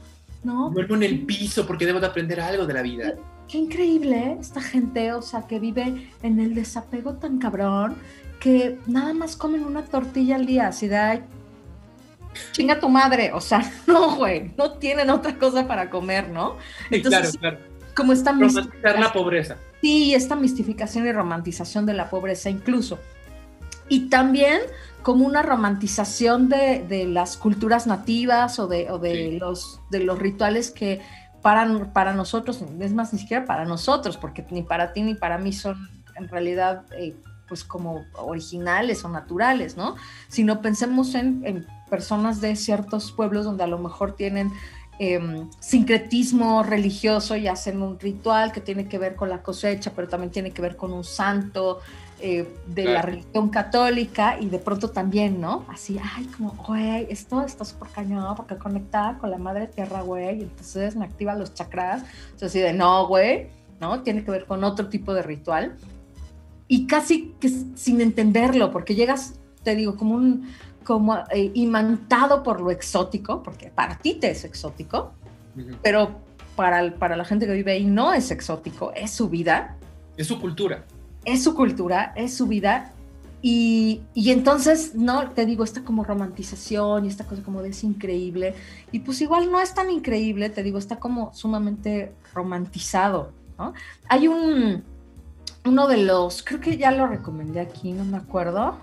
¿no? 0.43 0.71
Vuelvo 0.71 0.95
en 0.95 1.03
el 1.03 1.27
piso 1.27 1.67
porque 1.67 1.87
debo 1.87 2.01
de 2.01 2.07
aprender 2.07 2.41
algo 2.41 2.67
de 2.67 2.75
la 2.75 2.83
vida. 2.83 3.15
Qué, 3.49 3.59
increíble, 3.59 4.17
¿eh? 4.17 4.37
Esta 4.41 4.61
gente, 4.61 5.13
o 5.13 5.23
sea, 5.23 5.47
que 5.47 5.59
vive 5.59 6.11
en 6.23 6.41
el 6.41 6.55
desapego 6.55 7.15
tan 7.15 7.39
cabrón 7.39 7.97
que 8.39 8.79
nada 8.87 9.13
más 9.13 9.37
comen 9.37 9.65
una 9.65 9.85
tortilla 9.85 10.37
al 10.37 10.47
día, 10.47 10.69
así 10.69 10.89
de, 10.89 10.97
ay, 10.97 11.23
chinga 12.53 12.81
tu 12.81 12.89
madre, 12.89 13.33
o 13.35 13.41
sea, 13.41 13.71
no, 13.87 14.17
güey, 14.17 14.53
no 14.57 14.73
tienen 14.73 15.11
otra 15.11 15.37
cosa 15.37 15.67
para 15.67 15.91
comer, 15.91 16.31
¿no? 16.31 16.57
Entonces, 16.91 17.37
claro, 17.37 17.59
claro. 17.59 17.71
Como 17.95 18.13
esta 18.13 18.33
Romantizar 18.33 18.99
la 18.99 19.13
pobreza. 19.13 19.57
Sí, 19.83 20.15
esta 20.15 20.37
mistificación 20.37 21.07
y 21.07 21.13
romantización 21.13 21.87
de 21.87 21.95
la 21.95 22.09
pobreza 22.09 22.49
incluso. 22.49 22.99
Y 23.89 24.09
también 24.09 24.61
como 25.03 25.27
una 25.27 25.43
romantización 25.43 26.49
de, 26.49 27.07
las 27.09 27.37
culturas 27.37 27.87
nativas 27.87 28.59
o 28.59 28.67
de, 28.67 28.89
de, 29.01 29.39
los, 29.39 29.81
de 29.91 30.01
los 30.01 30.19
rituales 30.19 30.71
que 30.71 31.01
para, 31.43 31.93
para 31.93 32.12
nosotros, 32.12 32.62
es 32.81 32.93
más, 32.93 33.12
ni 33.12 33.18
siquiera 33.18 33.45
para 33.45 33.64
nosotros, 33.64 34.16
porque 34.16 34.45
ni 34.51 34.62
para 34.62 34.93
ti 34.93 35.03
ni 35.03 35.14
para 35.14 35.39
mí 35.39 35.53
son 35.53 35.89
en 36.16 36.29
realidad 36.29 36.85
eh, 36.93 37.16
pues 37.49 37.64
como 37.64 38.05
originales 38.14 39.05
o 39.05 39.09
naturales, 39.09 39.77
¿no? 39.77 39.97
Sino 40.29 40.62
pensemos 40.62 41.14
en, 41.14 41.66
personas 41.91 42.41
de 42.41 42.55
ciertos 42.55 43.11
pueblos 43.11 43.45
donde 43.45 43.64
a 43.64 43.66
lo 43.66 43.77
mejor 43.77 44.14
tienen 44.14 44.53
em, 45.01 45.51
sincretismo 45.59 46.62
religioso 46.62 47.35
y 47.35 47.49
hacen 47.49 47.83
un 47.83 47.99
ritual 47.99 48.53
que 48.53 48.61
tiene 48.61 48.87
que 48.87 48.97
ver 48.97 49.16
con 49.16 49.29
la 49.29 49.43
cosecha, 49.43 49.91
pero 49.97 50.07
también 50.07 50.31
tiene 50.31 50.53
que 50.53 50.62
ver 50.62 50.77
con 50.77 50.93
un 50.93 51.03
santo, 51.03 51.81
eh, 52.23 52.47
de 52.66 52.85
la 52.85 53.03
religión 53.03 53.49
católica 53.49 54.39
y 54.39 54.47
de 54.47 54.59
pronto 54.59 54.91
también, 54.91 55.41
¿no? 55.41 55.64
Así, 55.68 55.99
ay, 56.03 56.25
como, 56.27 56.51
güey, 56.53 57.07
esto 57.11 57.43
está 57.43 57.64
súper 57.64 57.89
cañón 57.89 58.37
porque 58.37 58.57
conectada 58.57 59.18
con 59.18 59.31
la 59.31 59.39
madre 59.39 59.66
tierra, 59.66 60.03
güey, 60.03 60.41
y 60.41 60.43
entonces 60.43 60.97
me 60.97 61.05
activa 61.05 61.35
los 61.35 61.55
chakras. 61.55 62.03
Entonces, 62.25 62.49
así 62.51 62.61
de, 62.61 62.73
no, 62.73 63.07
güey, 63.07 63.49
¿no? 63.81 64.03
Tiene 64.03 64.25
que 64.25 64.31
ver 64.31 64.45
con 64.47 64.64
otro 64.64 64.89
tipo 64.89 65.14
de 65.14 65.23
ritual. 65.23 65.77
Y 66.68 66.87
casi 66.87 67.35
que 67.41 67.49
sin 67.49 68.01
entenderlo, 68.01 68.71
porque 68.71 68.95
llegas, 68.95 69.41
te 69.62 69.75
digo, 69.75 69.97
como 69.97 70.14
un, 70.14 70.49
como 70.85 71.16
eh, 71.31 71.51
imantado 71.55 72.43
por 72.43 72.61
lo 72.61 72.71
exótico, 72.71 73.43
porque 73.43 73.71
para 73.71 73.97
ti 73.99 74.14
te 74.14 74.31
es 74.31 74.45
exótico, 74.45 75.12
pero 75.83 76.21
para, 76.55 76.95
para 76.95 77.16
la 77.16 77.25
gente 77.25 77.47
que 77.47 77.53
vive 77.53 77.73
ahí 77.73 77.87
no 77.87 78.12
es 78.12 78.31
exótico, 78.31 78.93
es 78.95 79.11
su 79.11 79.29
vida. 79.29 79.77
Es 80.16 80.27
su 80.27 80.41
cultura 80.41 80.85
es 81.25 81.43
su 81.43 81.55
cultura, 81.55 82.12
es 82.16 82.35
su 82.35 82.47
vida. 82.47 82.93
Y, 83.43 84.03
y, 84.12 84.33
entonces, 84.33 84.95
no, 84.95 85.31
te 85.31 85.47
digo, 85.47 85.64
esta 85.64 85.83
como 85.83 86.05
romantización 86.05 87.07
y 87.07 87.09
esta 87.09 87.25
cosa 87.25 87.43
como 87.43 87.62
de 87.62 87.71
es 87.71 87.85
increíble. 87.85 88.55
Y 88.93 89.01
pues 89.01 89.21
igual 89.23 89.51
no 89.51 89.61
es 89.61 89.75
tan 89.75 89.91
increíble, 89.91 90.51
te 90.51 90.62
digo, 90.62 90.79
está 90.79 90.97
como 90.97 91.33
sumamente 91.33 92.12
romantizado, 92.35 93.33
¿no? 93.59 93.73
Hay 94.09 94.29
un, 94.29 94.85
uno 95.64 95.89
de 95.89 95.99
los, 95.99 96.43
creo 96.43 96.61
que 96.61 96.77
ya 96.77 96.91
lo 96.91 97.07
recomendé 97.07 97.61
aquí, 97.61 97.93
no 97.93 98.05
me 98.05 98.18
acuerdo. 98.18 98.77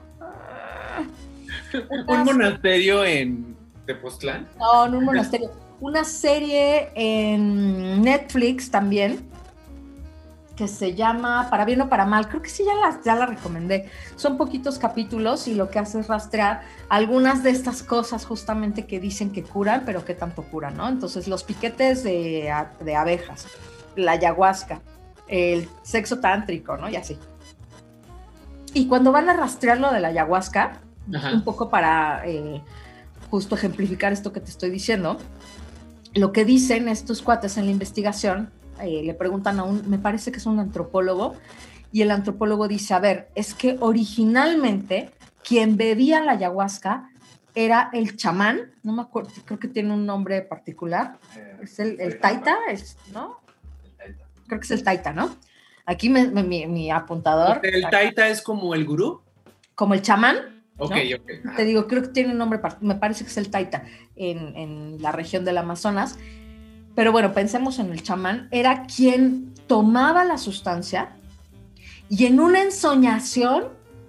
¿Un 2.08 2.24
monasterio 2.24 3.06
en 3.06 3.56
Tepoztlán? 3.86 4.48
No, 4.60 4.88
no 4.88 4.98
un 5.00 5.06
monasterio. 5.06 5.52
Una 5.80 6.04
serie 6.04 6.90
en 6.96 8.02
Netflix 8.02 8.72
también, 8.72 9.20
que 10.58 10.68
se 10.68 10.96
llama 10.96 11.50
Para 11.50 11.64
bien 11.64 11.80
o 11.82 11.88
para 11.88 12.06
mal. 12.06 12.28
Creo 12.28 12.42
que 12.42 12.50
sí, 12.50 12.66
ya 12.66 12.74
la, 12.74 13.00
ya 13.06 13.16
la 13.16 13.28
recomendé. 13.28 13.90
Son 14.18 14.38
poquitos 14.38 14.80
capítulos 14.80 15.48
y 15.48 15.54
lo 15.54 15.70
que 15.70 15.80
hace 15.80 16.00
es 16.00 16.08
rastrear 16.08 16.64
algunas 16.90 17.44
de 17.44 17.52
estas 17.52 17.84
cosas 17.84 18.26
justamente 18.26 18.88
que 18.88 19.00
dicen 19.00 19.32
que 19.32 19.44
curan, 19.44 19.84
pero 19.86 20.04
que 20.04 20.16
tanto 20.16 20.42
curan, 20.42 20.76
¿no? 20.76 20.90
Entonces, 20.90 21.28
los 21.28 21.44
piquetes 21.44 22.04
de, 22.04 22.54
de 22.82 22.96
abejas, 22.96 23.48
la 23.96 24.14
ayahuasca, 24.14 24.82
el 25.28 25.70
sexo 25.84 26.20
tántrico, 26.20 26.76
¿no? 26.76 26.90
Y 26.90 26.96
así. 26.96 27.18
Y 28.74 28.88
cuando 28.88 29.12
van 29.12 29.30
a 29.30 29.34
rastrear 29.34 29.80
lo 29.80 29.94
de 29.94 30.00
la 30.00 30.10
ayahuasca, 30.10 30.82
un 31.34 31.44
poco 31.44 31.70
para 31.70 32.24
eh, 32.26 32.62
justo 33.30 33.56
ejemplificar 33.56 34.12
esto 34.12 34.34
que 34.34 34.40
te 34.40 34.50
estoy 34.50 34.72
diciendo, 34.72 35.18
lo 36.16 36.32
que 36.32 36.46
dicen 36.46 36.90
estos 36.90 37.22
cuates 37.22 37.58
en 37.58 37.66
la 37.66 37.72
investigación 37.72 38.52
eh, 38.82 39.02
le 39.04 39.14
preguntan 39.14 39.60
a 39.60 39.64
un, 39.64 39.90
me 39.90 39.98
parece 39.98 40.32
que 40.32 40.38
es 40.38 40.46
un 40.46 40.60
antropólogo, 40.60 41.36
y 41.92 42.02
el 42.02 42.12
antropólogo 42.12 42.68
dice, 42.68 42.94
a 42.94 43.00
ver, 43.00 43.30
es 43.36 43.54
que 43.54 43.78
originalmente 43.80 45.12
quien 45.44 45.78
bebía 45.78 46.22
la 46.22 46.34
ayahuasca 46.34 47.10
era 47.56 47.90
el 47.94 48.18
chamán, 48.18 48.72
no 48.84 48.94
me 48.94 49.02
acuerdo, 49.02 49.32
creo 49.46 49.60
que 49.60 49.68
tiene 49.68 49.94
un 49.94 50.06
nombre 50.06 50.42
particular, 50.42 51.18
eh, 51.36 51.58
es 51.64 51.80
el, 51.80 52.20
taita, 52.20 52.58
es, 52.70 52.98
¿no? 53.14 53.40
Creo 54.48 54.60
que 54.60 54.66
es 54.66 54.72
el 54.72 54.84
taita, 54.84 55.14
¿no? 55.14 55.36
Aquí 55.86 56.10
mi, 56.10 56.92
apuntador. 56.92 57.62
¿El 57.64 57.90
taita 57.90 58.28
es 58.28 58.42
como 58.42 58.76
el 58.76 58.86
gurú? 58.86 59.22
Como 59.74 59.94
el 59.94 60.02
chamán. 60.02 60.64
Ok, 60.78 60.92
ok. 60.92 61.56
Te 61.56 61.66
digo, 61.66 61.88
creo 61.88 62.04
que 62.04 62.10
tiene 62.10 62.32
un 62.32 62.38
nombre, 62.38 62.60
me 62.82 62.96
parece 62.96 63.24
que 63.24 63.32
es 63.32 63.38
el 63.38 63.50
taita 63.50 63.86
en, 64.16 64.56
en 64.56 65.02
la 65.02 65.12
región 65.12 65.46
del 65.46 65.58
Amazonas 65.58 66.20
pero 66.98 67.12
bueno, 67.12 67.32
pensemos 67.32 67.78
en 67.78 67.92
el 67.92 68.02
chamán, 68.02 68.48
era 68.50 68.88
quien 68.88 69.54
tomaba 69.68 70.24
la 70.24 70.40
sustancia 70.40 71.12
y 72.10 72.26
en 72.26 72.40
una 72.40 72.64
ensoñación 72.64 73.66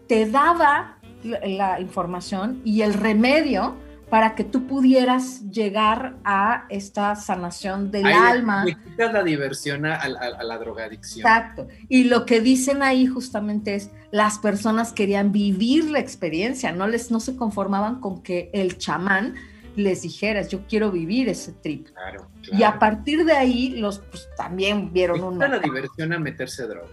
te 0.07 0.25
daba 0.25 0.97
la, 1.23 1.83
información 1.83 2.63
y 2.65 2.81
el 2.81 2.95
remedio 2.95 3.77
para 4.09 4.35
que 4.35 4.43
tú 4.43 4.67
pudieras 4.67 5.43
llegar 5.51 6.17
a 6.25 6.65
esta 6.71 7.15
sanación 7.15 7.91
del 7.91 8.07
alma. 8.07 8.65
Le 8.65 8.75
quitas 8.75 9.13
la 9.13 9.23
diversión 9.23 9.85
a, 9.85 10.09
la 10.09 10.57
drogadicción. 10.57 11.27
Exacto. 11.27 11.69
Y 11.91 12.05
lo 12.05 12.25
que 12.25 12.41
dicen 12.41 12.83
ahí 12.83 13.07
justamente 13.07 13.75
es, 13.75 13.91
las 14.13 14.39
personas 14.39 14.95
querían 14.95 15.31
vivir 15.31 15.91
la 15.91 15.99
experiencia, 15.99 16.73
no, 16.73 16.87
les, 16.87 17.11
no 17.11 17.21
se 17.21 17.37
conformaban 17.37 18.01
con 18.01 18.23
que 18.23 18.49
el 18.55 18.79
chamán 18.79 19.35
les 19.79 20.03
dijeras, 20.03 20.49
yo 20.49 20.67
quiero 20.69 20.91
vivir 20.91 21.29
ese 21.29 21.53
trip. 21.53 21.89
Claro, 21.89 22.29
Y 22.53 22.63
a 22.63 22.79
partir 22.79 23.25
de 23.25 23.33
ahí, 23.33 23.71
los 23.71 24.01
pues, 24.01 24.29
también 24.37 24.93
vieron 24.93 25.23
una... 25.23 25.49
la 25.49 25.59
diversión 25.59 26.13
a 26.13 26.19
meterse 26.19 26.67
drogas, 26.67 26.91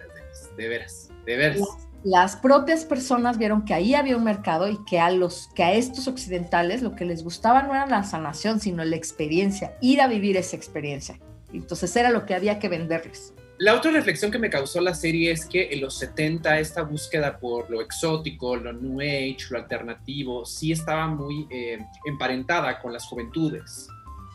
de 0.55 0.67
veras, 0.67 1.09
de 1.25 1.37
veras. 1.37 1.59
Las, 2.03 2.35
propias 2.35 2.85
personas 2.85 3.37
vieron 3.39 3.65
que 3.65 3.73
ahí 3.73 3.95
había 3.95 4.15
un 4.15 4.23
mercado 4.23 4.69
y 4.69 4.77
que 4.85 4.99
a, 4.99 5.09
los, 5.09 5.49
que 5.55 5.63
a 5.63 5.73
estos 5.73 6.07
occidentales 6.07 6.83
lo 6.83 6.95
que 6.95 7.03
les 7.03 7.23
gustaba 7.23 7.63
no 7.63 7.73
era 7.73 7.87
la 7.87 8.03
sanación, 8.03 8.59
sino 8.59 8.85
la 8.85 8.95
experiencia, 8.95 9.75
ir 9.81 10.01
a 10.01 10.07
vivir 10.07 10.37
esa 10.37 10.55
experiencia. 10.55 11.19
Entonces 11.51 11.95
era 11.95 12.11
lo 12.11 12.25
que 12.25 12.35
había 12.35 12.59
que 12.59 12.69
venderles. 12.69 13.33
La 13.57 13.73
otra 13.73 13.91
reflexión 13.91 14.31
que 14.31 14.39
me 14.39 14.49
causó 14.49 14.81
la 14.81 14.93
serie 14.93 15.31
es 15.31 15.45
que 15.45 15.69
en 15.71 15.79
los 15.79 15.97
70 15.97 16.59
esta 16.59 16.81
búsqueda 16.81 17.39
por 17.39 17.69
lo 17.69 17.79
exótico, 17.79 18.57
lo 18.57 18.73
new 18.73 18.99
age, 18.99 19.45
lo 19.49 19.59
alternativo, 19.59 20.45
sí 20.45 20.73
estaba 20.73 21.07
muy 21.07 21.47
eh, 21.49 21.79
emparentada 22.05 22.81
con 22.81 22.91
las 22.91 23.05
juventudes, 23.05 23.87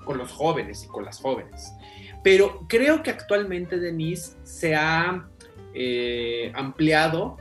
con 0.07 0.17
los 0.17 0.33
jóvenes 0.33 0.85
y 0.85 0.89
con 0.89 1.05
las 1.05 1.21
jóvenes. 1.21 1.71
Pero 2.25 2.67
creo 2.67 3.03
que 3.03 3.11
actualmente, 3.11 3.79
Denise, 3.79 4.39
se 4.43 4.75
ha 4.75 5.29
eh, 5.75 6.51
ampliado 6.55 7.37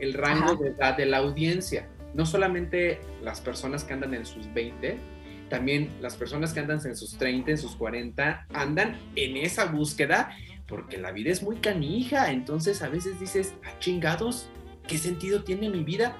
el 0.00 0.14
rango 0.14 0.56
de 0.56 0.70
edad 0.70 0.96
de 0.96 1.04
la 1.04 1.18
audiencia. 1.18 1.90
No 2.14 2.24
solamente 2.24 3.00
las 3.22 3.42
personas 3.42 3.84
que 3.84 3.92
andan 3.92 4.14
en 4.14 4.24
sus 4.24 4.52
20, 4.54 4.98
también 5.50 5.90
las 6.00 6.16
personas 6.16 6.54
que 6.54 6.60
andan 6.60 6.80
en 6.86 6.96
sus 6.96 7.18
30, 7.18 7.50
en 7.50 7.58
sus 7.58 7.76
40, 7.76 8.46
andan 8.54 8.98
en 9.14 9.36
esa 9.36 9.66
búsqueda 9.66 10.34
porque 10.72 10.96
la 10.96 11.12
vida 11.12 11.30
es 11.30 11.42
muy 11.42 11.56
canija, 11.56 12.30
entonces 12.30 12.80
a 12.80 12.88
veces 12.88 13.20
dices, 13.20 13.52
a 13.62 13.68
ah, 13.68 13.78
chingados, 13.78 14.48
¿qué 14.88 14.96
sentido 14.96 15.44
tiene 15.44 15.68
mi 15.68 15.84
vida? 15.84 16.16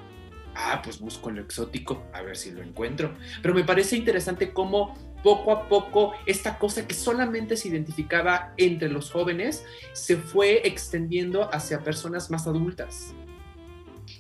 Ah, 0.55 0.83
pues 0.85 1.01
busco 1.01 1.31
lo 1.31 1.41
exótico, 1.41 2.05
a 2.13 2.21
ver 2.21 2.37
si 2.37 2.51
lo 2.51 2.63
encuentro. 2.63 3.17
Pero 3.41 3.55
me 3.55 3.65
parece 3.65 3.97
interesante 3.97 4.53
cómo 4.53 4.95
poco 5.23 5.53
a 5.53 5.69
poco 5.71 6.13
esta 6.27 6.59
cosa 6.59 6.87
que 6.87 6.93
solamente 6.93 7.57
se 7.57 7.69
identificaba 7.69 8.53
entre 8.59 8.91
los 8.91 9.11
jóvenes 9.11 9.65
se 9.95 10.19
fue 10.19 10.69
extendiendo 10.69 11.49
hacia 11.51 11.83
personas 11.83 12.31
más 12.31 12.47
adultas. 12.47 13.15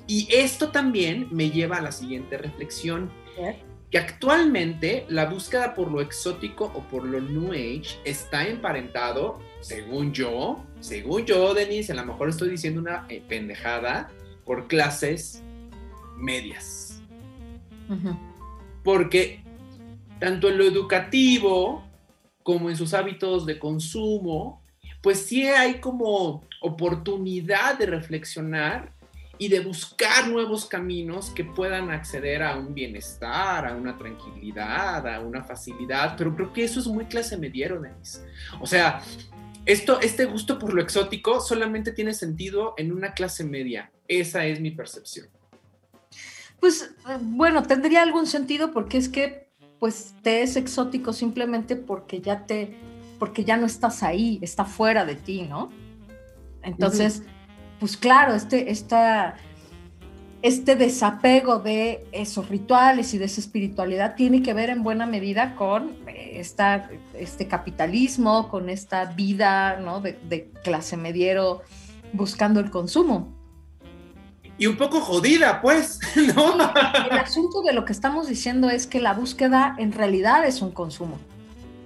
Y 0.06 0.28
esto 0.34 0.70
también 0.70 1.28
me 1.30 1.50
lleva 1.50 1.76
a 1.76 1.82
la 1.82 1.92
siguiente 1.92 2.38
reflexión, 2.38 3.12
que 3.90 3.98
actualmente 3.98 5.04
la 5.10 5.26
búsqueda 5.26 5.74
por 5.74 5.92
lo 5.92 6.00
exótico 6.00 6.72
o 6.74 6.88
por 6.88 7.04
lo 7.04 7.20
New 7.20 7.52
Age 7.52 8.00
está 8.06 8.46
emparentado 8.48 9.51
según 9.62 10.12
yo, 10.12 10.64
según 10.80 11.24
yo, 11.24 11.54
Denise, 11.54 11.92
a 11.92 11.94
lo 11.94 12.04
mejor 12.04 12.28
estoy 12.28 12.50
diciendo 12.50 12.80
una 12.80 13.06
eh, 13.08 13.22
pendejada, 13.26 14.10
por 14.44 14.66
clases 14.66 15.42
medias. 16.16 17.00
Porque 18.82 19.44
tanto 20.18 20.48
en 20.48 20.58
lo 20.58 20.64
educativo 20.64 21.84
como 22.42 22.70
en 22.70 22.76
sus 22.76 22.94
hábitos 22.94 23.46
de 23.46 23.58
consumo, 23.58 24.62
pues 25.02 25.26
sí 25.26 25.46
hay 25.46 25.80
como 25.80 26.44
oportunidad 26.60 27.78
de 27.78 27.86
reflexionar 27.86 28.92
y 29.43 29.49
de 29.49 29.59
buscar 29.59 30.28
nuevos 30.28 30.66
caminos 30.66 31.30
que 31.30 31.43
puedan 31.43 31.90
acceder 31.90 32.45
a 32.45 32.57
un 32.57 32.74
bienestar, 32.74 33.66
a 33.66 33.74
una 33.74 33.99
tranquilidad, 33.99 35.05
a 35.05 35.18
una 35.18 35.43
facilidad, 35.43 36.14
pero 36.16 36.32
creo 36.36 36.53
que 36.53 36.62
eso 36.62 36.78
es 36.78 36.86
muy 36.86 37.07
clase 37.07 37.36
mediero, 37.36 37.80
Denise. 37.80 38.20
O 38.61 38.68
sea, 38.68 39.03
esto, 39.66 40.01
este 40.01 40.26
gusto 40.26 40.61
por 40.61 40.72
lo 40.72 40.80
exótico 40.80 41.40
solamente 41.40 41.90
tiene 41.90 42.14
sentido 42.14 42.74
en 42.76 42.93
una 42.93 43.14
clase 43.14 43.43
media. 43.43 43.90
Esa 44.07 44.47
es 44.47 44.61
mi 44.61 44.70
percepción. 44.70 45.26
Pues 46.61 46.95
bueno, 47.20 47.64
tendría 47.64 48.03
algún 48.03 48.28
sentido 48.28 48.70
porque 48.70 48.97
es 48.97 49.09
que 49.09 49.49
pues 49.80 50.14
te 50.22 50.43
es 50.43 50.55
exótico 50.55 51.12
simplemente 51.12 51.74
porque 51.74 52.20
ya 52.20 52.47
te 52.47 52.76
porque 53.18 53.43
ya 53.43 53.57
no 53.57 53.66
estás 53.66 54.05
ahí, 54.05 54.38
está 54.40 54.64
fuera 54.64 55.05
de 55.05 55.16
ti, 55.16 55.43
¿no? 55.43 55.72
Entonces, 56.62 57.24
pues 57.82 57.96
claro, 57.96 58.32
este 58.36 58.70
esta 58.70 59.34
este 60.40 60.76
desapego 60.76 61.58
de 61.58 62.06
esos 62.12 62.48
rituales 62.48 63.12
y 63.12 63.18
de 63.18 63.24
esa 63.24 63.40
espiritualidad 63.40 64.14
tiene 64.14 64.40
que 64.40 64.54
ver 64.54 64.70
en 64.70 64.84
buena 64.84 65.04
medida 65.04 65.56
con 65.56 65.96
eh, 66.06 66.34
esta, 66.36 66.88
este 67.14 67.48
capitalismo, 67.48 68.48
con 68.48 68.68
esta 68.68 69.06
vida 69.06 69.80
¿no? 69.80 70.00
de, 70.00 70.48
clase 70.62 70.96
mediero 70.96 71.62
buscando 72.12 72.60
el 72.60 72.70
consumo. 72.70 73.36
Y 74.58 74.68
un 74.68 74.76
poco 74.76 75.00
jodida, 75.00 75.60
pues, 75.60 75.98
¿no? 76.36 76.54
El 77.10 77.18
asunto 77.18 77.62
de 77.62 77.72
lo 77.72 77.84
que 77.84 77.92
estamos 77.92 78.28
diciendo 78.28 78.70
es 78.70 78.86
que 78.86 79.00
la 79.00 79.12
búsqueda 79.12 79.74
en 79.76 79.90
realidad 79.90 80.46
es 80.46 80.62
un 80.62 80.70
consumo. 80.70 81.18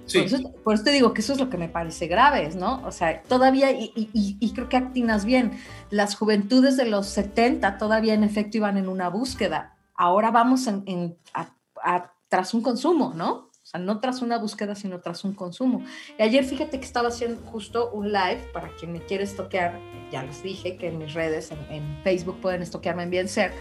Sí. 0.07 0.19
Por, 0.19 0.27
eso, 0.27 0.51
por 0.63 0.73
eso 0.73 0.83
te 0.85 0.91
digo 0.91 1.13
que 1.13 1.21
eso 1.21 1.33
es 1.33 1.39
lo 1.39 1.49
que 1.49 1.57
me 1.57 1.69
parece 1.69 2.07
grave, 2.07 2.49
¿no? 2.55 2.81
O 2.85 2.91
sea, 2.91 3.21
todavía, 3.23 3.71
y, 3.71 3.91
y- 3.95 4.37
y 4.39 4.53
creo 4.53 4.69
que 4.69 4.77
atinas 4.77 5.25
bien, 5.25 5.51
las 5.89 6.15
juventudes 6.15 6.77
de 6.77 6.85
los 6.85 7.07
70 7.07 7.77
todavía 7.77 8.13
en 8.13 8.23
efecto 8.23 8.57
iban 8.57 8.77
en 8.77 8.87
una 8.87 9.09
búsqueda. 9.09 9.75
Ahora 9.95 10.31
vamos 10.31 10.65
en, 10.67 10.83
en- 10.87 11.17
a- 11.33 11.53
a- 11.83 12.13
tras 12.29 12.53
un 12.53 12.61
consumo, 12.61 13.13
¿no? 13.15 13.47
O 13.61 13.69
sea, 13.69 13.81
no 13.81 13.99
tras 13.99 14.21
una 14.21 14.37
búsqueda, 14.37 14.75
sino 14.75 15.01
tras 15.01 15.25
un 15.25 15.33
consumo. 15.33 15.83
Y 16.17 16.23
ayer 16.23 16.45
fíjate 16.45 16.79
que 16.79 16.85
estaba 16.85 17.09
haciendo 17.09 17.41
justo 17.51 17.91
un 17.91 18.13
live, 18.13 18.49
para 18.53 18.69
quien 18.77 18.93
me 18.93 19.01
quiere 19.01 19.25
estoquear, 19.25 19.77
ya 20.09 20.23
les 20.23 20.41
dije 20.41 20.77
que 20.77 20.87
en 20.87 20.99
mis 20.99 21.13
redes, 21.13 21.51
en, 21.51 21.59
en 21.69 22.01
Facebook 22.03 22.39
pueden 22.39 22.61
estoquearme 22.61 23.03
en 23.03 23.09
Bien 23.09 23.27
Ser. 23.27 23.51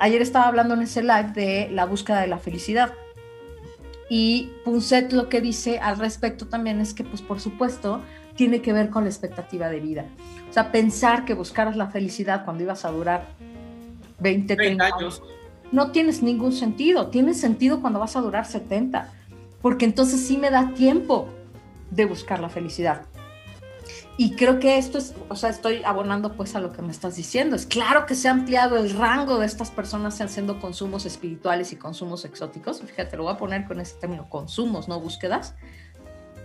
Ayer 0.00 0.20
estaba 0.20 0.46
hablando 0.48 0.74
en 0.74 0.82
ese 0.82 1.00
live 1.02 1.32
de 1.34 1.68
la 1.72 1.86
búsqueda 1.86 2.20
de 2.20 2.26
la 2.26 2.38
felicidad. 2.38 2.92
Y 4.08 4.50
Punset 4.64 5.12
lo 5.12 5.28
que 5.28 5.40
dice 5.40 5.78
al 5.78 5.98
respecto 5.98 6.46
también 6.46 6.80
es 6.80 6.94
que, 6.94 7.04
pues 7.04 7.22
por 7.22 7.40
supuesto, 7.40 8.00
tiene 8.34 8.62
que 8.62 8.72
ver 8.72 8.90
con 8.90 9.04
la 9.04 9.10
expectativa 9.10 9.68
de 9.68 9.80
vida. 9.80 10.06
O 10.48 10.52
sea, 10.52 10.72
pensar 10.72 11.24
que 11.24 11.34
buscaras 11.34 11.76
la 11.76 11.88
felicidad 11.88 12.44
cuando 12.44 12.62
ibas 12.62 12.84
a 12.84 12.90
durar 12.90 13.26
20, 14.20 14.56
30 14.56 14.84
30 14.84 14.96
años. 14.96 15.22
no 15.72 15.90
tienes 15.90 16.22
ningún 16.22 16.52
sentido. 16.52 17.08
Tiene 17.08 17.34
sentido 17.34 17.80
cuando 17.80 17.98
vas 17.98 18.16
a 18.16 18.20
durar 18.20 18.46
70, 18.46 19.12
porque 19.60 19.84
entonces 19.84 20.20
sí 20.20 20.38
me 20.38 20.50
da 20.50 20.72
tiempo 20.74 21.28
de 21.90 22.06
buscar 22.06 22.40
la 22.40 22.48
felicidad. 22.48 23.02
Y 24.20 24.32
creo 24.32 24.58
que 24.58 24.78
esto 24.78 24.98
es, 24.98 25.14
o 25.28 25.36
sea, 25.36 25.48
estoy 25.48 25.84
abonando 25.84 26.32
pues 26.32 26.56
a 26.56 26.60
lo 26.60 26.72
que 26.72 26.82
me 26.82 26.90
estás 26.90 27.14
diciendo. 27.14 27.54
Es 27.54 27.66
claro 27.66 28.04
que 28.04 28.16
se 28.16 28.26
ha 28.26 28.32
ampliado 28.32 28.76
el 28.76 28.90
rango 28.90 29.38
de 29.38 29.46
estas 29.46 29.70
personas 29.70 30.20
haciendo 30.20 30.58
consumos 30.60 31.06
espirituales 31.06 31.72
y 31.72 31.76
consumos 31.76 32.24
exóticos. 32.24 32.82
Fíjate, 32.82 33.16
lo 33.16 33.22
voy 33.22 33.34
a 33.34 33.36
poner 33.36 33.64
con 33.64 33.78
ese 33.78 33.94
término, 33.94 34.28
consumos, 34.28 34.88
no 34.88 35.00
búsquedas. 35.00 35.54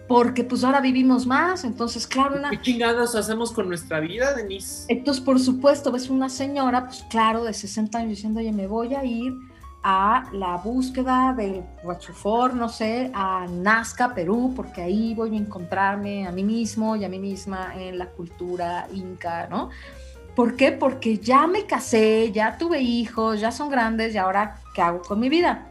Porque 0.08 0.44
pues 0.44 0.64
ahora 0.64 0.82
vivimos 0.82 1.26
más, 1.26 1.64
entonces 1.64 2.06
claro, 2.06 2.36
una, 2.36 2.52
¿Qué 2.52 2.62
chingados 2.62 3.16
hacemos 3.16 3.52
con 3.52 3.70
nuestra 3.70 4.00
vida, 4.02 4.36
Denise? 4.36 4.86
entonces, 4.90 5.24
por 5.24 5.40
supuesto, 5.40 5.92
ves 5.92 6.10
una 6.10 6.30
señora, 6.30 6.86
pues 6.86 7.04
claro, 7.10 7.44
de 7.44 7.54
60 7.54 7.98
años 7.98 8.10
diciendo, 8.10 8.40
oye, 8.40 8.52
me 8.52 8.68
voy 8.68 8.94
a 8.94 9.04
ir 9.04 9.34
a 9.84 10.24
la 10.32 10.56
búsqueda 10.58 11.34
del 11.36 11.64
Huachufor, 11.84 12.54
no 12.54 12.70
sé, 12.70 13.12
a 13.14 13.46
Nazca, 13.50 14.14
Perú, 14.14 14.54
porque 14.56 14.82
ahí 14.82 15.14
voy 15.14 15.36
a 15.36 15.40
encontrarme 15.40 16.26
a 16.26 16.32
mí 16.32 16.44
mismo 16.44 16.96
y 16.96 17.04
a 17.04 17.10
mí 17.10 17.20
misma 17.20 17.74
en 17.76 17.98
la 17.98 18.08
cultura 18.08 18.88
inca, 18.94 19.48
¿no? 19.48 19.70
¿Por 20.36 20.56
qué? 20.56 20.72
Porque 20.72 21.18
ya 21.18 21.46
me 21.48 21.66
casé, 21.66 22.32
ya 22.32 22.58
tuve 22.58 22.82
hijos, 22.82 23.42
ya 23.42 23.52
son 23.52 23.70
grandes 23.70 24.16
y 24.16 24.18
ahora, 24.18 24.56
¿qué 24.74 24.82
hago 24.82 25.02
con 25.02 25.20
mi 25.20 25.30
vida? 25.30 25.70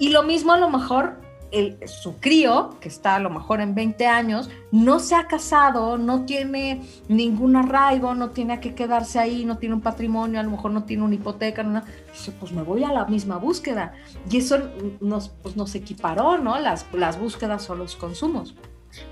Y 0.00 0.10
lo 0.10 0.24
mismo 0.24 0.52
a 0.52 0.58
lo 0.58 0.68
mejor 0.68 1.20
el, 1.50 1.78
su 1.88 2.18
crío, 2.18 2.76
que 2.80 2.88
está 2.88 3.14
a 3.14 3.18
lo 3.18 3.30
mejor 3.30 3.60
en 3.60 3.74
20 3.74 4.06
años, 4.06 4.50
no 4.72 4.98
se 4.98 5.14
ha 5.14 5.26
casado, 5.26 5.98
no 5.98 6.24
tiene 6.24 6.82
ningún 7.08 7.56
arraigo, 7.56 8.14
no 8.14 8.30
tiene 8.30 8.54
a 8.54 8.60
qué 8.60 8.74
quedarse 8.74 9.18
ahí, 9.18 9.44
no 9.44 9.58
tiene 9.58 9.74
un 9.74 9.80
patrimonio, 9.80 10.40
a 10.40 10.42
lo 10.42 10.50
mejor 10.50 10.70
no 10.72 10.84
tiene 10.84 11.02
una 11.04 11.14
hipoteca, 11.14 11.62
no, 11.62 11.82
dice, 12.12 12.32
pues 12.32 12.52
me 12.52 12.62
voy 12.62 12.84
a 12.84 12.92
la 12.92 13.06
misma 13.06 13.38
búsqueda. 13.38 13.94
Y 14.30 14.38
eso 14.38 14.58
nos, 15.00 15.28
pues 15.28 15.56
nos 15.56 15.74
equiparó, 15.74 16.38
¿no? 16.38 16.58
Las, 16.58 16.86
las 16.92 17.18
búsquedas 17.18 17.68
o 17.70 17.74
los 17.74 17.96
consumos. 17.96 18.54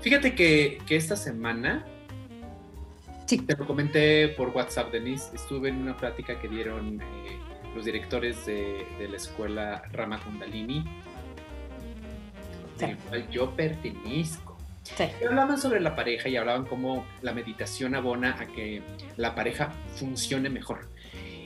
Fíjate 0.01 0.35
que, 0.35 0.79
que 0.85 0.95
esta 0.95 1.15
semana, 1.15 1.85
Sí. 3.25 3.39
te 3.39 3.57
lo 3.57 3.67
comenté 3.67 4.29
por 4.29 4.49
WhatsApp, 4.49 4.91
Denise, 4.91 5.35
estuve 5.35 5.69
en 5.69 5.77
una 5.81 5.97
plática 5.97 6.39
que 6.39 6.47
dieron 6.47 7.01
eh, 7.01 7.37
los 7.75 7.83
directores 7.83 8.45
de, 8.45 8.87
de 8.97 9.07
la 9.09 9.17
escuela 9.17 9.83
Rama 9.91 10.19
Kundalini, 10.23 10.85
del 12.77 12.97
cual 12.97 13.29
yo 13.29 13.51
pertenezco. 13.51 14.57
Sí. 14.83 15.03
Y 15.21 15.25
hablaban 15.25 15.57
sobre 15.57 15.79
la 15.79 15.95
pareja 15.95 16.29
y 16.29 16.37
hablaban 16.37 16.65
cómo 16.65 17.05
la 17.21 17.33
meditación 17.33 17.95
abona 17.95 18.37
a 18.39 18.45
que 18.47 18.81
la 19.17 19.35
pareja 19.35 19.73
funcione 19.95 20.49
mejor. 20.49 20.87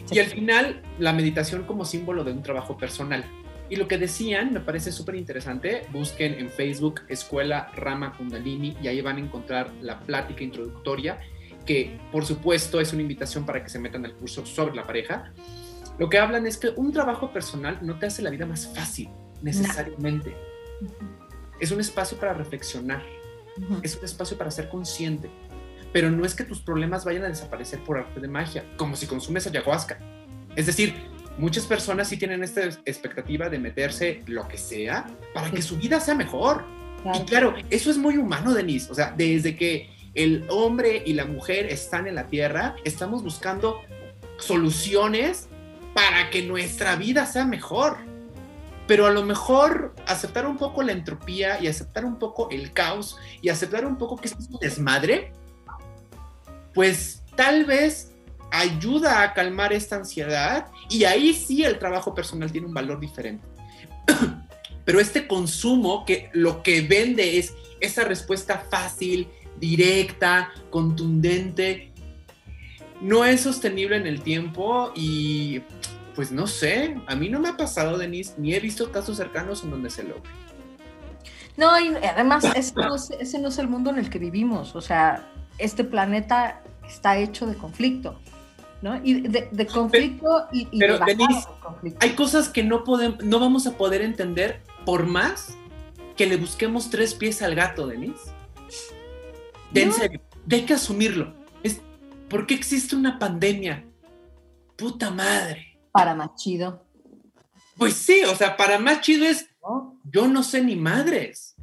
Sí. 0.05 0.15
Y 0.15 0.19
al 0.19 0.27
final, 0.27 0.81
la 0.99 1.13
meditación 1.13 1.63
como 1.63 1.85
símbolo 1.85 2.23
de 2.23 2.31
un 2.31 2.43
trabajo 2.43 2.77
personal. 2.77 3.23
Y 3.71 3.77
lo 3.77 3.87
que 3.87 3.97
decían 3.97 4.51
me 4.51 4.59
parece 4.59 4.91
súper 4.91 5.15
interesante. 5.15 5.83
Busquen 5.93 6.33
en 6.33 6.49
Facebook 6.49 7.03
Escuela 7.07 7.71
Rama 7.73 8.13
Kundalini 8.17 8.75
y 8.83 8.89
ahí 8.89 8.99
van 8.99 9.15
a 9.15 9.19
encontrar 9.21 9.71
la 9.81 10.01
plática 10.01 10.43
introductoria, 10.43 11.19
que 11.65 11.97
por 12.11 12.25
supuesto 12.25 12.81
es 12.81 12.91
una 12.91 13.01
invitación 13.01 13.45
para 13.45 13.63
que 13.63 13.69
se 13.69 13.79
metan 13.79 14.03
al 14.05 14.13
curso 14.13 14.45
sobre 14.45 14.75
la 14.75 14.85
pareja. 14.85 15.31
Lo 15.97 16.09
que 16.09 16.17
hablan 16.17 16.45
es 16.47 16.57
que 16.57 16.67
un 16.75 16.91
trabajo 16.91 17.31
personal 17.31 17.79
no 17.81 17.97
te 17.97 18.07
hace 18.07 18.21
la 18.21 18.29
vida 18.29 18.45
más 18.45 18.67
fácil, 18.75 19.09
necesariamente. 19.41 20.35
Es 21.61 21.71
un 21.71 21.79
espacio 21.79 22.17
para 22.17 22.33
reflexionar, 22.33 23.03
es 23.83 23.95
un 23.95 24.03
espacio 24.03 24.37
para 24.37 24.51
ser 24.51 24.67
consciente. 24.67 25.29
Pero 25.93 26.09
no 26.09 26.25
es 26.25 26.33
que 26.33 26.43
tus 26.43 26.61
problemas 26.61 27.05
vayan 27.05 27.23
a 27.23 27.27
desaparecer 27.27 27.79
por 27.83 27.97
arte 27.97 28.19
de 28.19 28.27
magia, 28.27 28.65
como 28.77 28.95
si 28.95 29.07
consumes 29.07 29.45
ayahuasca. 29.47 29.99
Es 30.55 30.65
decir, 30.65 30.95
muchas 31.37 31.65
personas 31.65 32.07
sí 32.07 32.17
tienen 32.17 32.43
esta 32.43 32.63
expectativa 32.85 33.49
de 33.49 33.59
meterse 33.59 34.23
lo 34.27 34.47
que 34.47 34.57
sea 34.57 35.05
para 35.33 35.51
que 35.51 35.61
su 35.61 35.77
vida 35.77 35.99
sea 35.99 36.15
mejor. 36.15 36.65
Claro. 37.03 37.19
Y 37.19 37.25
claro, 37.25 37.53
eso 37.69 37.91
es 37.91 37.97
muy 37.97 38.17
humano, 38.17 38.53
Denise. 38.53 38.91
O 38.91 38.95
sea, 38.95 39.13
desde 39.15 39.55
que 39.55 39.89
el 40.13 40.45
hombre 40.49 41.03
y 41.05 41.13
la 41.13 41.25
mujer 41.25 41.67
están 41.67 42.07
en 42.07 42.15
la 42.15 42.27
tierra, 42.27 42.75
estamos 42.83 43.23
buscando 43.23 43.81
soluciones 44.37 45.47
para 45.93 46.29
que 46.29 46.43
nuestra 46.43 46.95
vida 46.95 47.25
sea 47.25 47.45
mejor. 47.45 47.97
Pero 48.87 49.05
a 49.05 49.11
lo 49.11 49.23
mejor 49.23 49.95
aceptar 50.07 50.45
un 50.47 50.57
poco 50.57 50.83
la 50.83 50.91
entropía 50.91 51.61
y 51.61 51.67
aceptar 51.67 52.03
un 52.03 52.17
poco 52.17 52.49
el 52.49 52.73
caos 52.73 53.17
y 53.41 53.49
aceptar 53.49 53.85
un 53.85 53.97
poco 53.97 54.17
que 54.17 54.27
es 54.27 54.33
un 54.33 54.59
desmadre, 54.59 55.31
pues 56.73 57.23
tal 57.35 57.65
vez 57.65 58.11
ayuda 58.51 59.23
a 59.23 59.33
calmar 59.33 59.71
esta 59.71 59.95
ansiedad 59.95 60.67
y 60.89 61.05
ahí 61.05 61.33
sí 61.33 61.63
el 61.63 61.79
trabajo 61.79 62.13
personal 62.13 62.51
tiene 62.51 62.67
un 62.67 62.73
valor 62.73 62.99
diferente. 62.99 63.45
Pero 64.85 64.99
este 64.99 65.27
consumo 65.27 66.05
que 66.05 66.29
lo 66.33 66.63
que 66.63 66.81
vende 66.81 67.37
es 67.37 67.53
esa 67.79 68.03
respuesta 68.03 68.65
fácil, 68.69 69.27
directa, 69.59 70.51
contundente, 70.69 71.91
no 72.99 73.25
es 73.25 73.41
sostenible 73.41 73.95
en 73.95 74.07
el 74.07 74.21
tiempo 74.21 74.91
y 74.95 75.61
pues 76.15 76.31
no 76.31 76.47
sé, 76.47 76.95
a 77.07 77.15
mí 77.15 77.29
no 77.29 77.39
me 77.39 77.49
ha 77.49 77.57
pasado, 77.57 77.97
Denise, 77.97 78.33
ni 78.37 78.53
he 78.53 78.59
visto 78.59 78.91
casos 78.91 79.17
cercanos 79.17 79.63
en 79.63 79.71
donde 79.71 79.89
se 79.89 80.03
logre. 80.03 80.29
No, 81.57 81.79
y 81.79 81.93
además 81.95 82.45
ese 82.55 82.73
no, 82.75 82.95
es, 82.95 83.11
ese 83.11 83.39
no 83.39 83.49
es 83.49 83.57
el 83.57 83.67
mundo 83.67 83.89
en 83.89 83.99
el 83.99 84.09
que 84.09 84.19
vivimos. 84.19 84.75
O 84.75 84.81
sea, 84.81 85.29
este 85.57 85.83
planeta 85.83 86.61
está 86.87 87.17
hecho 87.17 87.45
de 87.45 87.55
conflicto, 87.55 88.19
¿no? 88.81 88.99
Y 89.03 89.21
de, 89.21 89.49
de 89.51 89.67
conflicto 89.67 90.47
y, 90.51 90.67
y 90.71 90.79
pero, 90.79 90.97
de 90.99 91.05
Denise, 91.05 91.47
conflicto. 91.61 91.99
Hay 92.01 92.11
cosas 92.11 92.49
que 92.49 92.63
no, 92.63 92.83
podemos, 92.83 93.23
no 93.23 93.39
vamos 93.39 93.67
a 93.67 93.77
poder 93.77 94.01
entender 94.01 94.61
por 94.85 95.05
más 95.05 95.55
que 96.15 96.25
le 96.25 96.37
busquemos 96.37 96.89
tres 96.89 97.13
pies 97.13 97.41
al 97.41 97.55
gato, 97.55 97.87
Denise. 97.87 98.31
De 99.71 99.83
en 99.83 99.93
serio, 99.93 100.21
de 100.45 100.55
hay 100.57 100.61
que 100.63 100.73
asumirlo. 100.73 101.33
Es, 101.63 101.81
¿Por 102.29 102.47
qué 102.47 102.53
existe 102.53 102.95
una 102.95 103.19
pandemia? 103.19 103.85
Puta 104.75 105.11
madre. 105.11 105.70
Para 105.91 106.15
más 106.15 106.35
chido, 106.35 106.85
Pues 107.77 107.95
sí, 107.95 108.23
o 108.23 108.35
sea, 108.35 108.55
para 108.55 108.79
más 108.79 109.01
chido 109.01 109.25
es, 109.25 109.49
¿no? 109.61 109.97
yo 110.11 110.27
no 110.27 110.43
sé 110.43 110.63
ni 110.63 110.75
madres. 110.75 111.55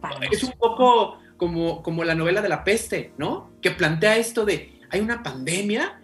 Para 0.00 0.26
Es 0.26 0.42
un 0.42 0.52
poco 0.52 1.18
como, 1.36 1.82
como 1.82 2.04
la 2.04 2.14
novela 2.14 2.42
de 2.42 2.48
la 2.48 2.64
peste, 2.64 3.12
¿no? 3.18 3.50
Que 3.62 3.70
plantea 3.70 4.16
esto 4.16 4.44
de, 4.44 4.80
hay 4.90 5.00
una 5.00 5.22
pandemia 5.22 6.00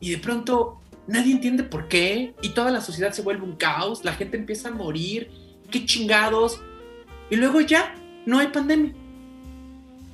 y 0.00 0.10
de 0.10 0.18
pronto 0.18 0.80
nadie 1.06 1.32
entiende 1.32 1.64
por 1.64 1.88
qué 1.88 2.34
y 2.42 2.50
toda 2.50 2.70
la 2.70 2.80
sociedad 2.80 3.12
se 3.12 3.22
vuelve 3.22 3.44
un 3.44 3.56
caos, 3.56 4.04
la 4.04 4.12
gente 4.12 4.36
empieza 4.36 4.68
a 4.68 4.72
morir, 4.72 5.30
qué 5.70 5.84
chingados, 5.84 6.60
y 7.30 7.36
luego 7.36 7.60
ya 7.60 7.94
no 8.26 8.38
hay 8.38 8.48
pandemia. 8.48 8.92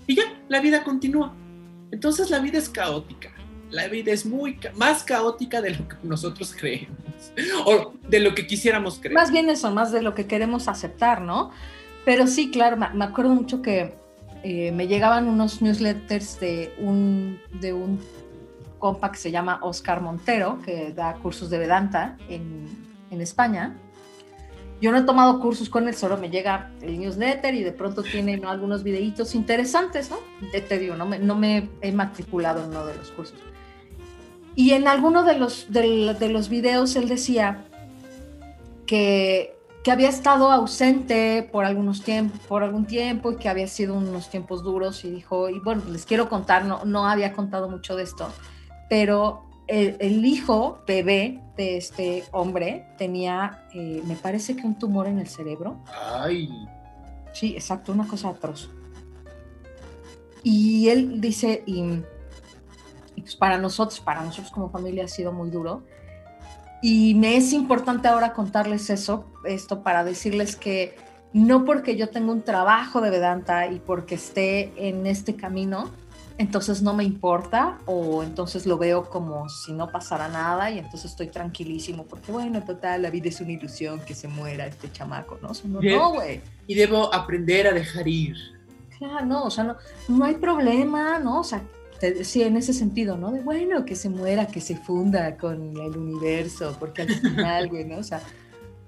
Y 0.07 0.15
ya, 0.15 0.25
la 0.49 0.61
vida 0.61 0.85
continúa. 0.85 1.35
Entonces 1.91 2.31
la 2.31 2.39
vida 2.39 2.59
es 2.59 2.69
caótica. 2.69 3.33
La 3.71 3.89
vida 3.89 4.13
es 4.13 4.25
muy 4.25 4.59
más 4.77 5.03
caótica 5.03 5.61
de 5.61 5.71
lo 5.71 5.89
que 5.89 5.97
nosotros 6.03 6.55
creemos 6.59 6.97
o 7.67 7.93
de 8.09 8.21
lo 8.21 8.35
que 8.35 8.47
quisiéramos 8.47 8.99
creer. 8.99 9.15
Más 9.15 9.31
bien 9.31 9.51
eso, 9.51 9.71
más 9.71 9.93
de 9.93 10.03
lo 10.03 10.15
que 10.15 10.27
queremos 10.27 10.69
aceptar, 10.69 11.21
¿no? 11.21 11.51
Pero 12.05 12.27
sí, 12.27 12.51
claro, 12.51 12.77
me, 12.77 13.05
acuerdo 13.05 13.35
mucho 13.35 13.61
que 13.61 13.95
eh, 14.43 14.73
me 14.73 14.87
llegaban 14.87 15.29
unos 15.29 15.61
newsletters 15.61 16.41
de 16.41 16.75
un, 16.79 17.39
de 17.61 17.75
un 17.75 18.01
compa 18.79 19.13
que 19.13 19.19
se 19.19 19.31
llama 19.31 19.59
Oscar 19.63 20.01
Montero, 20.01 20.61
que 20.65 20.93
da 20.93 21.15
cursos 21.15 21.51
de 21.51 21.59
Vedanta 21.59 22.17
en, 22.29 22.67
en 23.11 23.21
España. 23.21 23.77
Yo 24.81 24.93
no 24.93 24.99
he 24.99 25.03
tomado 25.03 25.41
cursos 25.41 25.69
con 25.69 25.89
él, 25.89 25.95
solo 25.95 26.17
me 26.19 26.31
llega 26.31 26.71
el 26.83 27.01
newsletter 27.01 27.53
y 27.55 27.65
de 27.65 27.73
pronto 27.73 28.05
tiene 28.05 28.37
¿no? 28.37 28.49
algunos 28.49 28.85
videitos 28.85 29.35
interesantes, 29.35 30.09
¿no? 30.09 30.19
Te, 30.53 30.61
te 30.61 30.79
digo, 30.79 30.95
no 30.95 31.05
me, 31.05 31.19
no 31.19 31.35
me 31.35 31.69
he 31.81 31.91
matriculado 31.91 32.63
en 32.63 32.71
uno 32.71 32.87
de 32.87 32.95
los 32.95 33.11
cursos. 33.11 33.39
Y 34.59 34.73
en 34.73 34.89
alguno 34.89 35.23
de 35.23 35.39
los, 35.39 35.71
de 35.71 36.29
los 36.33 36.49
videos 36.49 36.97
él 36.97 37.09
decía 37.09 37.65
que, 38.89 39.57
que 39.85 39.93
había 39.93 40.09
estado 40.09 40.51
ausente 40.51 41.49
por, 41.53 41.65
algunos 41.65 42.03
tiempos, 42.03 42.41
por 42.41 42.65
algún 42.65 42.85
tiempo 42.85 43.31
y 43.31 43.37
que 43.37 43.49
había 43.49 43.69
sido 43.69 43.95
unos 43.95 44.31
tiempos 44.31 44.65
duros 44.65 45.05
y 45.05 45.11
dijo, 45.11 45.49
y 45.49 45.61
bueno, 45.61 45.85
les 45.89 46.05
quiero 46.05 46.29
contar, 46.29 46.65
no, 46.65 46.85
no 46.85 47.07
había 47.07 47.35
contado 47.35 47.69
mucho 47.69 47.95
de 47.95 48.03
esto, 48.03 48.33
pero 48.91 49.45
el, 49.69 49.97
el 50.01 50.25
hijo 50.25 50.81
bebé 50.89 51.41
de 51.57 51.77
este 51.77 52.25
hombre 52.33 52.85
tenía, 52.99 53.65
eh, 53.73 54.03
me 54.07 54.17
parece 54.17 54.57
que 54.57 54.67
un 54.67 54.77
tumor 54.77 55.07
en 55.07 55.21
el 55.21 55.29
cerebro. 55.29 55.79
Ay. 55.87 56.51
Sí, 57.33 57.55
exacto, 57.55 57.93
una 57.93 58.09
cosa 58.09 58.31
atroz. 58.31 58.69
Y 60.43 60.89
él 60.89 61.21
dice, 61.21 61.63
y 61.65 62.03
pues 63.29 63.37
para 63.37 63.59
nosotros, 63.59 64.01
para 64.01 64.23
nosotros 64.23 64.51
como 64.51 64.71
familia 64.71 65.05
ha 65.05 65.09
sido 65.09 65.33
muy 65.33 65.51
duro. 65.51 65.83
Y 66.81 67.15
me 67.15 67.37
es 67.37 67.53
importante 67.53 68.09
ahora 68.09 68.33
contarles 68.33 68.89
eso, 68.89 69.27
esto 69.45 69.83
para 69.83 70.03
decirles 70.03 70.57
que 70.57 70.97
no 71.35 71.67
porque 71.67 71.95
yo 71.95 72.09
tenga 72.09 72.33
un 72.33 72.41
trabajo 72.41 73.03
de 73.03 73.11
Vedanta 73.11 73.67
y 73.67 73.81
porque 73.81 74.15
esté 74.15 74.73
en 74.77 75.07
este 75.07 75.37
camino, 75.37 75.91
entonces 76.39 76.81
no 76.81 76.95
me 76.95 77.05
importa 77.05 77.77
o 77.85 78.23
entonces 78.23 78.65
lo 78.65 78.79
veo 78.79 79.11
como 79.11 79.47
si 79.51 79.75
no 79.75 79.93
pasara 79.93 80.29
nada 80.29 80.71
y 80.71 80.79
entonces 80.79 81.11
estoy 81.11 81.27
tranquilísimo 81.27 82.07
porque 82.07 82.33
bueno, 82.33 82.65
total, 82.65 83.03
la 83.03 83.11
vida 83.11 83.29
es 83.29 83.43
una 83.43 83.53
ilusión 83.53 84.01
que 84.01 84.15
se 84.15 84.27
muera 84.27 84.67
este 84.67 84.91
chamaco, 84.91 85.39
¿no? 85.43 85.49
O 85.49 85.55
sea, 85.55 85.69
no, 85.69 86.13
güey. 86.13 86.41
Y 86.67 86.77
debo 86.77 87.13
aprender 87.13 87.67
a 87.67 87.73
dejar 87.73 88.09
ir. 88.09 88.37
Claro, 88.97 89.27
no, 89.27 89.45
o 89.45 89.51
sea, 89.51 89.65
no, 89.65 89.77
no 90.09 90.25
hay 90.25 90.37
problema, 90.37 91.19
¿no? 91.19 91.41
O 91.41 91.45
sea, 91.45 91.61
sí, 92.23 92.43
en 92.43 92.57
ese 92.57 92.73
sentido, 92.73 93.17
¿no? 93.17 93.33
De 93.33 93.41
bueno, 93.41 93.85
que 93.85 93.97
se 93.97 94.09
muera, 94.09 94.47
que 94.47 94.61
se 94.61 94.77
funda 94.77 95.37
con 95.37 95.77
el 95.77 95.97
universo, 95.97 96.77
porque 96.79 97.03
al 97.03 97.09
final, 97.09 97.69
güey, 97.69 97.85
¿no? 97.85 97.99
O 97.99 98.03
sea, 98.03 98.21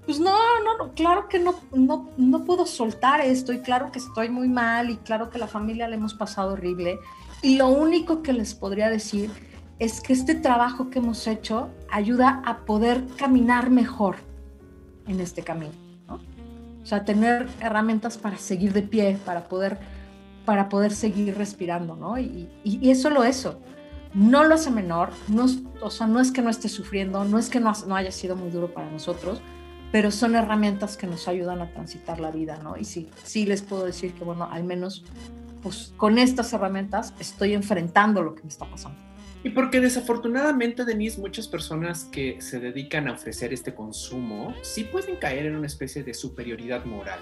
pues 0.05 0.19
no, 0.19 0.35
no, 0.63 0.77
no, 0.77 0.93
claro 0.93 1.27
que 1.27 1.39
no, 1.39 1.55
no, 1.73 2.09
no 2.17 2.43
puedo 2.43 2.65
soltar 2.65 3.21
esto 3.21 3.53
y 3.53 3.59
claro 3.59 3.91
que 3.91 3.99
estoy 3.99 4.29
muy 4.29 4.47
mal 4.47 4.89
y 4.89 4.97
claro 4.97 5.29
que 5.29 5.37
la 5.37 5.47
familia 5.47 5.87
le 5.87 5.95
hemos 5.95 6.13
pasado 6.13 6.53
horrible. 6.53 6.99
Y 7.41 7.57
lo 7.57 7.69
único 7.69 8.21
que 8.21 8.33
les 8.33 8.53
podría 8.53 8.89
decir 8.89 9.31
es 9.79 9.99
que 9.99 10.13
este 10.13 10.35
trabajo 10.35 10.89
que 10.89 10.99
hemos 10.99 11.25
hecho 11.27 11.69
ayuda 11.89 12.41
a 12.45 12.65
poder 12.65 13.03
caminar 13.17 13.71
mejor 13.71 14.17
en 15.07 15.19
este 15.19 15.41
camino, 15.41 15.73
¿no? 16.07 16.15
O 16.81 16.85
sea, 16.85 17.03
tener 17.03 17.47
herramientas 17.59 18.17
para 18.17 18.37
seguir 18.37 18.73
de 18.73 18.83
pie, 18.83 19.17
para 19.25 19.47
poder, 19.47 19.79
para 20.51 20.67
poder 20.67 20.91
seguir 20.91 21.37
respirando, 21.37 21.95
¿no? 21.95 22.19
Y, 22.19 22.49
es 22.65 23.01
solo 23.01 23.23
eso. 23.23 23.61
No 24.13 24.43
lo 24.43 24.55
hace 24.55 24.69
menor, 24.69 25.11
no, 25.29 25.45
o 25.81 25.89
sea, 25.89 26.07
no 26.07 26.19
es 26.19 26.33
que 26.33 26.41
no 26.41 26.49
esté 26.49 26.67
sufriendo, 26.67 27.23
no 27.23 27.39
es 27.39 27.47
que 27.47 27.61
no, 27.61 27.71
no 27.87 27.95
haya 27.95 28.11
sido 28.11 28.35
muy 28.35 28.49
duro 28.49 28.73
para 28.73 28.91
nosotros, 28.91 29.41
pero 29.93 30.11
son 30.11 30.35
herramientas 30.35 30.97
que 30.97 31.07
nos 31.07 31.29
ayudan 31.29 31.61
a 31.61 31.71
transitar 31.71 32.19
la 32.19 32.31
vida, 32.31 32.59
¿no? 32.61 32.75
Y 32.75 32.83
sí, 32.83 33.09
sí 33.23 33.45
les 33.45 33.61
puedo 33.61 33.85
decir 33.85 34.13
que, 34.13 34.25
bueno, 34.25 34.49
al 34.51 34.65
menos, 34.65 35.05
pues 35.63 35.93
con 35.95 36.17
estas 36.17 36.51
herramientas 36.51 37.13
estoy 37.17 37.53
enfrentando 37.53 38.21
lo 38.21 38.35
que 38.35 38.43
me 38.43 38.49
está 38.49 38.69
pasando. 38.69 38.99
Y 39.45 39.51
porque 39.51 39.79
desafortunadamente, 39.79 40.83
Denise, 40.83 41.21
muchas 41.21 41.47
personas 41.47 42.09
que 42.11 42.41
se 42.41 42.59
dedican 42.59 43.07
a 43.07 43.13
ofrecer 43.13 43.53
este 43.53 43.73
consumo 43.73 44.53
sí 44.63 44.83
pueden 44.83 45.15
caer 45.15 45.45
en 45.45 45.55
una 45.55 45.67
especie 45.67 46.03
de 46.03 46.13
superioridad 46.13 46.83
moral. 46.83 47.21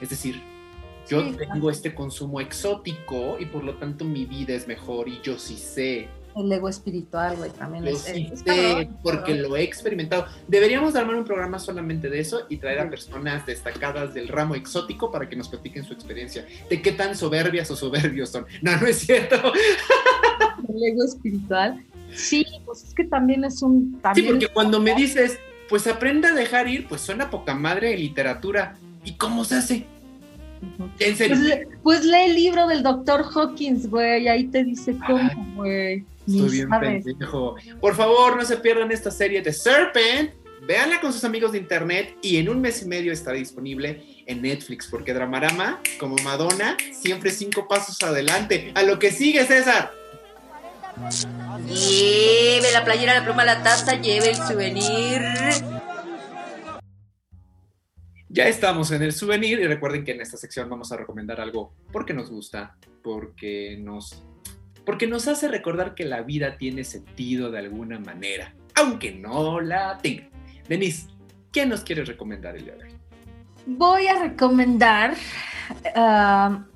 Es 0.00 0.08
decir, 0.08 0.53
yo 1.08 1.22
Sí, 1.22 1.36
tengo 1.36 1.70
este 1.70 1.94
consumo 1.94 2.40
exótico 2.40 3.36
y 3.38 3.46
por 3.46 3.64
lo 3.64 3.74
tanto 3.74 4.04
mi 4.04 4.24
vida 4.24 4.54
es 4.54 4.66
mejor 4.66 5.08
y 5.08 5.20
yo 5.22 5.38
sí 5.38 5.56
sé. 5.56 6.08
El 6.36 6.50
ego 6.50 6.68
espiritual, 6.68 7.36
güey, 7.36 7.50
también 7.52 7.86
es, 7.86 8.00
sí 8.00 8.28
es 8.32 8.40
sé 8.40 8.88
porque 9.04 9.34
cabrón. 9.34 9.50
lo 9.50 9.56
he 9.56 9.62
experimentado. 9.62 10.26
Deberíamos 10.48 10.96
armar 10.96 11.14
un 11.14 11.24
programa 11.24 11.60
solamente 11.60 12.10
de 12.10 12.18
eso 12.18 12.46
y 12.48 12.56
traer 12.56 12.80
a 12.80 12.90
personas 12.90 13.46
destacadas 13.46 14.14
del 14.14 14.26
ramo 14.26 14.56
exótico 14.56 15.12
para 15.12 15.28
que 15.28 15.36
nos 15.36 15.48
platiquen 15.48 15.84
su 15.84 15.92
experiencia. 15.92 16.44
De 16.68 16.82
qué 16.82 16.90
tan 16.90 17.16
soberbias 17.16 17.70
o 17.70 17.76
soberbios 17.76 18.30
son. 18.30 18.46
No, 18.62 18.76
no 18.76 18.86
es 18.88 18.98
cierto. 18.98 19.36
el 20.68 20.84
ego 20.84 21.04
espiritual. 21.04 21.84
Sí, 22.12 22.44
pues 22.64 22.82
es 22.84 22.94
que 22.94 23.04
también 23.04 23.44
es 23.44 23.62
un... 23.62 23.92
Sí, 23.92 23.98
También 24.02 24.28
porque 24.28 24.48
cuando 24.48 24.80
me 24.80 24.94
dices, 24.94 25.38
pues 25.68 25.86
aprende 25.86 26.28
a 26.28 26.34
dejar 26.34 26.66
ir, 26.68 26.88
pues 26.88 27.00
suena 27.00 27.30
poca 27.30 27.54
madre 27.54 27.90
de 27.90 27.98
literatura. 27.98 28.76
¿Y 29.04 29.14
cómo 29.14 29.44
se 29.44 29.56
hace? 29.56 29.86
En 30.98 31.16
serio. 31.16 31.36
Pues, 31.36 31.48
le- 31.48 31.68
pues 31.82 32.04
lee 32.04 32.24
el 32.30 32.34
libro 32.34 32.66
del 32.66 32.82
doctor 32.82 33.24
Hawkins, 33.34 33.88
güey, 33.88 34.28
ahí 34.28 34.44
te 34.44 34.64
dice 34.64 34.96
cómo, 35.06 35.30
güey. 35.56 36.04
Estoy 36.26 36.50
bien 36.50 36.68
sabes. 36.70 37.04
pendejo. 37.04 37.56
Por 37.80 37.94
favor, 37.94 38.36
no 38.36 38.44
se 38.44 38.56
pierdan 38.56 38.90
esta 38.90 39.10
serie 39.10 39.42
de 39.42 39.52
Serpent. 39.52 40.30
Véanla 40.66 40.98
con 40.98 41.12
sus 41.12 41.22
amigos 41.24 41.52
de 41.52 41.58
internet 41.58 42.16
y 42.22 42.38
en 42.38 42.48
un 42.48 42.62
mes 42.62 42.80
y 42.80 42.86
medio 42.86 43.12
estará 43.12 43.36
disponible 43.36 44.02
en 44.26 44.40
Netflix, 44.40 44.86
porque 44.90 45.12
Dramarama, 45.12 45.80
como 46.00 46.16
Madonna, 46.24 46.78
siempre 46.90 47.30
cinco 47.32 47.68
pasos 47.68 48.02
adelante. 48.02 48.72
A 48.74 48.82
lo 48.82 48.98
que 48.98 49.12
sigue, 49.12 49.44
César. 49.44 49.92
Lleve 51.66 52.72
la 52.72 52.84
playera, 52.84 53.14
la 53.18 53.24
pluma, 53.24 53.44
la 53.44 53.62
taza, 53.62 54.00
lleve 54.00 54.30
el 54.30 54.36
souvenir. 54.36 55.20
Ya 58.34 58.48
estamos 58.48 58.90
en 58.90 59.00
el 59.04 59.12
souvenir 59.12 59.60
y 59.60 59.66
recuerden 59.68 60.02
que 60.02 60.10
en 60.10 60.20
esta 60.20 60.36
sección 60.36 60.68
vamos 60.68 60.90
a 60.90 60.96
recomendar 60.96 61.40
algo 61.40 61.72
porque 61.92 62.12
nos 62.12 62.30
gusta, 62.30 62.76
porque 63.00 63.76
nos, 63.78 64.24
porque 64.84 65.06
nos 65.06 65.28
hace 65.28 65.46
recordar 65.46 65.94
que 65.94 66.04
la 66.04 66.22
vida 66.22 66.58
tiene 66.58 66.82
sentido 66.82 67.52
de 67.52 67.60
alguna 67.60 68.00
manera, 68.00 68.52
aunque 68.74 69.12
no 69.12 69.60
la 69.60 69.98
tenga. 69.98 70.28
Denise, 70.68 71.06
¿qué 71.52 71.64
nos 71.64 71.82
quieres 71.82 72.08
recomendar 72.08 72.56
el 72.56 72.64
día 72.64 72.74
de 72.74 72.84
hoy? 72.86 72.94
Voy 73.66 74.08
a 74.08 74.18
recomendar 74.20 75.14
¿Por 75.94 76.66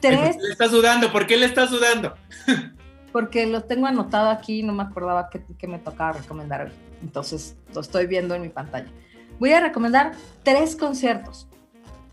tres, 0.00 0.36
le 0.40 0.52
estás 0.52 0.70
sudando? 0.70 1.12
¿Por 1.12 1.26
qué 1.26 1.36
le 1.36 1.44
estás 1.44 1.68
sudando? 1.68 2.16
porque 3.12 3.46
lo 3.46 3.64
tengo 3.64 3.86
anotado 3.86 4.30
aquí, 4.30 4.62
no 4.62 4.72
me 4.72 4.84
acordaba 4.84 5.28
qué 5.28 5.44
qué 5.58 5.66
me 5.66 5.78
tocaba 5.78 6.12
recomendar 6.12 6.68
hoy. 6.68 6.72
Entonces 7.02 7.54
lo 7.74 7.82
estoy 7.82 8.06
viendo 8.06 8.34
en 8.34 8.40
mi 8.40 8.48
pantalla. 8.48 8.90
Voy 9.38 9.52
a 9.52 9.60
recomendar 9.60 10.12
tres 10.42 10.76
conciertos. 10.76 11.48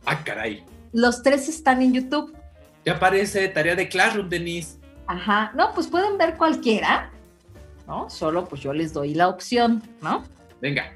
Ah, 0.05 0.23
caray. 0.23 0.63
Los 0.91 1.23
tres 1.23 1.47
están 1.49 1.81
en 1.81 1.93
YouTube. 1.93 2.35
Ya 2.85 2.99
parece 2.99 3.47
tarea 3.47 3.75
de 3.75 3.87
Classroom, 3.87 4.29
Denise. 4.29 4.77
Ajá, 5.07 5.51
no, 5.55 5.73
pues 5.73 5.87
pueden 5.87 6.17
ver 6.17 6.37
cualquiera, 6.37 7.11
¿no? 7.87 8.09
Solo 8.09 8.45
pues 8.45 8.61
yo 8.61 8.73
les 8.73 8.93
doy 8.93 9.13
la 9.13 9.27
opción, 9.29 9.81
¿no? 10.01 10.23
Venga. 10.61 10.93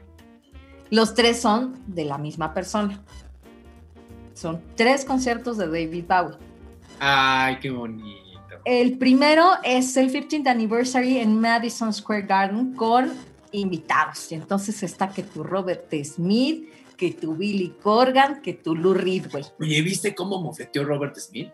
Los 0.90 1.14
tres 1.14 1.42
son 1.42 1.82
de 1.88 2.06
la 2.06 2.18
misma 2.18 2.54
persona. 2.54 3.02
Son 4.34 4.62
tres 4.76 5.04
conciertos 5.04 5.58
de 5.58 5.66
David 5.66 6.06
Bowie. 6.08 6.38
Ay, 7.00 7.58
qué 7.60 7.70
bonito. 7.70 8.28
El 8.66 8.98
primero 8.98 9.52
es 9.64 9.96
el 9.98 10.12
15th 10.12 10.48
anniversary 10.48 11.20
en 11.20 11.40
Madison 11.40 11.94
Square 11.94 12.24
Garden 12.24 12.74
con 12.74 13.12
invitados. 13.52 14.32
Y 14.32 14.36
entonces 14.36 14.82
está 14.84 15.10
que 15.10 15.24
tu 15.24 15.44
Robert 15.44 15.94
Smith, 16.04 16.70
que 16.96 17.12
tu 17.12 17.36
Billy 17.36 17.76
Corgan, 17.82 18.42
que 18.42 18.54
tu 18.54 18.76
Lou 18.76 18.94
Reed, 18.94 19.28
güey. 19.32 19.46
Oye, 19.60 19.82
¿viste 19.82 20.16
cómo 20.16 20.42
mofeteó 20.42 20.84
Robert 20.84 21.16
Smith? 21.18 21.52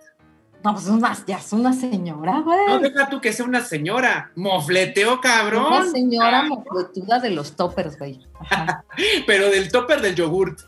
No, 0.64 0.72
pues 0.74 0.86
es 0.86 0.92
una, 0.92 1.26
ya 1.28 1.38
es 1.38 1.52
una 1.52 1.74
señora, 1.74 2.36
No, 2.38 2.44
güey. 2.46 2.82
deja 2.82 3.10
tú 3.10 3.20
que 3.20 3.34
sea 3.34 3.46
una 3.46 3.62
señora. 3.62 4.32
Mofleteó, 4.36 5.20
cabrón. 5.20 5.66
Una 5.68 5.92
señora 5.92 6.44
mofletuda 6.44 7.20
de 7.20 7.32
los 7.32 7.58
toppers, 7.58 8.00
güey. 8.00 8.22
Pero 9.28 9.50
del 9.50 9.70
topper 9.70 10.02
del 10.02 10.16
yogurt. 10.16 10.60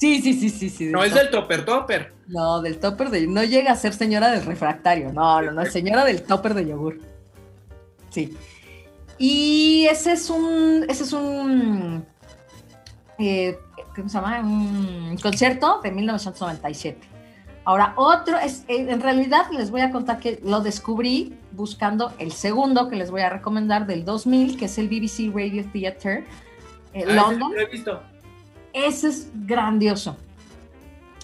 Sí, 0.00 0.20
sí, 0.20 0.34
sí, 0.34 0.50
sí, 0.50 0.68
sí. 0.68 0.86
No 0.86 1.02
del 1.02 1.10
es 1.10 1.14
del 1.14 1.30
topper 1.30 1.64
topper. 1.64 2.12
No, 2.26 2.60
del 2.62 2.78
topper 2.78 3.10
de... 3.10 3.28
No 3.28 3.44
llega 3.44 3.70
a 3.70 3.76
ser 3.76 3.92
señora 3.94 4.32
del 4.32 4.44
refractario. 4.44 5.12
No, 5.12 5.40
no, 5.40 5.52
no, 5.52 5.62
es 5.62 5.72
señora 5.72 6.04
del 6.04 6.22
topper 6.22 6.54
de 6.54 6.66
yogur. 6.66 6.98
Sí. 8.10 8.36
Y 9.18 9.86
ese 9.90 10.12
es 10.12 10.30
un... 10.30 10.84
Ese 10.88 11.04
es 11.04 11.12
un... 11.12 12.04
eh, 13.18 13.58
¿Cómo 13.94 14.08
se 14.08 14.14
llama? 14.18 14.40
Un 14.40 15.16
concierto 15.22 15.80
de 15.82 15.90
1997. 15.92 16.98
Ahora, 17.64 17.94
otro 17.96 18.36
es... 18.38 18.64
eh, 18.68 18.86
En 18.90 19.00
realidad 19.00 19.46
les 19.52 19.70
voy 19.70 19.80
a 19.82 19.90
contar 19.90 20.18
que 20.18 20.40
lo 20.44 20.60
descubrí 20.60 21.34
buscando 21.52 22.12
el 22.18 22.32
segundo 22.32 22.88
que 22.88 22.96
les 22.96 23.10
voy 23.10 23.20
a 23.22 23.30
recomendar 23.30 23.86
del 23.86 24.04
2000, 24.04 24.56
que 24.58 24.64
es 24.66 24.76
el 24.78 24.88
BBC 24.88 25.32
Radio 25.34 25.64
Theatre, 25.72 26.24
eh, 26.92 27.04
Ah, 27.08 27.12
London. 27.14 27.54
lo 27.54 27.60
he 27.60 27.66
visto. 27.66 28.02
Ese 28.72 29.08
es 29.08 29.28
grandioso. 29.34 30.16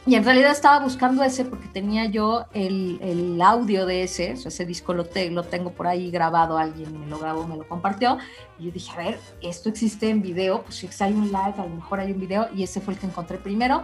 Y 0.07 0.15
en 0.15 0.25
realidad 0.25 0.53
estaba 0.53 0.79
buscando 0.83 1.23
ese 1.23 1.45
porque 1.45 1.69
tenía 1.69 2.07
yo 2.07 2.47
el, 2.55 2.99
el 3.03 3.41
audio 3.43 3.85
de 3.85 4.03
ese, 4.03 4.33
o 4.33 4.37
sea, 4.37 4.49
ese 4.49 4.65
disco 4.65 4.95
lo, 4.95 5.05
te- 5.05 5.31
lo 5.31 5.43
tengo 5.43 5.71
por 5.73 5.87
ahí 5.87 6.11
grabado, 6.11 6.57
alguien 6.57 6.99
me 6.99 7.07
lo 7.07 7.19
grabó, 7.19 7.47
me 7.47 7.57
lo 7.57 7.69
compartió. 7.69 8.17
Y 8.59 8.65
yo 8.65 8.73
dije, 8.73 8.91
a 8.93 8.97
ver, 8.97 9.21
esto 9.43 9.69
existe 9.69 10.09
en 10.09 10.23
video, 10.23 10.63
pues 10.63 10.77
si 10.77 10.89
hay 11.05 11.13
un 11.13 11.27
live, 11.27 11.55
a 11.59 11.65
lo 11.67 11.75
mejor 11.77 12.01
hay 12.01 12.13
un 12.13 12.19
video, 12.21 12.49
y 12.55 12.63
ese 12.63 12.81
fue 12.81 12.95
el 12.95 13.01
que 13.01 13.07
encontré 13.07 13.37
primero. 13.37 13.83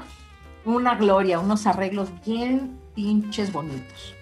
Una 0.65 0.95
gloria, 0.97 1.39
unos 1.39 1.67
arreglos 1.67 2.09
bien 2.25 2.81
pinches 2.95 3.53
bonitos. 3.53 4.15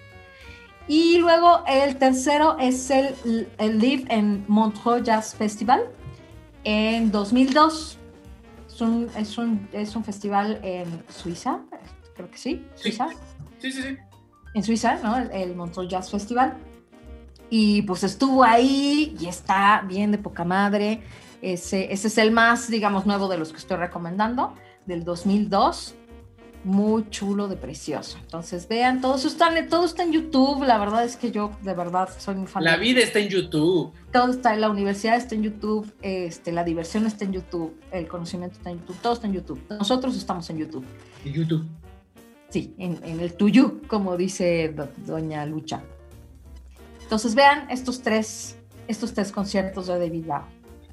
Y 0.87 1.17
luego 1.17 1.63
el 1.65 1.95
tercero 1.95 2.57
es 2.59 2.91
el, 2.91 3.47
el 3.57 3.79
Live 3.79 4.05
en 4.09 4.43
Montreux 4.47 5.01
Jazz 5.03 5.33
Festival 5.33 5.85
en 6.65 7.09
2002. 7.11 7.97
Es 8.75 8.81
un, 8.81 9.09
es 9.15 9.37
un, 9.37 9.69
es 9.71 9.95
un 9.95 10.03
festival 10.03 10.59
en 10.61 11.01
Suiza, 11.07 11.61
creo 12.13 12.29
que 12.29 12.37
sí, 12.37 12.65
Sí. 12.75 12.91
Suiza. 12.91 13.07
Sí, 13.57 13.71
sí, 13.71 13.81
sí. 13.81 13.97
En 14.53 14.63
Suiza, 14.63 14.99
¿no? 15.01 15.15
El, 15.15 15.31
el 15.31 15.55
Montreux 15.55 15.89
Jazz 15.89 16.11
Festival. 16.11 16.57
Y 17.49 17.83
pues 17.83 18.03
estuvo 18.03 18.43
ahí 18.43 19.15
y 19.17 19.27
está 19.27 19.81
bien 19.87 20.11
de 20.11 20.17
poca 20.17 20.43
madre. 20.43 21.01
Ese, 21.41 21.93
ese 21.93 22.09
es 22.09 22.17
el 22.17 22.31
más, 22.31 22.69
digamos, 22.69 23.05
nuevo 23.05 23.29
de 23.29 23.37
los 23.37 23.53
que 23.53 23.59
estoy 23.59 23.77
recomendando, 23.77 24.55
del 24.85 25.05
2002. 25.05 25.95
Muy 26.65 27.07
chulo 27.11 27.47
de 27.47 27.57
precioso. 27.57 28.17
Entonces 28.21 28.67
vean, 28.67 28.99
todo 28.99 29.17
eso 29.17 29.27
está, 29.27 29.49
todo 29.69 29.85
está 29.85 30.01
en 30.01 30.11
YouTube. 30.13 30.63
La 30.63 30.79
verdad 30.79 31.05
es 31.05 31.15
que 31.15 31.31
yo 31.31 31.51
de 31.61 31.75
verdad 31.75 32.09
soy 32.17 32.33
muy 32.33 32.47
fan. 32.47 32.63
La 32.63 32.75
vida 32.75 33.01
está 33.01 33.19
en 33.19 33.29
YouTube. 33.29 33.93
todo 34.11 34.31
está 34.31 34.55
en 34.55 34.61
la 34.61 34.69
universidad 34.71 35.15
está 35.15 35.35
en 35.35 35.43
YouTube, 35.43 35.93
este, 36.01 36.51
la 36.51 36.63
diversión 36.63 37.05
está 37.05 37.23
en 37.23 37.33
YouTube, 37.33 37.79
el 37.91 38.07
conocimiento 38.07 38.57
está 38.57 38.71
en 38.71 38.79
YouTube, 38.79 38.97
todo 38.99 39.13
está 39.13 39.27
en 39.27 39.33
YouTube. 39.33 39.61
Nosotros 39.69 40.17
estamos 40.17 40.49
en 40.49 40.57
YouTube. 40.57 40.85
En 41.23 41.33
YouTube. 41.33 41.65
Sí, 42.49 42.73
en, 42.79 42.99
en 43.03 43.19
el 43.19 43.33
tuyo, 43.35 43.81
como 43.87 44.17
dice 44.17 44.73
do- 44.75 44.89
doña 45.05 45.45
Lucha. 45.45 45.83
Entonces 47.03 47.35
vean 47.35 47.69
estos 47.69 48.01
tres, 48.01 48.57
estos 48.87 49.13
tres 49.13 49.31
conciertos 49.31 49.85
de 49.85 49.99
David 49.99 50.25
Bowie. 50.25 50.45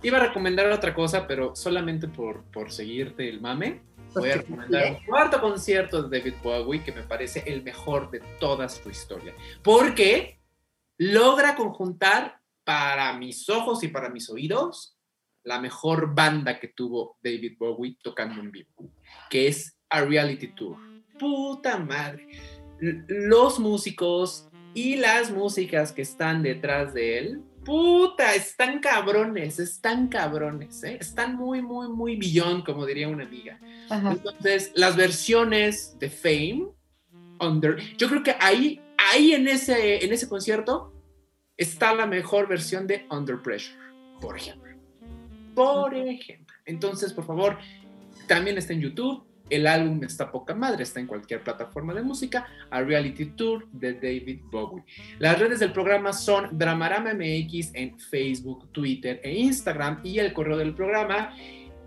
Iba 0.02 0.18
a 0.18 0.26
recomendar 0.26 0.66
otra 0.70 0.92
cosa, 0.92 1.26
pero 1.26 1.56
solamente 1.56 2.08
por, 2.08 2.42
por 2.52 2.72
seguirte 2.72 3.28
el 3.28 3.40
mame. 3.40 3.80
Voy 4.14 4.30
a 4.30 4.36
recomendar 4.36 4.92
un 4.92 5.04
cuarto 5.06 5.40
concierto 5.40 6.02
de 6.02 6.18
David 6.18 6.34
Bowie 6.42 6.84
que 6.84 6.92
me 6.92 7.02
parece 7.02 7.42
el 7.46 7.62
mejor 7.62 8.10
de 8.10 8.20
toda 8.38 8.68
su 8.68 8.90
historia. 8.90 9.34
Porque 9.62 10.40
logra 10.98 11.56
conjuntar 11.56 12.40
para 12.64 13.12
mis 13.14 13.48
ojos 13.48 13.82
y 13.82 13.88
para 13.88 14.10
mis 14.10 14.28
oídos 14.30 14.96
la 15.44 15.60
mejor 15.60 16.14
banda 16.14 16.60
que 16.60 16.68
tuvo 16.68 17.18
David 17.22 17.56
Bowie 17.58 17.98
tocando 18.02 18.40
en 18.40 18.52
vivo, 18.52 18.70
que 19.28 19.48
es 19.48 19.76
A 19.88 20.02
Reality 20.02 20.48
Tour. 20.54 20.76
Puta 21.18 21.78
madre. 21.78 22.28
Los 22.80 23.58
músicos 23.58 24.48
y 24.74 24.96
las 24.96 25.30
músicas 25.30 25.92
que 25.92 26.02
están 26.02 26.42
detrás 26.42 26.94
de 26.94 27.18
él, 27.18 27.42
puta, 27.64 28.34
están 28.34 28.80
cabrones, 28.80 29.58
están 29.58 30.08
cabrones, 30.08 30.82
¿eh? 30.84 30.98
están 31.00 31.36
muy, 31.36 31.62
muy, 31.62 31.88
muy 31.88 32.16
billón, 32.16 32.62
como 32.62 32.86
diría 32.86 33.08
una 33.08 33.24
amiga. 33.24 33.58
Ajá. 33.88 34.12
Entonces, 34.12 34.72
las 34.74 34.96
versiones 34.96 35.96
de 35.98 36.10
Fame, 36.10 36.68
Under, 37.40 37.76
yo 37.96 38.08
creo 38.08 38.22
que 38.22 38.36
ahí, 38.40 38.80
ahí 38.96 39.32
en 39.32 39.48
ese, 39.48 40.04
en 40.04 40.12
ese 40.12 40.28
concierto 40.28 40.92
está 41.56 41.94
la 41.94 42.06
mejor 42.06 42.48
versión 42.48 42.86
de 42.86 43.06
Under 43.10 43.40
Pressure, 43.40 43.76
por 44.20 44.36
ejemplo. 44.36 44.72
Por 45.54 45.94
ejemplo. 45.94 46.56
Entonces, 46.64 47.12
por 47.12 47.26
favor, 47.26 47.58
también 48.26 48.58
está 48.58 48.72
en 48.72 48.80
YouTube. 48.80 49.24
El 49.52 49.66
álbum 49.66 50.02
está 50.02 50.32
poca 50.32 50.54
madre, 50.54 50.82
está 50.82 50.98
en 50.98 51.06
cualquier 51.06 51.44
plataforma 51.44 51.92
de 51.92 52.00
música. 52.00 52.46
A 52.70 52.80
Reality 52.80 53.26
Tour 53.26 53.68
de 53.70 53.92
David 53.92 54.40
Bowie. 54.50 54.82
Las 55.18 55.38
redes 55.38 55.60
del 55.60 55.72
programa 55.72 56.14
son 56.14 56.56
Dramarama 56.56 57.12
MX 57.12 57.74
en 57.74 58.00
Facebook, 58.00 58.72
Twitter 58.72 59.20
e 59.22 59.34
Instagram. 59.34 60.00
Y 60.04 60.20
el 60.20 60.32
correo 60.32 60.56
del 60.56 60.74
programa, 60.74 61.36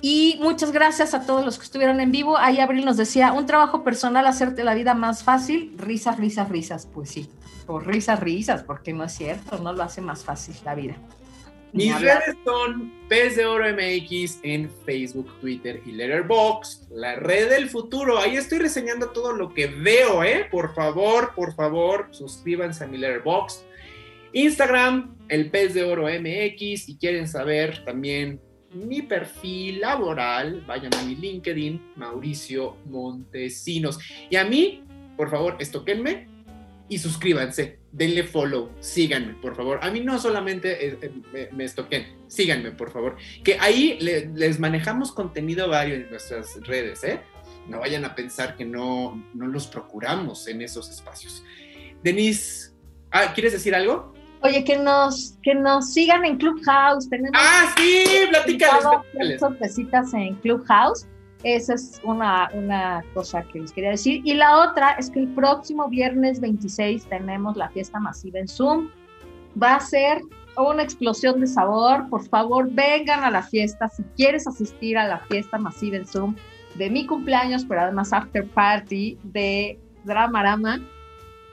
Y 0.02 0.38
muchas 0.42 0.72
gracias 0.72 1.14
a 1.14 1.24
todos 1.24 1.44
los 1.44 1.58
que 1.58 1.64
estuvieron 1.64 2.00
en 2.00 2.12
vivo. 2.12 2.36
Ahí 2.36 2.58
Abril 2.60 2.84
nos 2.84 2.98
decía, 2.98 3.32
un 3.32 3.46
trabajo 3.46 3.82
personal, 3.82 4.26
hacerte 4.26 4.62
la 4.62 4.74
vida 4.74 4.94
más 4.94 5.22
fácil. 5.22 5.74
Risas, 5.78 6.18
risas, 6.18 6.50
risas. 6.50 6.86
Pues 6.92 7.08
sí, 7.08 7.30
por 7.66 7.86
risas, 7.86 8.20
risas, 8.20 8.62
porque 8.62 8.92
no 8.92 9.04
es 9.04 9.12
cierto, 9.12 9.58
no 9.58 9.72
lo 9.72 9.82
hace 9.82 10.02
más 10.02 10.24
fácil 10.24 10.54
la 10.64 10.74
vida. 10.74 10.96
Mis 11.72 11.98
redes 11.98 12.36
son 12.44 12.92
Pez 13.08 13.36
de 13.36 13.46
Oro 13.46 13.64
MX 13.64 14.40
en 14.42 14.70
Facebook, 14.84 15.32
Twitter 15.40 15.80
y 15.86 15.92
Letterboxd, 15.92 16.90
la 16.90 17.16
red 17.16 17.48
del 17.48 17.70
futuro. 17.70 18.18
Ahí 18.18 18.36
estoy 18.36 18.58
reseñando 18.58 19.08
todo 19.08 19.32
lo 19.32 19.54
que 19.54 19.68
veo, 19.68 20.22
¿eh? 20.22 20.46
Por 20.50 20.74
favor, 20.74 21.32
por 21.34 21.54
favor, 21.54 22.08
suscríbanse 22.10 22.84
a 22.84 22.86
mi 22.86 22.98
Letterboxd. 22.98 23.64
Instagram, 24.34 25.16
el 25.28 25.50
Pez 25.50 25.72
de 25.72 25.84
Oro 25.84 26.08
MX. 26.08 26.84
Si 26.84 26.98
quieren 26.98 27.26
saber 27.26 27.82
también 27.84 28.38
mi 28.74 29.00
perfil 29.00 29.80
laboral, 29.80 30.62
vayan 30.66 30.94
a 30.94 31.02
mi 31.04 31.14
LinkedIn, 31.14 31.92
Mauricio 31.96 32.76
Montesinos. 32.84 33.98
Y 34.28 34.36
a 34.36 34.44
mí, 34.44 34.84
por 35.16 35.30
favor, 35.30 35.56
estoquenme 35.58 36.28
y 36.94 36.98
suscríbanse, 36.98 37.78
denle 37.90 38.22
follow, 38.24 38.70
síganme, 38.80 39.34
por 39.34 39.56
favor. 39.56 39.78
A 39.82 39.90
mí 39.90 40.00
no 40.00 40.18
solamente 40.18 40.86
eh, 40.88 40.98
eh, 41.00 41.10
me, 41.32 41.48
me 41.56 41.64
estoquen, 41.64 42.18
síganme, 42.28 42.72
por 42.72 42.90
favor. 42.92 43.16
Que 43.42 43.56
ahí 43.58 43.96
le- 44.00 44.26
les 44.34 44.58
manejamos 44.60 45.10
contenido 45.12 45.68
vario 45.68 45.94
en 45.94 46.10
nuestras 46.10 46.60
redes, 46.66 47.02
¿eh? 47.04 47.20
No 47.68 47.78
vayan 47.80 48.04
a 48.04 48.14
pensar 48.14 48.56
que 48.56 48.64
no, 48.66 49.24
no 49.32 49.46
los 49.46 49.66
procuramos 49.68 50.46
en 50.48 50.60
esos 50.60 50.90
espacios. 50.90 51.42
Denise, 52.02 52.72
ah, 53.10 53.32
¿quieres 53.34 53.52
decir 53.52 53.74
algo? 53.74 54.12
Oye, 54.42 54.64
que 54.64 54.76
nos, 54.76 55.38
que 55.42 55.54
nos 55.54 55.92
sigan 55.94 56.24
en 56.24 56.36
Clubhouse. 56.36 57.08
Tenemos 57.08 57.30
Ah, 57.34 57.72
sí, 57.78 58.04
platícales. 58.28 59.38
sorpresitas 59.40 60.12
en 60.14 60.34
Clubhouse. 60.36 61.06
Esa 61.44 61.74
es 61.74 62.00
una, 62.04 62.50
una 62.54 63.02
cosa 63.14 63.42
que 63.42 63.60
les 63.60 63.72
quería 63.72 63.90
decir. 63.90 64.22
Y 64.24 64.34
la 64.34 64.58
otra 64.60 64.92
es 64.92 65.10
que 65.10 65.20
el 65.20 65.28
próximo 65.28 65.88
viernes 65.88 66.40
26 66.40 67.06
tenemos 67.06 67.56
la 67.56 67.68
fiesta 67.70 67.98
masiva 67.98 68.38
en 68.38 68.48
Zoom. 68.48 68.88
Va 69.60 69.76
a 69.76 69.80
ser 69.80 70.22
una 70.56 70.82
explosión 70.82 71.40
de 71.40 71.46
sabor. 71.46 72.08
Por 72.08 72.24
favor, 72.28 72.70
vengan 72.70 73.24
a 73.24 73.30
la 73.30 73.42
fiesta. 73.42 73.88
Si 73.88 74.02
quieres 74.16 74.46
asistir 74.46 74.96
a 74.96 75.08
la 75.08 75.18
fiesta 75.18 75.58
masiva 75.58 75.96
en 75.96 76.06
Zoom 76.06 76.36
de 76.76 76.90
mi 76.90 77.06
cumpleaños, 77.06 77.64
pero 77.68 77.82
además 77.82 78.12
after 78.12 78.46
party 78.46 79.18
de 79.24 79.78
Dramarama, 80.04 80.80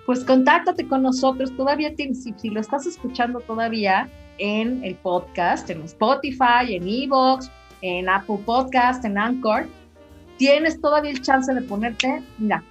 pues 0.05 0.23
contáctate 0.23 0.87
con 0.87 1.01
nosotros. 1.01 1.55
Todavía 1.55 1.95
tienes, 1.95 2.23
si, 2.23 2.33
si 2.37 2.49
lo 2.49 2.59
estás 2.59 2.85
escuchando 2.85 3.39
todavía 3.41 4.09
en 4.37 4.83
el 4.83 4.95
podcast, 4.95 5.69
en 5.69 5.81
Spotify, 5.83 6.75
en 6.75 6.87
Evox, 6.87 7.51
en 7.81 8.09
Apple 8.09 8.39
Podcast, 8.45 9.03
en 9.05 9.17
Anchor, 9.17 9.67
tienes 10.39 10.81
todavía 10.81 11.11
el 11.11 11.21
chance 11.21 11.53
de 11.53 11.61
ponerte, 11.61 12.23
mira, 12.39 12.63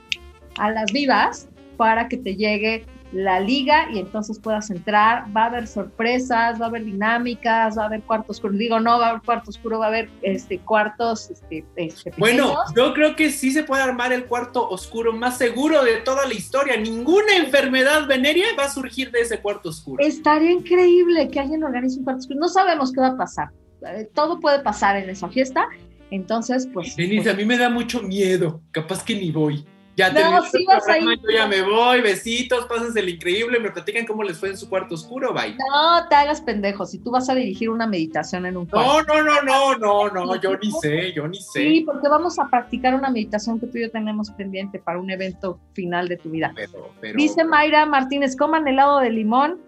a 0.59 0.71
las 0.73 0.91
vivas 0.91 1.49
para 1.77 2.09
que 2.09 2.17
te 2.17 2.35
llegue 2.35 2.85
la 3.13 3.41
liga 3.41 3.91
y 3.91 3.99
entonces 3.99 4.39
puedas 4.39 4.71
entrar. 4.71 5.25
Va 5.35 5.45
a 5.45 5.47
haber 5.47 5.67
sorpresas, 5.67 6.61
va 6.61 6.67
a 6.67 6.69
haber 6.69 6.85
dinámicas, 6.85 7.77
va 7.79 7.83
a 7.83 7.87
haber 7.87 8.03
cuarto 8.03 8.33
oscuro. 8.33 8.55
Digo, 8.55 8.81
no 8.81 8.99
va 8.99 9.07
a 9.07 9.11
haber 9.11 9.23
cuarto 9.23 9.51
oscuro, 9.51 9.79
va 9.79 9.87
a 9.87 9.89
haber 9.89 10.11
este, 10.23 10.59
cuartos 10.59 11.31
este, 11.31 11.65
este, 11.77 12.13
Bueno, 12.17 12.55
yo 12.75 12.93
creo 12.95 13.15
que 13.17 13.31
sí 13.31 13.51
se 13.51 13.63
puede 13.63 13.83
armar 13.83 14.13
el 14.13 14.25
cuarto 14.25 14.69
oscuro 14.69 15.13
más 15.13 15.39
seguro 15.39 15.85
de 15.85 15.99
toda 15.99 16.27
la 16.27 16.35
historia. 16.35 16.77
Ninguna 16.77 17.37
enfermedad 17.37 18.07
venérea 18.07 18.49
va 18.59 18.65
a 18.65 18.71
surgir 18.71 19.11
de 19.11 19.21
ese 19.21 19.41
cuarto 19.41 19.69
oscuro. 19.69 20.05
Estaría 20.05 20.51
increíble 20.51 21.29
que 21.29 21.41
alguien 21.41 21.63
organice 21.65 21.99
un 21.99 22.05
cuarto 22.05 22.21
oscuro. 22.21 22.41
No 22.41 22.49
sabemos 22.49 22.93
qué 22.93 23.01
va 23.01 23.09
a 23.09 23.17
pasar. 23.17 23.49
Eh, 23.87 24.09
Todo 24.13 24.41
puede 24.41 24.61
pasar 24.61 24.97
en 24.97 25.09
esa 25.09 25.29
fiesta. 25.29 25.69
Entonces, 26.11 26.69
pues. 26.73 26.97
Denise, 26.97 27.25
pues, 27.25 27.35
a 27.35 27.37
mí 27.37 27.45
me 27.45 27.59
da 27.59 27.69
mucho 27.69 28.03
miedo. 28.03 28.61
Capaz 28.73 29.05
que 29.05 29.15
ni 29.15 29.31
voy. 29.31 29.65
Ya 29.99 30.13
No, 30.13 30.45
sí 30.45 30.65
vas 30.65 30.85
a 30.85 30.93
programa, 30.93 31.15
ir. 31.15 31.21
Yo 31.23 31.31
ya 31.31 31.47
me 31.49 31.63
voy. 31.63 32.01
Besitos, 32.01 32.67
pásense 32.67 33.01
el 33.01 33.09
increíble. 33.09 33.59
Me 33.59 33.73
platican 33.73 34.07
cómo 34.07 34.23
les 34.23 34.39
fue 34.39 34.51
en 34.51 34.57
su 34.57 34.69
cuarto 34.69 34.95
oscuro. 34.95 35.35
Bye. 35.35 35.57
no 35.57 36.09
te 36.09 36.15
hagas 36.15 36.41
pendejo. 36.41 36.87
Si 36.87 36.99
tú 37.01 37.11
vas 37.11 37.29
a 37.29 37.35
dirigir 37.35 37.69
una 37.69 37.85
meditación 37.85 38.47
en 38.47 38.57
un 38.57 38.67
cuarto. 38.67 39.13
No, 39.13 39.25
no, 39.25 39.43
no, 39.43 39.77
no, 39.77 40.09
no, 40.09 40.25
no. 40.25 40.41
Yo 40.41 40.57
ni 40.57 40.71
sé, 40.71 41.13
yo 41.13 41.27
ni 41.27 41.39
sé. 41.39 41.61
Sí, 41.61 41.83
porque 41.85 42.09
vamos 42.09 42.39
a 42.39 42.49
practicar 42.49 42.95
una 42.95 43.11
meditación 43.11 43.59
que 43.59 43.67
tú 43.67 43.79
y 43.79 43.83
yo 43.83 43.91
tenemos 43.91 44.31
pendiente 44.31 44.79
para 44.79 45.01
un 45.01 45.11
evento 45.11 45.59
final 45.73 46.07
de 46.07 46.17
tu 46.17 46.31
vida. 46.31 46.53
Pero, 46.55 46.93
pero. 47.01 47.17
Dice 47.17 47.43
Mayra 47.43 47.85
Martínez, 47.85 48.37
coman 48.37 48.69
helado 48.69 49.01
de 49.01 49.11
limón. 49.11 49.59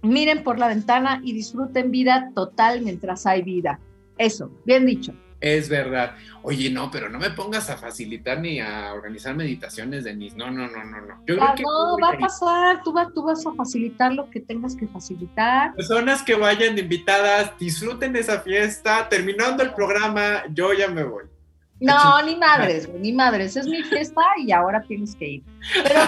Miren 0.00 0.44
por 0.44 0.58
la 0.58 0.68
ventana 0.68 1.20
y 1.22 1.34
disfruten 1.34 1.90
vida 1.90 2.30
total 2.34 2.80
mientras 2.80 3.26
hay 3.26 3.42
vida. 3.42 3.80
Eso, 4.16 4.50
bien 4.64 4.86
dicho. 4.86 5.12
Es 5.40 5.68
verdad. 5.68 6.16
Oye, 6.42 6.68
no, 6.70 6.90
pero 6.90 7.08
no 7.08 7.18
me 7.18 7.30
pongas 7.30 7.70
a 7.70 7.76
facilitar 7.76 8.40
ni 8.40 8.60
a 8.60 8.92
organizar 8.92 9.36
meditaciones, 9.36 10.02
Denise. 10.04 10.36
No, 10.36 10.50
no, 10.50 10.66
no, 10.68 10.84
no, 10.84 11.00
no. 11.00 11.14
Yo 11.26 11.36
creo 11.36 11.42
Ah, 11.44 11.54
que 11.54 11.62
no, 11.62 11.96
va 12.02 12.08
a 12.10 12.18
pasar, 12.18 12.82
tú, 12.82 12.92
vas- 12.92 13.12
tú 13.14 13.22
vas 13.22 13.46
a 13.46 13.52
facilitar 13.54 14.12
lo 14.12 14.28
que 14.30 14.40
tengas 14.40 14.74
que 14.74 14.88
facilitar. 14.88 15.74
personas 15.74 16.22
que 16.22 16.34
vayan 16.34 16.76
invitadas, 16.76 17.52
disfruten 17.58 18.16
esa 18.16 18.40
fiesta. 18.40 19.08
Terminando 19.08 19.62
el 19.62 19.72
programa, 19.74 20.42
yo 20.52 20.72
ya 20.72 20.88
me 20.88 21.04
voy. 21.04 21.24
No, 21.80 22.22
ni 22.24 22.34
madres, 22.34 22.88
ni 22.92 23.12
madres. 23.12 23.56
Es 23.56 23.66
mi 23.66 23.82
fiesta 23.82 24.22
y 24.44 24.50
ahora 24.50 24.82
tienes 24.82 25.14
que 25.14 25.28
ir. 25.28 25.42
Pero 25.84 26.00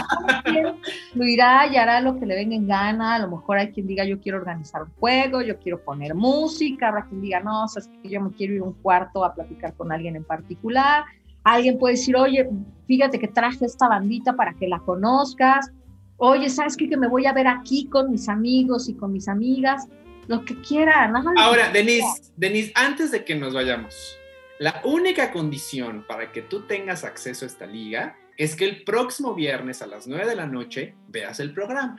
quien 0.45 0.77
fluirá 1.12 1.66
y 1.68 1.77
hará 1.77 2.01
lo 2.01 2.18
que 2.18 2.27
le 2.27 2.35
venga 2.35 2.57
en 2.57 2.66
gana. 2.66 3.14
A 3.14 3.18
lo 3.21 3.29
mejor 3.29 3.59
hay 3.59 3.71
quien 3.71 3.87
diga, 3.87 4.05
yo 4.05 4.21
quiero 4.21 4.39
organizar 4.39 4.83
un 4.83 4.91
juego, 4.99 5.43
yo 5.43 5.59
quiero 5.61 5.81
poner 5.81 6.14
música. 6.14 6.89
Habrá 6.89 7.07
quien 7.07 7.21
diga, 7.21 7.41
no, 7.41 7.68
sabes 7.68 7.89
que 8.03 8.09
yo 8.09 8.21
me 8.21 8.33
quiero 8.33 8.55
ir 8.55 8.61
a 8.61 8.64
un 8.64 8.73
cuarto 8.75 9.25
a 9.25 9.33
platicar 9.33 9.75
con 9.75 9.93
alguien 9.93 10.16
en 10.16 10.25
particular. 10.25 11.05
Alguien 11.45 11.79
puede 11.79 11.95
decir, 11.95 12.16
oye, 12.16 12.49
fíjate 12.87 13.18
que 13.18 13.29
traje 13.29 13.64
esta 13.64 13.89
bandita 13.89 14.35
para 14.35 14.55
que 14.55 14.66
la 14.66 14.81
conozcas. 14.81 15.71
Oye, 16.16 16.51
¿sabes 16.51 16.77
qué? 16.77 16.89
Que 16.89 16.97
me 16.97 17.09
voy 17.09 17.27
a 17.27 17.33
ver 17.33 17.47
aquí 17.47 17.87
con 17.87 18.11
mis 18.11 18.29
amigos 18.29 18.89
y 18.89 18.95
con 18.95 19.12
mis 19.12 19.29
amigas. 19.29 19.87
Lo 20.27 20.45
que 20.45 20.61
quieran. 20.61 21.12
lo 21.12 21.33
Ahora, 21.39 21.71
Denise, 21.71 22.33
Denise, 22.37 22.73
antes 22.75 23.11
de 23.11 23.25
que 23.25 23.35
nos 23.35 23.55
vayamos, 23.55 24.20
la 24.61 24.83
única 24.85 25.33
condición 25.33 26.05
para 26.07 26.33
que 26.33 26.43
tú 26.43 26.67
tengas 26.67 27.03
acceso 27.03 27.47
a 27.47 27.49
esta 27.49 27.65
liga 27.65 28.19
es 28.37 28.55
que 28.55 28.67
el 28.67 28.85
próximo 28.85 29.35
viernes 29.35 29.81
a 29.81 29.87
las 29.87 30.07
9 30.07 30.27
de 30.27 30.37
la 30.37 30.47
noche 30.47 30.95
veas 31.09 31.41
el 31.41 31.55
programa. 31.55 31.97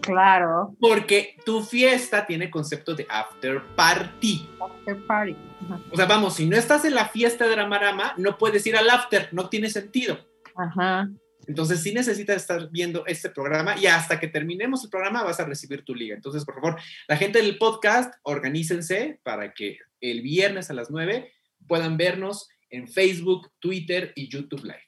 Claro. 0.00 0.74
Porque 0.80 1.36
tu 1.46 1.62
fiesta 1.62 2.26
tiene 2.26 2.50
concepto 2.50 2.92
de 2.96 3.06
after 3.08 3.62
party. 3.76 4.48
After 4.60 5.06
party. 5.06 5.36
Ajá. 5.64 5.80
O 5.92 5.96
sea, 5.96 6.06
vamos, 6.06 6.34
si 6.34 6.46
no 6.46 6.56
estás 6.56 6.84
en 6.86 6.96
la 6.96 7.06
fiesta 7.06 7.46
de 7.46 7.54
Ramarama, 7.54 8.14
no 8.16 8.36
puedes 8.36 8.66
ir 8.66 8.76
al 8.76 8.90
after, 8.90 9.28
no 9.30 9.48
tiene 9.48 9.70
sentido. 9.70 10.18
Ajá. 10.56 11.08
Entonces, 11.46 11.84
sí 11.84 11.94
necesitas 11.94 12.34
estar 12.34 12.68
viendo 12.72 13.06
este 13.06 13.30
programa 13.30 13.78
y 13.78 13.86
hasta 13.86 14.18
que 14.18 14.26
terminemos 14.26 14.82
el 14.82 14.90
programa 14.90 15.22
vas 15.22 15.38
a 15.38 15.44
recibir 15.44 15.84
tu 15.84 15.94
liga. 15.94 16.16
Entonces, 16.16 16.44
por 16.44 16.56
favor, 16.56 16.80
la 17.06 17.16
gente 17.16 17.40
del 17.40 17.58
podcast, 17.58 18.12
organícense 18.24 19.20
para 19.22 19.54
que 19.54 19.78
el 20.00 20.20
viernes 20.20 20.68
a 20.70 20.74
las 20.74 20.90
9 20.90 21.30
puedan 21.66 21.96
vernos 21.96 22.48
en 22.70 22.88
Facebook, 22.88 23.50
Twitter 23.60 24.12
y 24.16 24.28
YouTube 24.28 24.64
Live. 24.64 24.80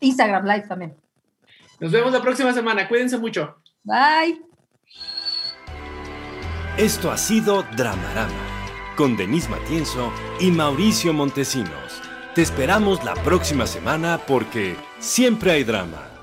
Instagram 0.00 0.46
Live 0.46 0.68
también. 0.68 0.96
Nos 1.80 1.92
vemos 1.92 2.12
la 2.12 2.22
próxima 2.22 2.52
semana. 2.52 2.88
Cuídense 2.88 3.18
mucho. 3.18 3.56
Bye. 3.82 4.40
Esto 6.76 7.10
ha 7.10 7.16
sido 7.16 7.64
Dramarama, 7.76 8.94
con 8.96 9.16
Denise 9.16 9.48
Matienzo 9.48 10.12
y 10.38 10.50
Mauricio 10.50 11.12
Montesinos. 11.12 12.00
Te 12.34 12.42
esperamos 12.42 13.02
la 13.04 13.14
próxima 13.14 13.66
semana 13.66 14.20
porque 14.26 14.76
siempre 15.00 15.50
hay 15.50 15.64
drama. 15.64 16.17